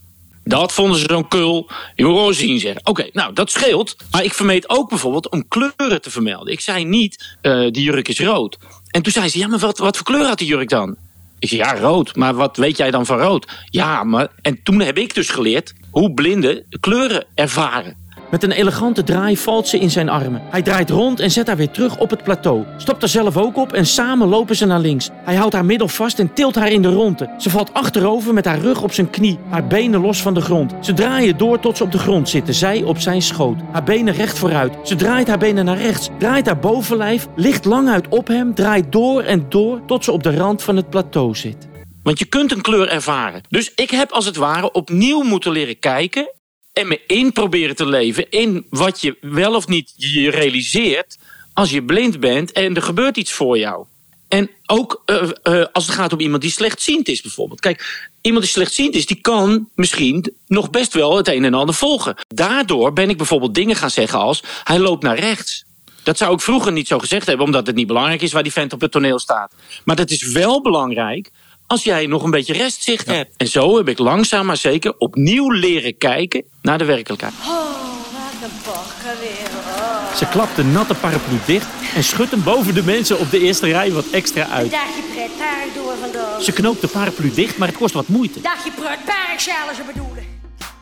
Dat 0.45 0.73
vonden 0.73 0.99
ze 0.99 1.07
zo'n 1.09 1.29
kul. 1.29 1.71
Je 1.95 2.05
moet 2.05 2.17
gewoon 2.17 2.35
zien 2.35 2.59
zeggen. 2.59 2.87
Oké, 2.87 3.09
nou 3.13 3.33
dat 3.33 3.51
scheelt. 3.51 3.97
Maar 4.11 4.25
ik 4.25 4.35
vermeed 4.35 4.69
ook 4.69 4.89
bijvoorbeeld 4.89 5.31
om 5.31 5.49
kleuren 5.49 6.03
te 6.03 6.11
vermelden. 6.11 6.53
Ik 6.53 6.61
zei 6.61 6.85
niet, 6.85 7.37
eh, 7.41 7.61
die 7.71 7.83
jurk 7.83 8.09
is 8.09 8.21
rood. 8.21 8.59
En 8.89 9.03
toen 9.03 9.13
zei 9.13 9.29
ze, 9.29 9.39
ja, 9.39 9.47
maar 9.47 9.59
wat, 9.59 9.79
wat 9.79 9.97
voor 9.97 10.07
kleur 10.07 10.27
had 10.27 10.39
die 10.39 10.49
jurk 10.49 10.69
dan? 10.69 10.97
Ik 11.39 11.49
zei, 11.49 11.61
ja, 11.61 11.75
rood. 11.79 12.17
Maar 12.17 12.35
wat 12.35 12.57
weet 12.57 12.77
jij 12.77 12.91
dan 12.91 13.07
van 13.07 13.19
rood? 13.19 13.47
Ja, 13.65 14.05
maar... 14.05 14.29
En 14.43 14.63
toen 14.63 14.81
heb 14.81 14.99
ik 14.99 15.15
dus 15.15 15.29
geleerd 15.29 15.73
hoe 15.91 16.15
blinden 16.15 16.65
kleuren 16.81 17.25
ervaren. 17.35 18.01
Met 18.31 18.43
een 18.43 18.53
elegante 18.53 19.03
draai 19.03 19.37
valt 19.37 19.69
ze 19.69 19.79
in 19.79 19.91
zijn 19.91 20.09
armen. 20.09 20.43
Hij 20.51 20.63
draait 20.63 20.91
rond 20.91 21.21
en 21.21 21.31
zet 21.31 21.47
haar 21.47 21.57
weer 21.57 21.71
terug 21.71 21.99
op 21.99 22.11
het 22.11 22.23
plateau. 22.23 22.65
Stopt 22.77 23.03
er 23.03 23.09
zelf 23.09 23.37
ook 23.37 23.57
op 23.57 23.73
en 23.73 23.87
samen 23.87 24.29
lopen 24.29 24.57
ze 24.57 24.67
naar 24.67 24.81
links. 24.81 25.11
Hij 25.25 25.35
houdt 25.35 25.55
haar 25.55 25.65
middel 25.65 25.89
vast 25.89 26.19
en 26.19 26.33
tilt 26.33 26.55
haar 26.55 26.71
in 26.71 26.83
de 26.83 26.93
ronde. 26.93 27.35
Ze 27.39 27.51
valt 27.51 27.75
achterover 27.75 28.35
met 28.35 28.45
haar 28.45 28.59
rug 28.59 28.83
op 28.83 28.93
zijn 28.93 29.11
knie, 29.11 29.39
haar 29.49 29.67
benen 29.67 30.01
los 30.01 30.23
van 30.23 30.35
de 30.35 30.41
grond. 30.41 30.75
Ze 30.81 30.93
draaien 30.93 31.39
door 31.39 31.61
tot 31.61 31.77
ze 31.77 31.83
op 31.83 31.93
de 31.93 31.99
grond 31.99 32.29
zitten, 32.29 32.55
zij 32.55 32.83
op 32.83 32.99
zijn 32.99 33.23
schoot. 33.23 33.59
Haar 33.73 33.85
benen 33.85 34.15
recht 34.15 34.39
vooruit. 34.39 34.77
Ze 34.83 34.97
draait 34.97 35.29
haar 35.29 35.39
benen 35.39 35.65
naar 35.65 35.79
rechts, 35.79 36.09
draait 36.19 36.47
haar 36.47 36.59
bovenlijf, 36.59 37.29
ligt 37.37 37.65
lang 37.65 37.89
uit 37.89 38.09
op 38.09 38.27
hem, 38.29 38.55
draait 38.55 38.93
door 38.93 39.23
en 39.23 39.47
door 39.49 39.81
tot 39.87 40.05
ze 40.05 40.13
op 40.13 40.23
de 40.23 40.37
rand 40.37 40.63
van 40.63 40.77
het 40.77 40.91
plateau 40.91 41.35
zit. 41.35 41.69
Want 42.03 42.19
je 42.19 42.25
kunt 42.25 42.53
een 42.53 42.61
kleur 42.61 42.89
ervaren. 42.89 43.43
Dus 43.49 43.73
ik 43.75 43.91
heb 43.91 44.11
als 44.11 44.25
het 44.25 44.37
ware 44.37 44.73
opnieuw 44.73 45.23
moeten 45.23 45.53
leren 45.53 45.79
kijken 45.79 46.31
en 46.73 46.89
me 46.89 47.01
in 47.07 47.33
proberen 47.33 47.77
te 47.77 47.87
leven 47.87 48.31
in 48.31 48.67
wat 48.71 49.01
je 49.01 49.17
wel 49.21 49.55
of 49.55 49.69
niet 49.69 49.93
je 49.97 50.31
realiseert 50.31 51.19
als 51.53 51.71
je 51.71 51.85
blind 51.85 52.21
bent 52.21 52.53
en 52.53 52.77
er 52.77 52.83
gebeurt 52.83 53.17
iets 53.17 53.33
voor 53.33 53.59
jou. 53.59 53.87
En 54.29 54.51
ook 54.67 55.03
eh, 55.05 55.31
eh, 55.43 55.67
als 55.73 55.87
het 55.87 55.95
gaat 55.95 56.13
om 56.13 56.21
iemand 56.21 56.43
die 56.43 56.51
slechtziend 56.51 57.09
is 57.09 57.21
bijvoorbeeld. 57.21 57.61
Kijk, 57.61 58.09
iemand 58.21 58.45
die 58.45 58.53
slechtziend 58.53 58.95
is, 58.95 59.07
die 59.07 59.21
kan 59.21 59.69
misschien 59.75 60.35
nog 60.47 60.71
best 60.71 60.95
wel 60.95 61.17
het 61.17 61.29
een 61.29 61.45
en 61.45 61.55
ander 61.55 61.75
volgen. 61.75 62.15
Daardoor 62.29 62.93
ben 62.93 63.11
ik 63.11 63.17
bijvoorbeeld 63.17 63.55
dingen 63.55 63.77
gaan 63.77 63.91
zeggen 63.91 64.19
als 64.19 64.43
hij 64.65 64.79
loopt 64.79 65.03
naar 65.03 65.19
rechts. 65.19 65.65
Dat 66.03 66.19
zou 66.19 66.35
ik 66.35 66.41
vroeger 66.41 66.73
niet 66.73 66.89
zo 66.89 66.99
gezegd 66.99 67.27
hebben, 67.27 67.47
omdat 67.47 67.67
het 67.67 67.77
niet 67.77 67.87
belangrijk 67.87 68.23
is 68.23 68.33
waar 68.33 68.43
die 68.43 68.53
vent 68.53 68.73
op 68.73 68.81
het 68.81 68.93
toneel 68.93 69.19
staat. 69.19 69.55
Maar 69.85 69.97
dat 69.97 70.11
is 70.11 70.23
wel 70.23 70.63
belangrijk 70.63 71.31
als 71.71 71.85
jij 71.85 72.07
nog 72.07 72.23
een 72.23 72.31
beetje 72.31 72.53
restzicht 72.53 73.07
hebt. 73.07 73.37
En 73.37 73.47
zo 73.47 73.77
heb 73.77 73.89
ik 73.89 73.99
langzaam 73.99 74.47
maar 74.47 74.57
zeker 74.57 74.95
opnieuw 74.99 75.51
leren 75.51 75.97
kijken 75.99 76.45
naar 76.63 76.79
de 76.79 76.85
werkelijkheid. 76.85 77.35
Oh, 77.41 77.49
wat 77.49 78.51
een 78.51 78.57
bokken 78.65 79.21
weer. 79.21 79.49
Oh. 79.79 80.15
Ze 80.15 80.29
klapt 80.29 80.57
de 80.57 80.65
natte 80.65 80.95
paraplu 80.95 81.39
dicht 81.47 81.67
en 81.95 82.05
schudt 82.05 82.31
hem 82.31 82.43
boven 82.43 82.75
de 82.75 82.83
mensen 82.83 83.19
op 83.19 83.31
de 83.31 83.41
eerste 83.41 83.67
rij 83.67 83.93
wat 83.93 84.05
extra 84.11 84.49
uit. 84.49 84.71
dagje 84.71 85.03
pretpark 85.15 85.75
door 85.75 85.95
vandaag. 86.01 86.43
Ze 86.43 86.53
knoopt 86.53 86.81
de 86.81 86.89
paraplu 86.89 87.31
dicht, 87.35 87.59
maar 87.59 87.69
het 87.69 87.77
kost 87.77 87.95
wat 87.95 88.09
moeite. 88.09 88.41
Dagje 88.41 88.71
pretpark 88.71 89.41
zullen 89.41 89.75
ze 89.77 89.83
bedoelen. 89.87 90.25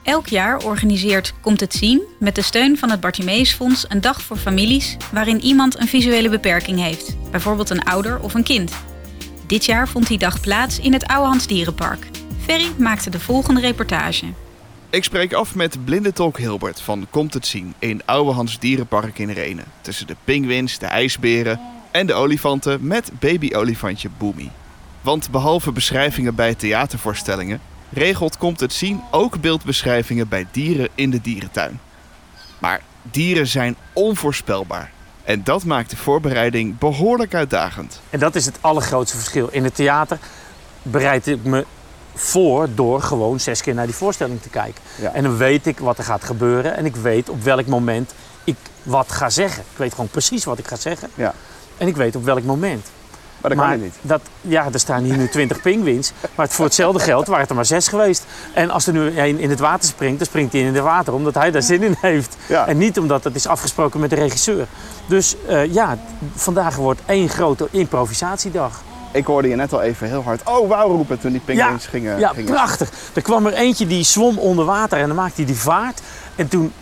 Elk 0.03 0.27
jaar 0.27 0.65
organiseert 0.65 1.33
Komt 1.41 1.61
het 1.61 1.75
Zien 1.75 2.03
met 2.19 2.35
de 2.35 2.43
steun 2.43 2.79
van 2.79 2.91
het 2.91 3.01
Bartimeusfonds 3.01 3.85
een 3.89 4.01
dag 4.01 4.23
voor 4.23 4.37
families 4.37 4.97
waarin 5.13 5.41
iemand 5.41 5.81
een 5.81 5.89
visuele 5.89 6.29
beperking 6.29 6.81
heeft, 6.81 7.17
bijvoorbeeld 7.31 7.71
een 7.71 7.85
ouder 7.85 8.21
of 8.21 8.35
een 8.35 8.43
kind. 8.43 8.73
Dit 9.49 9.65
jaar 9.65 9.89
vond 9.89 10.07
die 10.07 10.19
dag 10.19 10.41
plaats 10.41 10.79
in 10.79 10.93
het 10.93 11.07
Ouwehands 11.07 11.47
Dierenpark. 11.47 12.07
Ferry 12.39 12.69
maakte 12.79 13.11
de 13.11 13.21
volgende 13.21 13.61
reportage. 13.61 14.27
Ik 14.91 15.05
spreek 15.05 15.33
af 15.33 15.55
met 15.55 15.85
blinde 15.85 16.13
tolk 16.13 16.39
Hilbert 16.39 16.81
van 16.81 17.07
Komt 17.11 17.35
het 17.35 17.47
zien 17.47 17.75
in 17.79 18.03
Oude 18.05 18.31
Hans 18.31 18.59
Dierenpark 18.59 19.19
in 19.19 19.31
Renen. 19.31 19.65
Tussen 19.81 20.07
de 20.07 20.17
pinguïns, 20.25 20.79
de 20.79 20.87
ijsberen 20.87 21.61
en 21.91 22.07
de 22.07 22.15
olifanten 22.15 22.87
met 22.87 23.11
babyolifantje. 23.21 24.09
Want 25.01 25.31
behalve 25.31 25.73
beschrijvingen 25.73 26.35
bij 26.35 26.55
theatervoorstellingen, 26.55 27.61
regelt 27.91 28.37
Komt 28.37 28.61
het 28.61 28.73
zien 28.73 29.01
ook 29.11 29.41
beeldbeschrijvingen 29.41 30.29
bij 30.29 30.47
dieren 30.51 30.89
in 30.95 31.11
de 31.11 31.21
dierentuin. 31.21 31.81
Maar 32.59 32.81
dieren 33.03 33.47
zijn 33.47 33.77
onvoorspelbaar. 33.93 34.91
En 35.29 35.45
dat 35.45 35.65
maakt 35.65 35.91
de 35.91 35.97
voorbereiding 35.97 36.79
behoorlijk 36.79 37.35
uitdagend. 37.35 38.01
En 38.11 38.19
dat 38.19 38.35
is 38.35 38.47
het 38.47 38.59
allergrootste 38.61 39.17
verschil. 39.17 39.49
In 39.51 39.65
het 39.65 39.75
theater 39.75 40.19
bereid 40.83 41.27
ik 41.27 41.45
me 41.45 41.65
voor 42.15 42.69
door 42.75 43.03
gewoon 43.03 43.41
zes 43.41 43.63
keer 43.63 43.75
naar 43.75 43.87
die 43.87 43.95
voorstelling 43.95 44.43
te 44.43 44.49
kijken. 44.49 44.83
Ja. 45.01 45.13
En 45.13 45.23
dan 45.23 45.37
weet 45.37 45.67
ik 45.67 45.79
wat 45.79 45.99
er 45.99 46.05
gaat 46.05 46.25
gebeuren 46.25 46.77
en 46.77 46.85
ik 46.85 46.97
weet 46.97 47.29
op 47.29 47.43
welk 47.43 47.67
moment 47.67 48.15
ik 48.45 48.57
wat 48.83 49.13
ga 49.13 49.31
zeggen. 49.31 49.63
Ik 49.73 49.79
weet 49.79 49.91
gewoon 49.91 50.09
precies 50.09 50.45
wat 50.45 50.59
ik 50.59 50.67
ga 50.67 50.77
zeggen. 50.77 51.09
Ja. 51.15 51.35
En 51.77 51.87
ik 51.87 51.97
weet 51.97 52.17
op 52.17 52.25
welk 52.25 52.43
moment. 52.43 52.87
Maar 53.41 53.51
dat 53.51 53.61
kan 53.61 53.71
je 53.71 53.77
niet. 53.83 53.95
Dat, 54.01 54.21
ja, 54.41 54.69
er 54.73 54.81
staan 54.81 55.03
hier 55.03 55.17
nu 55.17 55.29
20 55.39 55.61
pinguïns. 55.61 56.13
Maar 56.35 56.47
het, 56.47 56.55
voor 56.55 56.65
hetzelfde 56.65 57.01
geld 57.01 57.27
waren 57.27 57.41
het 57.41 57.51
er 57.51 57.57
maar 57.57 57.65
zes 57.65 57.89
geweest. 57.89 58.25
En 58.53 58.71
als 58.71 58.87
er 58.87 58.93
nu 58.93 59.11
in 59.19 59.51
het 59.51 59.59
water 59.59 59.89
springt, 59.89 60.19
dan 60.19 60.27
springt 60.27 60.53
hij 60.53 60.61
in 60.63 60.75
het 60.75 60.83
water 60.83 61.13
omdat 61.13 61.35
hij 61.35 61.51
daar 61.51 61.63
zin 61.63 61.83
in 61.83 61.97
heeft. 62.01 62.37
En 62.67 62.79
niet 62.79 62.99
omdat 62.99 63.25
het 63.25 63.35
is 63.35 63.47
afgesproken 63.47 64.01
met 64.01 64.11
de 64.11 64.17
regisseur. 64.17 64.67
Dus 65.07 65.37
eh, 65.47 65.73
ja, 65.73 65.99
vandaag 66.35 66.77
wordt 66.77 67.01
één 67.07 67.29
grote 67.29 67.69
improvisatiedag. 67.71 68.83
Ik 69.13 69.27
hoorde 69.27 69.49
je 69.49 69.57
net 69.57 69.73
al 69.73 69.83
even 69.83 70.09
heel 70.09 70.23
hard 70.23 70.41
oh 70.45 70.69
wauw 70.69 70.89
roepen 70.89 71.21
toen 71.21 71.33
die 71.33 71.41
pinguïns 71.45 71.87
gingen. 71.87 72.19
Ja, 72.19 72.29
gingen. 72.29 72.53
prachtig. 72.53 72.91
Er 73.15 73.23
kwam 73.23 73.47
er 73.47 73.53
eentje 73.53 73.87
die 73.87 74.05
zwom 74.05 74.39
onder 74.39 74.65
water 74.65 74.99
en 74.99 75.07
dan 75.07 75.17
maakte 75.17 75.37
hij 75.37 75.45
die 75.45 75.57
vaart. 75.57 76.01
En 76.37 76.49
toen 76.49 76.73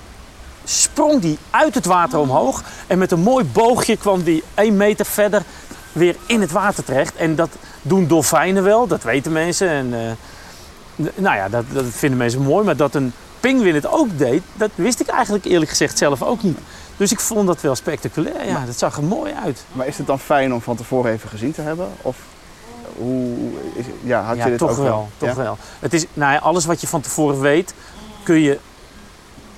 sprong 0.65 1.21
die 1.21 1.39
uit 1.51 1.75
het 1.75 1.85
water 1.85 2.19
omhoog. 2.19 2.63
En 2.87 2.99
met 2.99 3.13
een 3.13 3.21
mooi 3.21 3.45
boogje 3.45 3.97
kwam 3.97 4.23
die 4.23 4.43
één 4.55 4.77
meter 4.77 5.07
verder 5.07 5.43
weer 5.97 6.17
in 6.27 6.41
het 6.41 6.53
water 6.53 6.85
terecht. 6.85 7.17
En 7.17 7.35
dat 7.35 7.49
doen 7.83 8.07
dolfijnen 8.07 8.63
wel, 8.63 8.87
dat 8.87 9.03
weten 9.03 9.33
mensen. 9.33 9.69
En, 9.69 9.95
eh, 9.95 11.07
nou 11.15 11.37
ja, 11.37 11.49
dat, 11.49 11.65
dat 11.73 11.85
vinden 11.91 12.19
mensen 12.19 12.41
mooi. 12.43 12.65
Maar 12.65 12.77
dat 12.77 12.95
een 12.95 13.13
pinguïn 13.41 13.75
het 13.75 13.87
ook 13.89 14.19
deed, 14.19 14.43
dat 14.55 14.71
wist 14.75 15.01
ik 15.01 15.07
eigenlijk 15.07 15.45
eerlijk 15.45 15.71
gezegd 15.71 15.99
zelf 15.99 16.23
ook 16.23 16.43
niet. 16.43 16.59
Dus 16.97 17.13
ik 17.13 17.21
vond 17.21 17.47
dat 17.47 17.61
wel 17.61 17.75
spectaculair. 17.75 18.47
Ja, 18.47 18.65
dat 18.67 18.79
zag 18.79 18.97
er 18.97 19.03
mooi 19.03 19.33
uit. 19.45 19.65
Maar 19.73 19.87
is 19.87 19.99
het 19.99 20.07
dan 20.07 20.19
fijn 20.19 20.55
om 20.55 20.61
van 20.63 20.77
tevoren 20.77 21.13
even 21.13 21.29
gezien 21.29 21.53
te 21.53 21.61
hebben? 21.61 21.89
Of 22.03 22.17
hoe 22.97 23.35
is, 23.75 23.85
ja, 24.03 24.23
had 24.23 24.37
ja, 24.37 24.45
je 24.45 24.51
dit 24.51 24.59
toch 24.59 24.71
ook 24.71 24.77
wel. 24.77 25.09
Toch 25.17 25.29
Ja? 25.29 25.35
wel. 25.35 25.59
Het 25.79 25.93
is, 25.93 26.07
nou 26.13 26.33
ja, 26.33 26.39
alles 26.39 26.65
wat 26.65 26.81
je 26.81 26.87
van 26.87 27.01
tevoren 27.01 27.41
weet, 27.41 27.75
kun 28.23 28.41
je, 28.41 28.59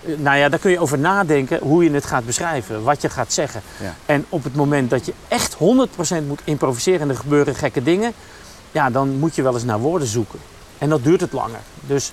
nou 0.05 0.37
ja, 0.37 0.49
daar 0.49 0.59
kun 0.59 0.71
je 0.71 0.79
over 0.79 0.99
nadenken 0.99 1.59
hoe 1.63 1.85
je 1.85 1.91
het 1.91 2.07
gaat 2.07 2.27
beschrijven, 2.27 2.83
wat 2.83 3.03
je 3.03 3.11
gaat 3.11 3.33
zeggen. 3.33 3.63
Ja. 3.83 3.95
En 4.07 4.25
op 4.29 4.45
het 4.45 4.55
moment 4.55 4.91
dat 4.91 5.07
je 5.07 5.13
echt 5.29 5.55
100% 5.55 5.59
moet 6.27 6.41
improviseren 6.45 7.01
en 7.01 7.09
er 7.09 7.17
gebeuren 7.17 7.55
gekke 7.55 7.83
dingen, 7.83 8.13
ja, 8.73 8.91
dan 8.91 9.19
moet 9.19 9.35
je 9.35 9.43
wel 9.43 9.55
eens 9.55 9.65
naar 9.65 9.79
woorden 9.79 10.09
zoeken. 10.09 10.39
En 10.79 10.89
dat 10.89 11.05
duurt 11.05 11.21
het 11.21 11.33
langer. 11.33 11.61
Dus 11.81 12.13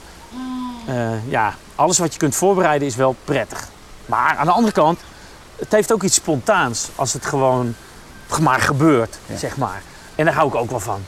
eh, 0.88 1.30
ja, 1.30 1.56
alles 1.76 1.98
wat 1.98 2.13
je 2.13 2.19
kunt 2.19 2.36
voorbereiden 2.36 2.88
is 2.88 2.95
wel 2.95 3.15
prettig. 3.24 3.67
Maar 4.06 4.36
aan 4.36 4.45
de 4.45 4.52
andere 4.52 4.74
kant, 4.74 5.00
het 5.56 5.71
heeft 5.71 5.93
ook 5.93 6.04
iets 6.04 6.15
spontaans 6.15 6.89
als 6.95 7.13
het 7.13 7.26
gewoon 7.26 7.76
maar 8.41 8.62
gebeurt, 8.62 9.17
zeg 9.36 9.58
maar. 9.58 9.82
En 10.15 10.26
daar 10.26 10.34
hou 10.34 10.48
ik 10.48 10.56
ook 10.56 10.69
wel 10.69 10.80
van. 10.80 11.04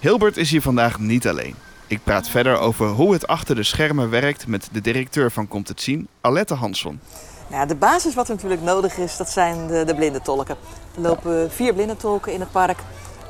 Hilbert 0.00 0.36
is 0.36 0.50
hier 0.50 0.62
vandaag 0.62 0.98
niet 0.98 1.28
alleen. 1.28 1.54
Ik 1.88 2.02
praat 2.04 2.28
verder 2.28 2.58
over 2.58 2.86
hoe 2.88 3.12
het 3.12 3.26
achter 3.26 3.54
de 3.54 3.62
schermen 3.62 4.10
werkt 4.10 4.46
met 4.46 4.68
de 4.72 4.80
directeur 4.80 5.30
van 5.30 5.48
Komt 5.48 5.68
het 5.68 5.80
Zien, 5.80 6.08
Alette 6.20 6.54
Hansson. 6.54 7.00
Nou, 7.46 7.66
de 7.66 7.74
basis 7.74 8.14
wat 8.14 8.28
er 8.28 8.34
natuurlijk 8.34 8.62
nodig 8.62 8.96
is, 8.96 9.16
dat 9.16 9.28
zijn 9.28 9.66
de, 9.66 9.84
de 9.84 9.94
blindentolken. 9.94 10.56
Er 10.94 11.00
lopen 11.00 11.50
vier 11.50 11.74
blindentolken 11.74 12.32
in 12.32 12.40
het 12.40 12.50
park, 12.50 12.78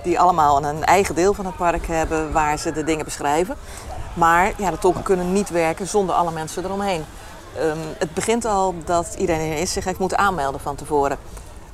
die 0.03 0.21
allemaal 0.21 0.64
een 0.64 0.85
eigen 0.85 1.14
deel 1.14 1.35
van 1.35 1.47
het 1.47 1.57
park 1.57 1.87
hebben 1.87 2.33
waar 2.33 2.59
ze 2.59 2.73
de 2.73 2.85
dingen 2.85 3.05
beschrijven. 3.05 3.57
Maar 4.14 4.53
ja, 4.57 4.71
de 4.71 4.79
tolken 4.79 5.03
kunnen 5.03 5.33
niet 5.33 5.51
werken 5.51 5.87
zonder 5.87 6.14
alle 6.14 6.33
mensen 6.33 6.64
eromheen. 6.64 7.05
Ehm, 7.57 7.79
het 7.99 8.14
begint 8.14 8.44
al 8.44 8.75
dat 8.85 9.14
iedereen 9.18 9.59
er 9.59 9.66
zich 9.66 9.85
heeft 9.85 9.99
moeten 9.99 10.18
aanmelden 10.18 10.61
van 10.61 10.77
tevoren. 10.77 11.18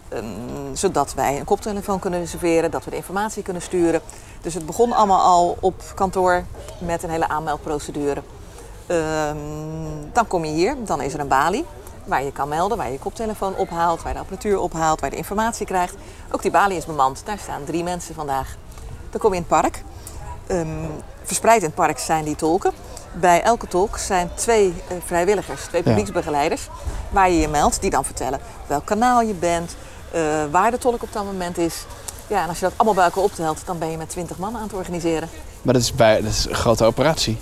Ehm, 0.09 0.25
zodat 0.73 1.15
wij 1.15 1.39
een 1.39 1.45
koptelefoon 1.45 1.99
kunnen 1.99 2.21
reserveren, 2.21 2.71
dat 2.71 2.85
we 2.85 2.91
de 2.91 2.97
informatie 2.97 3.43
kunnen 3.43 3.63
sturen. 3.63 4.01
Dus 4.45 4.55
het 4.55 4.67
begon 4.67 4.93
allemaal 4.93 5.21
al 5.21 5.57
op 5.61 5.83
kantoor 5.95 6.45
met 6.79 7.03
een 7.03 7.11
hele 7.11 7.29
aanmeldprocedure. 7.29 8.23
Ehm, 8.87 9.37
dan 10.13 10.27
kom 10.27 10.45
je 10.45 10.51
hier, 10.53 10.77
dan 10.85 11.01
is 11.01 11.15
er 11.15 11.21
een 11.21 11.29
balie 11.29 11.65
waar 12.05 12.23
je 12.25 12.33
kan 12.33 12.49
melden, 12.49 12.77
waar 12.77 12.87
je 12.87 12.93
je 12.93 12.99
koptelefoon 12.99 13.57
ophaalt, 13.57 13.99
waar 13.99 14.09
je 14.09 14.15
de 14.15 14.21
apparatuur 14.21 14.59
ophaalt, 14.59 15.01
waar 15.01 15.09
je 15.11 15.17
de 15.17 15.23
informatie 15.23 15.67
krijgt. 15.67 15.95
Ook 16.31 16.43
die 16.43 16.51
balie 16.51 16.77
is 16.77 16.85
bemand, 16.87 17.23
daar 17.25 17.39
staan 17.39 17.65
drie 17.65 17.83
mensen 17.83 18.15
vandaag. 18.15 18.57
Dan 19.11 19.21
kom 19.21 19.31
je 19.31 19.37
in 19.37 19.45
het 19.49 19.61
park. 19.61 19.83
Ehm, 20.47 20.69
verspreid 21.23 21.61
in 21.61 21.67
het 21.67 21.75
park 21.75 21.99
zijn 21.99 22.25
die 22.25 22.37
tolken. 22.37 22.73
Bij 23.13 23.43
elke 23.43 23.69
tolk 23.69 23.99
zijn 23.99 24.31
twee 24.35 24.75
eh, 24.89 24.97
vrijwilligers, 25.05 25.61
twee 25.65 25.81
Ja. 25.85 25.89
publieksbegeleiders, 25.89 26.69
waar 27.11 27.31
je 27.31 27.39
je 27.39 27.49
meldt, 27.49 27.81
die 27.81 27.91
dan 27.91 28.05
vertellen 28.05 28.41
welk 28.67 28.85
kanaal 28.85 29.21
je 29.21 29.35
bent, 29.35 29.77
eh, 30.13 30.21
waar 30.51 30.71
de 30.71 30.79
tolk 30.79 31.03
op 31.03 31.13
dat 31.13 31.25
moment 31.25 31.59
is. 31.59 31.85
Ja, 32.27 32.43
en 32.43 32.49
als 32.49 32.59
je 32.59 32.65
dat 32.65 32.75
allemaal 32.77 32.95
bij 32.95 33.05
elkaar 33.05 33.23
optelt, 33.23 33.59
dan 33.65 33.79
ben 33.79 33.91
je 33.91 33.97
met 33.97 34.09
20 34.09 34.39
man 34.39 34.57
aan 34.57 34.63
het 34.63 34.73
organiseren. 34.73 35.29
Maar 35.63 35.75
dat 35.75 35.83
is, 35.83 35.93
bij, 35.93 36.21
dat 36.23 36.31
is 36.31 36.47
een 36.49 36.55
grote 36.55 36.85
operatie. 36.85 37.39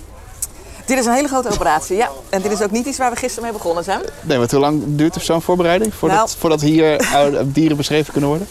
Dit 0.86 0.98
is 0.98 1.06
een 1.06 1.12
hele 1.12 1.28
grote 1.28 1.50
operatie, 1.50 1.96
ja. 1.96 2.08
En 2.28 2.42
dit 2.42 2.52
is 2.52 2.62
ook 2.62 2.70
niet 2.70 2.86
iets 2.86 2.98
waar 2.98 3.10
we 3.10 3.16
gisteren 3.16 3.42
mee 3.44 3.52
begonnen 3.52 3.84
zijn. 3.84 4.00
Nee, 4.22 4.38
want 4.38 4.50
hoe 4.50 4.60
lang 4.60 4.82
duurt 4.86 5.14
er 5.14 5.20
zo'n 5.20 5.42
voorbereiding 5.42 5.94
voordat, 5.94 6.18
Nou- 6.18 6.30
voordat 6.38 6.60
hier 6.60 7.06
dieren 7.46 7.76
beschreven 7.76 8.12
kunnen 8.12 8.30
worden? 8.30 8.48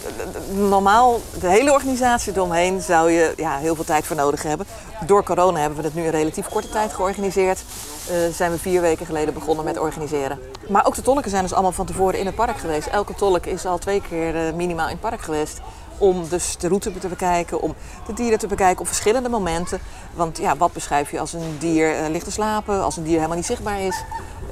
Normaal, 0.70 1.22
de 1.40 1.48
hele 1.50 1.72
organisatie 1.72 2.34
eromheen 2.36 2.82
zou 2.82 3.12
je 3.12 3.34
ja, 3.38 3.58
heel 3.58 3.76
veel 3.76 3.84
tijd 3.84 4.06
voor 4.06 4.16
nodig 4.16 4.44
hebben. 4.44 4.66
Door 5.06 5.24
corona 5.24 5.60
hebben 5.60 5.78
we 5.78 5.84
het 5.86 5.96
nu 5.96 6.04
in 6.04 6.10
relatief 6.10 6.48
korte 6.50 6.70
tijd 6.70 6.94
georganiseerd. 6.94 7.64
Eh, 8.10 8.16
zijn 8.34 8.52
we 8.52 8.58
vier 8.58 8.82
weken 8.82 9.06
geleden 9.06 9.34
begonnen 9.34 9.66
met 9.66 9.80
organiseren. 9.80 10.40
Maar 10.68 10.86
ook 10.86 10.96
de 10.96 11.02
tolken 11.02 11.30
zijn 11.30 11.44
dus 11.44 11.54
allemaal 11.54 11.72
van 11.72 11.86
tevoren 11.86 12.20
in 12.20 12.26
het 12.26 12.36
park 12.36 12.58
geweest. 12.58 12.88
Elke 12.88 13.14
tolk 13.14 13.46
is 13.46 13.66
al 13.66 13.78
twee 13.78 14.02
keer 14.10 14.36
eh, 14.36 14.54
minimaal 14.54 14.86
in 14.86 14.92
het 14.92 15.02
park 15.10 15.22
geweest. 15.22 15.60
Om 16.02 16.26
dus 16.30 16.58
de 16.58 16.68
route 16.68 16.92
te 17.00 17.08
bekijken, 17.08 17.62
om 17.62 17.76
de 18.08 18.14
dieren 18.14 18.40
te 18.40 18.48
bekijken 18.48 18.80
op 18.80 18.88
verschillende 18.88 19.30
momenten. 19.30 19.80
Want 20.14 20.38
ja, 20.38 20.58
wat 20.58 20.74
beschrijf 20.74 21.12
je 21.12 21.20
als 21.20 21.34
een 21.34 21.56
dier 21.60 21.96
eh, 21.96 22.10
ligt 22.10 22.26
te 22.26 22.32
slapen, 22.32 22.84
als 22.84 22.98
een 22.98 23.04
dier 23.04 23.16
helemaal 23.16 23.36
niet 23.36 23.46
zichtbaar 23.46 23.82
is? 23.82 24.04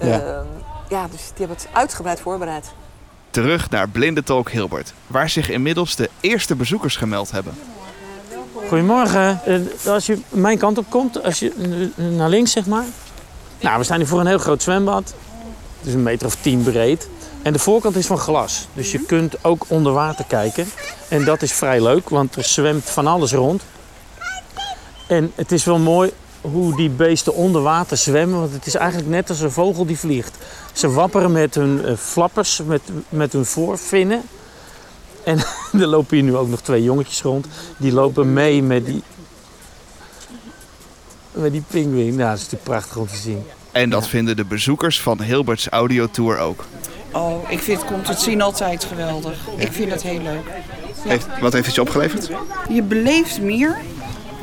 Ja. 0.01 0.19
Ehm, 0.19 0.45
ja, 0.89 1.07
dus 1.11 1.21
die 1.21 1.33
hebben 1.37 1.57
het 1.57 1.67
uitgebreid 1.71 2.19
voorbereid. 2.19 2.65
Terug 3.29 3.69
naar 3.69 3.89
Blinde 3.89 4.23
Talk 4.23 4.49
Hilbert, 4.49 4.93
waar 5.07 5.29
zich 5.29 5.49
inmiddels 5.49 5.95
de 5.95 6.09
eerste 6.19 6.55
bezoekers 6.55 6.95
gemeld 6.95 7.31
hebben. 7.31 7.53
Goedemorgen. 8.67 9.39
Eh, 9.45 9.91
Als 9.91 10.05
je 10.05 10.19
mijn 10.29 10.57
kant 10.57 10.77
op 10.77 10.85
komt, 10.89 11.23
als 11.23 11.39
je 11.39 11.51
eh, 11.97 12.05
naar 12.05 12.29
links 12.29 12.51
zeg 12.51 12.65
maar. 12.65 12.85
Nou, 13.61 13.77
we 13.77 13.83
staan 13.83 13.97
hier 13.97 14.07
voor 14.07 14.19
een 14.19 14.27
heel 14.27 14.37
groot 14.37 14.63
zwembad. 14.63 15.13
Het 15.79 15.87
is 15.87 15.93
een 15.93 16.03
meter 16.03 16.27
of 16.27 16.35
tien 16.35 16.63
breed. 16.63 17.09
En 17.41 17.53
de 17.53 17.59
voorkant 17.59 17.95
is 17.95 18.05
van 18.05 18.17
glas. 18.17 18.67
Dus 18.73 18.91
je 18.91 18.99
kunt 18.99 19.43
ook 19.43 19.65
onder 19.67 19.93
water 19.93 20.25
kijken. 20.25 20.67
En 21.07 21.25
dat 21.25 21.41
is 21.41 21.53
vrij 21.53 21.81
leuk, 21.81 22.09
want 22.09 22.35
er 22.35 22.43
zwemt 22.43 22.89
van 22.89 23.07
alles 23.07 23.31
rond. 23.31 23.63
En 25.07 25.31
het 25.35 25.51
is 25.51 25.63
wel 25.63 25.79
mooi 25.79 26.11
hoe 26.41 26.75
die 26.75 26.89
beesten 26.89 27.33
onder 27.33 27.61
water 27.61 27.97
zwemmen. 27.97 28.39
Want 28.39 28.53
het 28.53 28.65
is 28.65 28.75
eigenlijk 28.75 29.09
net 29.09 29.29
als 29.29 29.39
een 29.39 29.51
vogel 29.51 29.85
die 29.85 29.97
vliegt. 29.97 30.37
Ze 30.73 30.89
wapperen 30.89 31.31
met 31.31 31.55
hun 31.55 31.85
eh, 31.85 31.95
flappers, 31.95 32.61
met, 32.65 32.81
met 33.09 33.33
hun 33.33 33.45
voorvinnen. 33.45 34.21
En 35.23 35.37
er 35.81 35.87
lopen 35.87 36.15
hier 36.15 36.25
nu 36.25 36.35
ook 36.35 36.49
nog 36.49 36.61
twee 36.61 36.83
jongetjes 36.83 37.21
rond. 37.21 37.47
Die 37.77 37.91
lopen 37.91 38.33
mee 38.33 38.63
met 38.63 38.85
die, 38.85 39.03
met 41.31 41.51
die 41.51 41.63
pinguïn. 41.67 42.15
Nou, 42.15 42.29
dat 42.29 42.37
is 42.37 42.43
natuurlijk 42.43 42.63
prachtig 42.63 42.97
om 42.97 43.07
te 43.07 43.15
zien. 43.15 43.43
En 43.71 43.89
dat 43.89 44.07
vinden 44.07 44.35
de 44.35 44.45
bezoekers 44.45 45.01
van 45.01 45.21
Hilberts 45.21 45.67
audiotour 45.67 46.37
ook. 46.37 46.65
Oh, 47.11 47.51
ik 47.51 47.59
vind 47.59 47.85
Komt 47.85 48.07
het 48.07 48.19
zien 48.19 48.41
altijd 48.41 48.83
geweldig. 48.83 49.47
Ik 49.57 49.71
vind 49.71 49.91
het 49.91 50.01
heel 50.01 50.21
leuk. 50.21 50.45
Heeft, 51.07 51.27
wat 51.39 51.53
heeft 51.53 51.65
het 51.65 51.75
je 51.75 51.81
opgeleverd? 51.81 52.29
Je 52.69 52.81
beleeft 52.81 53.41
meer 53.41 53.77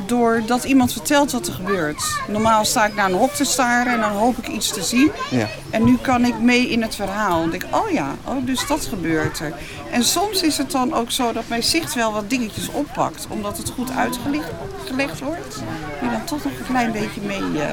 doordat 0.07 0.63
iemand 0.63 0.91
vertelt 0.91 1.31
wat 1.31 1.47
er 1.47 1.53
gebeurt. 1.53 2.21
Normaal 2.27 2.65
sta 2.65 2.85
ik 2.85 2.95
naar 2.95 3.09
een 3.09 3.17
hok 3.17 3.31
te 3.31 3.43
staren 3.43 3.93
en 3.93 3.99
dan 3.99 4.11
hoop 4.11 4.37
ik 4.37 4.47
iets 4.47 4.73
te 4.73 4.83
zien. 4.83 5.11
Ja. 5.29 5.47
En 5.69 5.83
nu 5.83 5.97
kan 5.97 6.25
ik 6.25 6.39
mee 6.39 6.69
in 6.69 6.81
het 6.81 6.95
verhaal. 6.95 7.39
Dan 7.39 7.49
denk 7.49 7.63
ik, 7.63 7.75
oh 7.75 7.89
ja, 7.89 8.15
oh, 8.23 8.45
dus 8.45 8.67
dat 8.67 8.85
gebeurt 8.85 9.39
er. 9.39 9.53
En 9.91 10.03
soms 10.03 10.41
is 10.41 10.57
het 10.57 10.71
dan 10.71 10.93
ook 10.93 11.11
zo 11.11 11.33
dat 11.33 11.43
mijn 11.47 11.63
zicht 11.63 11.93
wel 11.93 12.13
wat 12.13 12.29
dingetjes 12.29 12.69
oppakt. 12.71 13.27
Omdat 13.29 13.57
het 13.57 13.69
goed 13.69 13.91
uitgelegd 13.91 14.49
gelegd 14.85 15.19
wordt. 15.19 15.63
En 16.01 16.11
dan 16.11 16.23
toch 16.23 16.43
nog 16.43 16.53
een 16.59 16.65
klein 16.65 16.91
beetje 16.91 17.21
mee... 17.21 17.61
eh, 17.61 17.69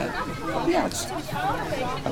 ja, 0.68 0.82
het 0.82 0.92
is 0.92 1.06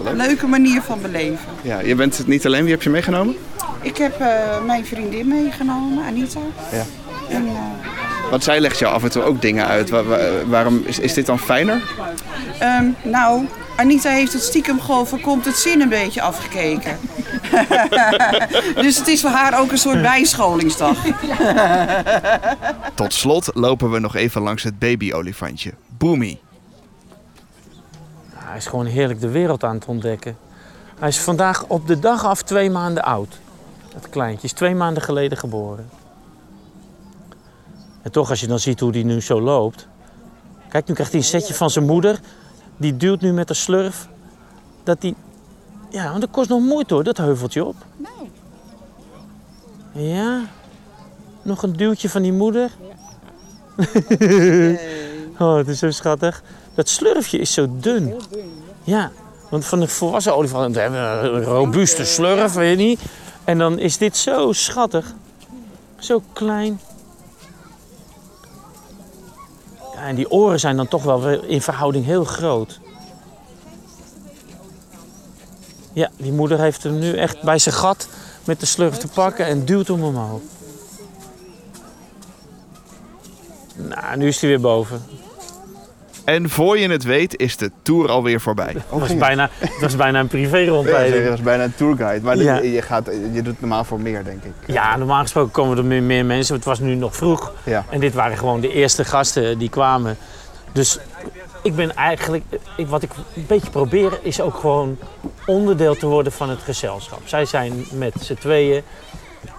een 0.06 0.16
leuke 0.16 0.46
manier 0.46 0.82
van 0.82 1.02
beleven. 1.02 1.46
Ja, 1.62 1.80
je 1.80 1.94
bent 1.94 2.18
het 2.18 2.26
niet 2.26 2.46
alleen. 2.46 2.62
Wie 2.62 2.72
heb 2.72 2.82
je 2.82 2.90
meegenomen? 2.90 3.36
Ik 3.80 3.96
heb 3.96 4.20
eh, 4.20 4.64
mijn 4.64 4.86
vriendin 4.86 5.28
meegenomen, 5.28 6.04
Anita. 6.04 6.40
Ja. 6.72 6.84
En, 7.28 7.46
eh, 7.46 7.54
Want 8.32 8.44
zij 8.44 8.60
legt 8.60 8.78
jou 8.78 8.94
af 8.94 9.02
en 9.02 9.10
toe 9.10 9.22
ook 9.22 9.40
dingen 9.42 9.66
uit. 9.66 9.90
Wa- 9.90 10.02
wa- 10.02 10.44
waarom 10.46 10.82
is, 10.84 10.98
is 10.98 11.14
dit 11.14 11.26
dan 11.26 11.38
fijner? 11.38 11.82
Ehm, 12.58 12.86
nou, 13.02 13.46
Anita 13.76 14.10
heeft 14.10 14.32
het 14.32 14.42
stiekem 14.42 14.80
gewoon 14.80 15.06
van 15.06 15.20
komt 15.20 15.44
het 15.44 15.56
zin 15.56 15.80
een 15.80 15.88
beetje 15.88 16.22
afgekeken. 16.22 16.98
dus 18.84 18.98
het 18.98 19.08
is 19.08 19.20
voor 19.20 19.30
haar 19.30 19.60
ook 19.60 19.70
een 19.70 19.78
soort 19.78 20.02
bijscholingsdag. 20.02 20.96
Tot 22.94 23.12
slot 23.12 23.50
lopen 23.54 23.90
we 23.90 23.98
nog 23.98 24.14
even 24.16 24.42
langs 24.42 24.62
het 24.62 24.78
babyolifantje, 24.78 25.72
Boomy. 25.98 26.38
Hij 28.34 28.56
is 28.56 28.66
gewoon 28.66 28.86
heerlijk 28.86 29.20
de 29.20 29.30
wereld 29.30 29.64
aan 29.64 29.74
het 29.74 29.84
ontdekken. 29.86 30.36
Hij 30.98 31.08
is 31.08 31.18
vandaag 31.18 31.64
op 31.66 31.86
de 31.86 31.98
dag 31.98 32.24
af 32.24 32.42
twee 32.42 32.70
maanden 32.70 33.02
oud. 33.02 33.38
Dat 33.94 34.08
kleintje 34.08 34.46
is 34.46 34.52
twee 34.52 34.74
maanden 34.74 35.02
geleden 35.02 35.38
geboren. 35.38 36.00
En 38.03 38.11
toch, 38.12 38.30
als 38.30 38.40
je 38.40 38.46
dan 38.46 38.59
ziet 38.59 38.80
hoe 38.80 38.92
die 38.92 39.05
nu 39.05 39.20
zo 39.20 39.40
loopt. 39.40 39.88
Kijk, 40.68 40.86
nu 40.88 40.94
krijgt 40.94 41.12
hij 41.12 41.20
een 41.20 41.26
setje 41.26 41.55
van 41.55 41.70
zijn 41.70 41.86
moeder. 41.86 42.20
Die 42.76 42.96
duwt 42.96 43.20
nu 43.20 43.32
met 43.32 43.48
de 43.48 43.55
slurf. 43.55 44.09
Dat 44.82 45.00
die. 45.00 45.14
Ja, 45.90 46.09
want 46.09 46.20
dat 46.20 46.30
kost 46.30 46.48
nog 46.48 46.61
moeite 46.61 46.94
hoor, 46.94 47.05
dat 47.05 47.16
heuveltje 47.16 47.64
op. 47.64 47.76
Ja. 49.92 50.40
Nog 51.42 51.62
een 51.62 51.76
duwtje 51.76 52.09
van 52.09 52.22
die 52.22 52.32
moeder. 52.32 52.70
oh, 55.38 55.57
het 55.57 55.68
is 55.68 55.78
zo 55.78 55.90
schattig. 55.90 56.42
Dat 56.74 56.88
slurfje 56.88 57.38
is 57.38 57.53
zo 57.53 57.66
dun. 57.70 58.14
Ja, 58.84 59.11
want 59.50 59.64
van 59.64 59.80
de 59.80 59.88
volwassen 59.88 60.36
olifanten 60.36 60.82
hebben 60.82 61.22
we 61.22 61.28
een 61.28 61.44
robuuste 61.44 62.05
slurf, 62.05 62.53
weet 62.53 62.78
je 62.78 62.84
niet. 62.84 63.00
En 63.44 63.59
dan 63.59 63.78
is 63.78 63.98
dit 63.98 64.16
zo 64.16 64.53
schattig. 64.53 65.14
Zo 65.98 66.22
klein. 66.32 66.80
Ja, 69.91 69.91
en 70.03 70.14
die 70.14 70.30
oren 70.30 70.61
zijn 70.61 70.76
dan 70.76 70.88
toch 70.88 71.03
wel 71.03 71.28
in 71.28 71.62
verhouding 71.62 72.05
heel 72.05 72.24
groot. 72.24 72.80
Ja, 75.92 76.11
die 76.16 76.32
moeder 76.32 76.61
heeft 76.61 76.82
hem 76.82 76.98
nu 76.98 77.16
echt 77.16 77.42
bij 77.42 77.59
zijn 77.59 77.74
gat 77.74 78.09
met 78.44 78.61
de 78.61 78.66
slurf 78.66 78.96
te 78.96 79.09
pakken 79.09 79.46
en 79.46 79.64
duwt 79.64 79.88
hem 79.88 80.03
omhoog. 80.03 80.40
Nou, 83.74 84.16
nu 84.16 84.28
is 84.28 84.40
hij 84.40 84.48
weer 84.48 84.61
boven. 84.61 85.03
En 86.24 86.50
voor 86.50 86.78
je 86.78 86.88
het 86.90 87.02
weet 87.02 87.36
is 87.38 87.56
de 87.56 87.70
tour 87.82 88.08
alweer 88.10 88.40
voorbij. 88.40 88.72
Dat 88.72 89.00
was 89.00 89.16
bijna, 89.16 89.50
dat 89.60 89.80
was 89.80 89.96
bijna 89.96 90.20
een 90.20 90.26
privé-rondleiding. 90.26 91.22
Ja, 91.22 91.28
dat 91.28 91.38
is 91.38 91.44
bijna 91.44 91.64
een 91.64 91.74
tourguide. 91.74 92.24
Maar 92.24 92.36
Ja. 92.36 92.56
je, 92.56 92.72
je, 92.72 92.82
gaat, 92.82 93.06
je 93.06 93.30
doet 93.42 93.46
het 93.46 93.60
normaal 93.60 93.84
voor 93.84 94.00
meer, 94.00 94.24
denk 94.24 94.44
ik. 94.44 94.52
Ja, 94.66 94.96
normaal 94.96 95.20
gesproken 95.22 95.50
komen 95.52 95.76
er 95.78 95.84
meer, 95.84 96.02
meer 96.02 96.24
mensen. 96.24 96.54
Het 96.54 96.64
was 96.64 96.78
nu 96.80 96.94
nog 96.94 97.16
vroeg. 97.16 97.52
Ja. 97.64 97.84
En 97.90 98.00
dit 98.00 98.14
waren 98.14 98.36
gewoon 98.36 98.60
de 98.60 98.72
eerste 98.72 99.04
gasten 99.04 99.58
die 99.58 99.68
kwamen. 99.68 100.16
Dus 100.72 100.98
ik 101.62 101.74
ben 101.76 101.94
eigenlijk... 101.96 102.44
Ik, 102.76 102.86
wat 102.88 103.02
ik 103.02 103.10
een 103.34 103.46
beetje 103.46 103.70
probeer 103.70 104.18
is 104.22 104.40
ook 104.40 104.54
gewoon 104.54 104.98
onderdeel 105.46 105.94
te 105.94 106.06
worden 106.06 106.32
van 106.32 106.50
het 106.50 106.60
gezelschap. 106.62 107.20
Zij 107.24 107.44
zijn 107.44 107.84
met 107.92 108.12
z'n 108.20 108.34
tweeën. 108.34 108.82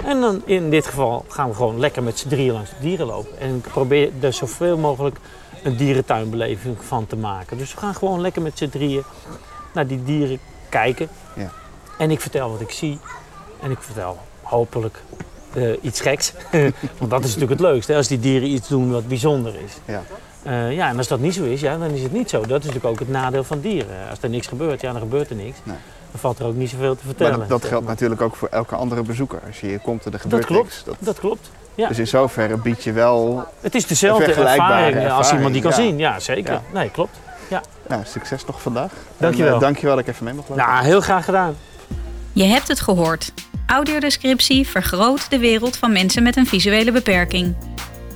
En 0.06 0.22
dan 0.22 0.42
in 0.46 0.70
dit 0.70 0.86
geval 0.86 1.26
gaan 1.28 1.50
we 1.50 1.56
gewoon 1.56 1.80
lekker 1.80 2.04
met 2.04 2.20
z'n 2.20 2.28
drieën 2.28 2.54
langs 2.54 2.70
de 2.70 2.76
dieren 2.80 3.06
lopen. 3.06 3.40
En 3.40 3.56
ik 3.56 3.72
probeer 3.72 4.10
er 4.22 4.34
zoveel 4.34 4.78
mogelijk 4.78 5.18
een 5.64 5.76
dierentuinbeleving 5.76 6.78
van 6.80 7.08
te 7.08 7.16
maken. 7.16 7.58
Dus 7.58 7.74
we 7.74 7.80
gaan 7.80 7.96
gewoon 7.96 8.22
lekker 8.22 8.42
met 8.42 8.58
z'n 8.58 8.70
drieën 8.70 9.04
naar 9.74 9.88
die 9.88 10.04
dieren 10.04 10.40
kijken. 10.70 11.08
Ja. 11.36 11.52
En 11.98 12.12
ik 12.12 12.22
vertel 12.22 12.52
wat 12.52 12.62
ik 12.62 12.72
zie. 12.72 13.00
En 13.62 13.72
ik 13.72 13.82
vertel 13.82 14.18
hopelijk 14.42 15.02
eh, 15.54 15.72
iets 15.82 16.02
geks. 16.02 16.34
Want 17.00 17.12
dat 17.12 17.20
is 17.20 17.26
natuurlijk 17.26 17.52
het 17.52 17.60
leukste, 17.60 17.92
hè, 17.92 17.98
als 17.98 18.08
die 18.08 18.20
dieren 18.20 18.50
iets 18.50 18.68
doen 18.68 18.92
wat 18.92 19.08
bijzonder 19.08 19.56
is. 19.56 19.74
Ja. 19.86 20.04
Eh, 20.44 20.74
ja, 20.74 20.90
en 20.90 20.98
als 20.98 21.08
dat 21.08 21.20
niet 21.20 21.34
zo 21.34 21.44
is, 21.44 21.62
ja, 21.62 21.78
dan 21.78 21.90
is 21.90 22.04
het 22.04 22.12
niet 22.12 22.30
zo. 22.30 22.40
Dat 22.40 22.60
is 22.60 22.66
natuurlijk 22.66 22.86
ook 22.86 23.00
het 23.00 23.10
nadeel 23.10 23.44
van 23.44 23.60
dieren. 23.60 24.10
Als 24.10 24.20
er 24.22 24.30
niks 24.30 24.48
gebeurt, 24.48 24.82
ja, 24.82 24.92
dan 24.92 25.02
gebeurt 25.02 25.30
er 25.30 25.36
niks. 25.36 25.58
Nee. 25.64 25.76
Dan 26.12 26.20
valt 26.20 26.40
er 26.40 26.46
ook 26.46 26.56
niet 26.56 26.70
zoveel 26.70 26.96
te 26.96 27.06
vertellen. 27.06 27.40
Maar 27.40 27.48
dat, 27.48 27.66
geldt 27.66 27.88
natuurlijk 27.88 28.22
ook 28.22 28.36
voor 28.36 28.48
elke 28.48 28.76
andere 28.76 29.02
bezoeker. 29.02 29.40
Als 29.48 29.60
je 29.60 29.68
hier 29.68 29.80
komt 29.80 30.06
en 30.06 30.14
er 30.14 30.20
gebeurt 30.20 30.42
Dat 30.42 30.52
klopt, 30.52 30.84
niks. 30.86 31.00
dat, 31.00 31.20
klopt. 31.20 31.50
Ja. 31.76 31.88
Dus 31.88 32.00
in 32.00 32.08
zoverre 32.08 32.58
bied 32.58 32.84
je 32.84 32.92
wel 32.92 33.48
Het 33.62 33.76
is 33.76 33.86
dezelfde 33.86 34.34
ervaring, 34.34 35.12
als 35.12 35.32
iemand 35.34 35.54
die 35.54 35.62
kan 35.62 35.74
zien. 35.74 35.98
Ja, 35.98 36.20
zeker. 36.20 36.54
Ja. 36.54 36.62
Nee, 36.74 36.90
klopt. 36.90 37.18
Ja. 37.48 37.62
Nou, 37.88 38.02
succes 38.06 38.46
nog 38.46 38.62
vandaag. 38.62 38.92
Dankjewel. 39.18 39.48
En, 39.48 39.54
eh, 39.54 39.62
dankjewel 39.62 39.96
dat 39.96 40.08
ik 40.08 40.14
even 40.14 40.26
mee 40.26 40.34
mocht 40.34 40.50
lopen. 40.50 40.66
Nou, 40.66 40.84
heel 40.86 41.02
graag 41.02 41.26
gedaan. 41.26 41.56
Je 42.34 42.44
hebt 42.44 42.68
het 42.68 42.80
gehoord. 42.80 43.34
Audiodescriptie 43.66 44.68
vergroot 44.68 45.30
de 45.30 45.40
wereld 45.40 45.78
van 45.78 45.92
mensen 45.92 46.24
met 46.24 46.38
een 46.38 46.46
visuele 46.48 46.92
beperking. 46.92 47.56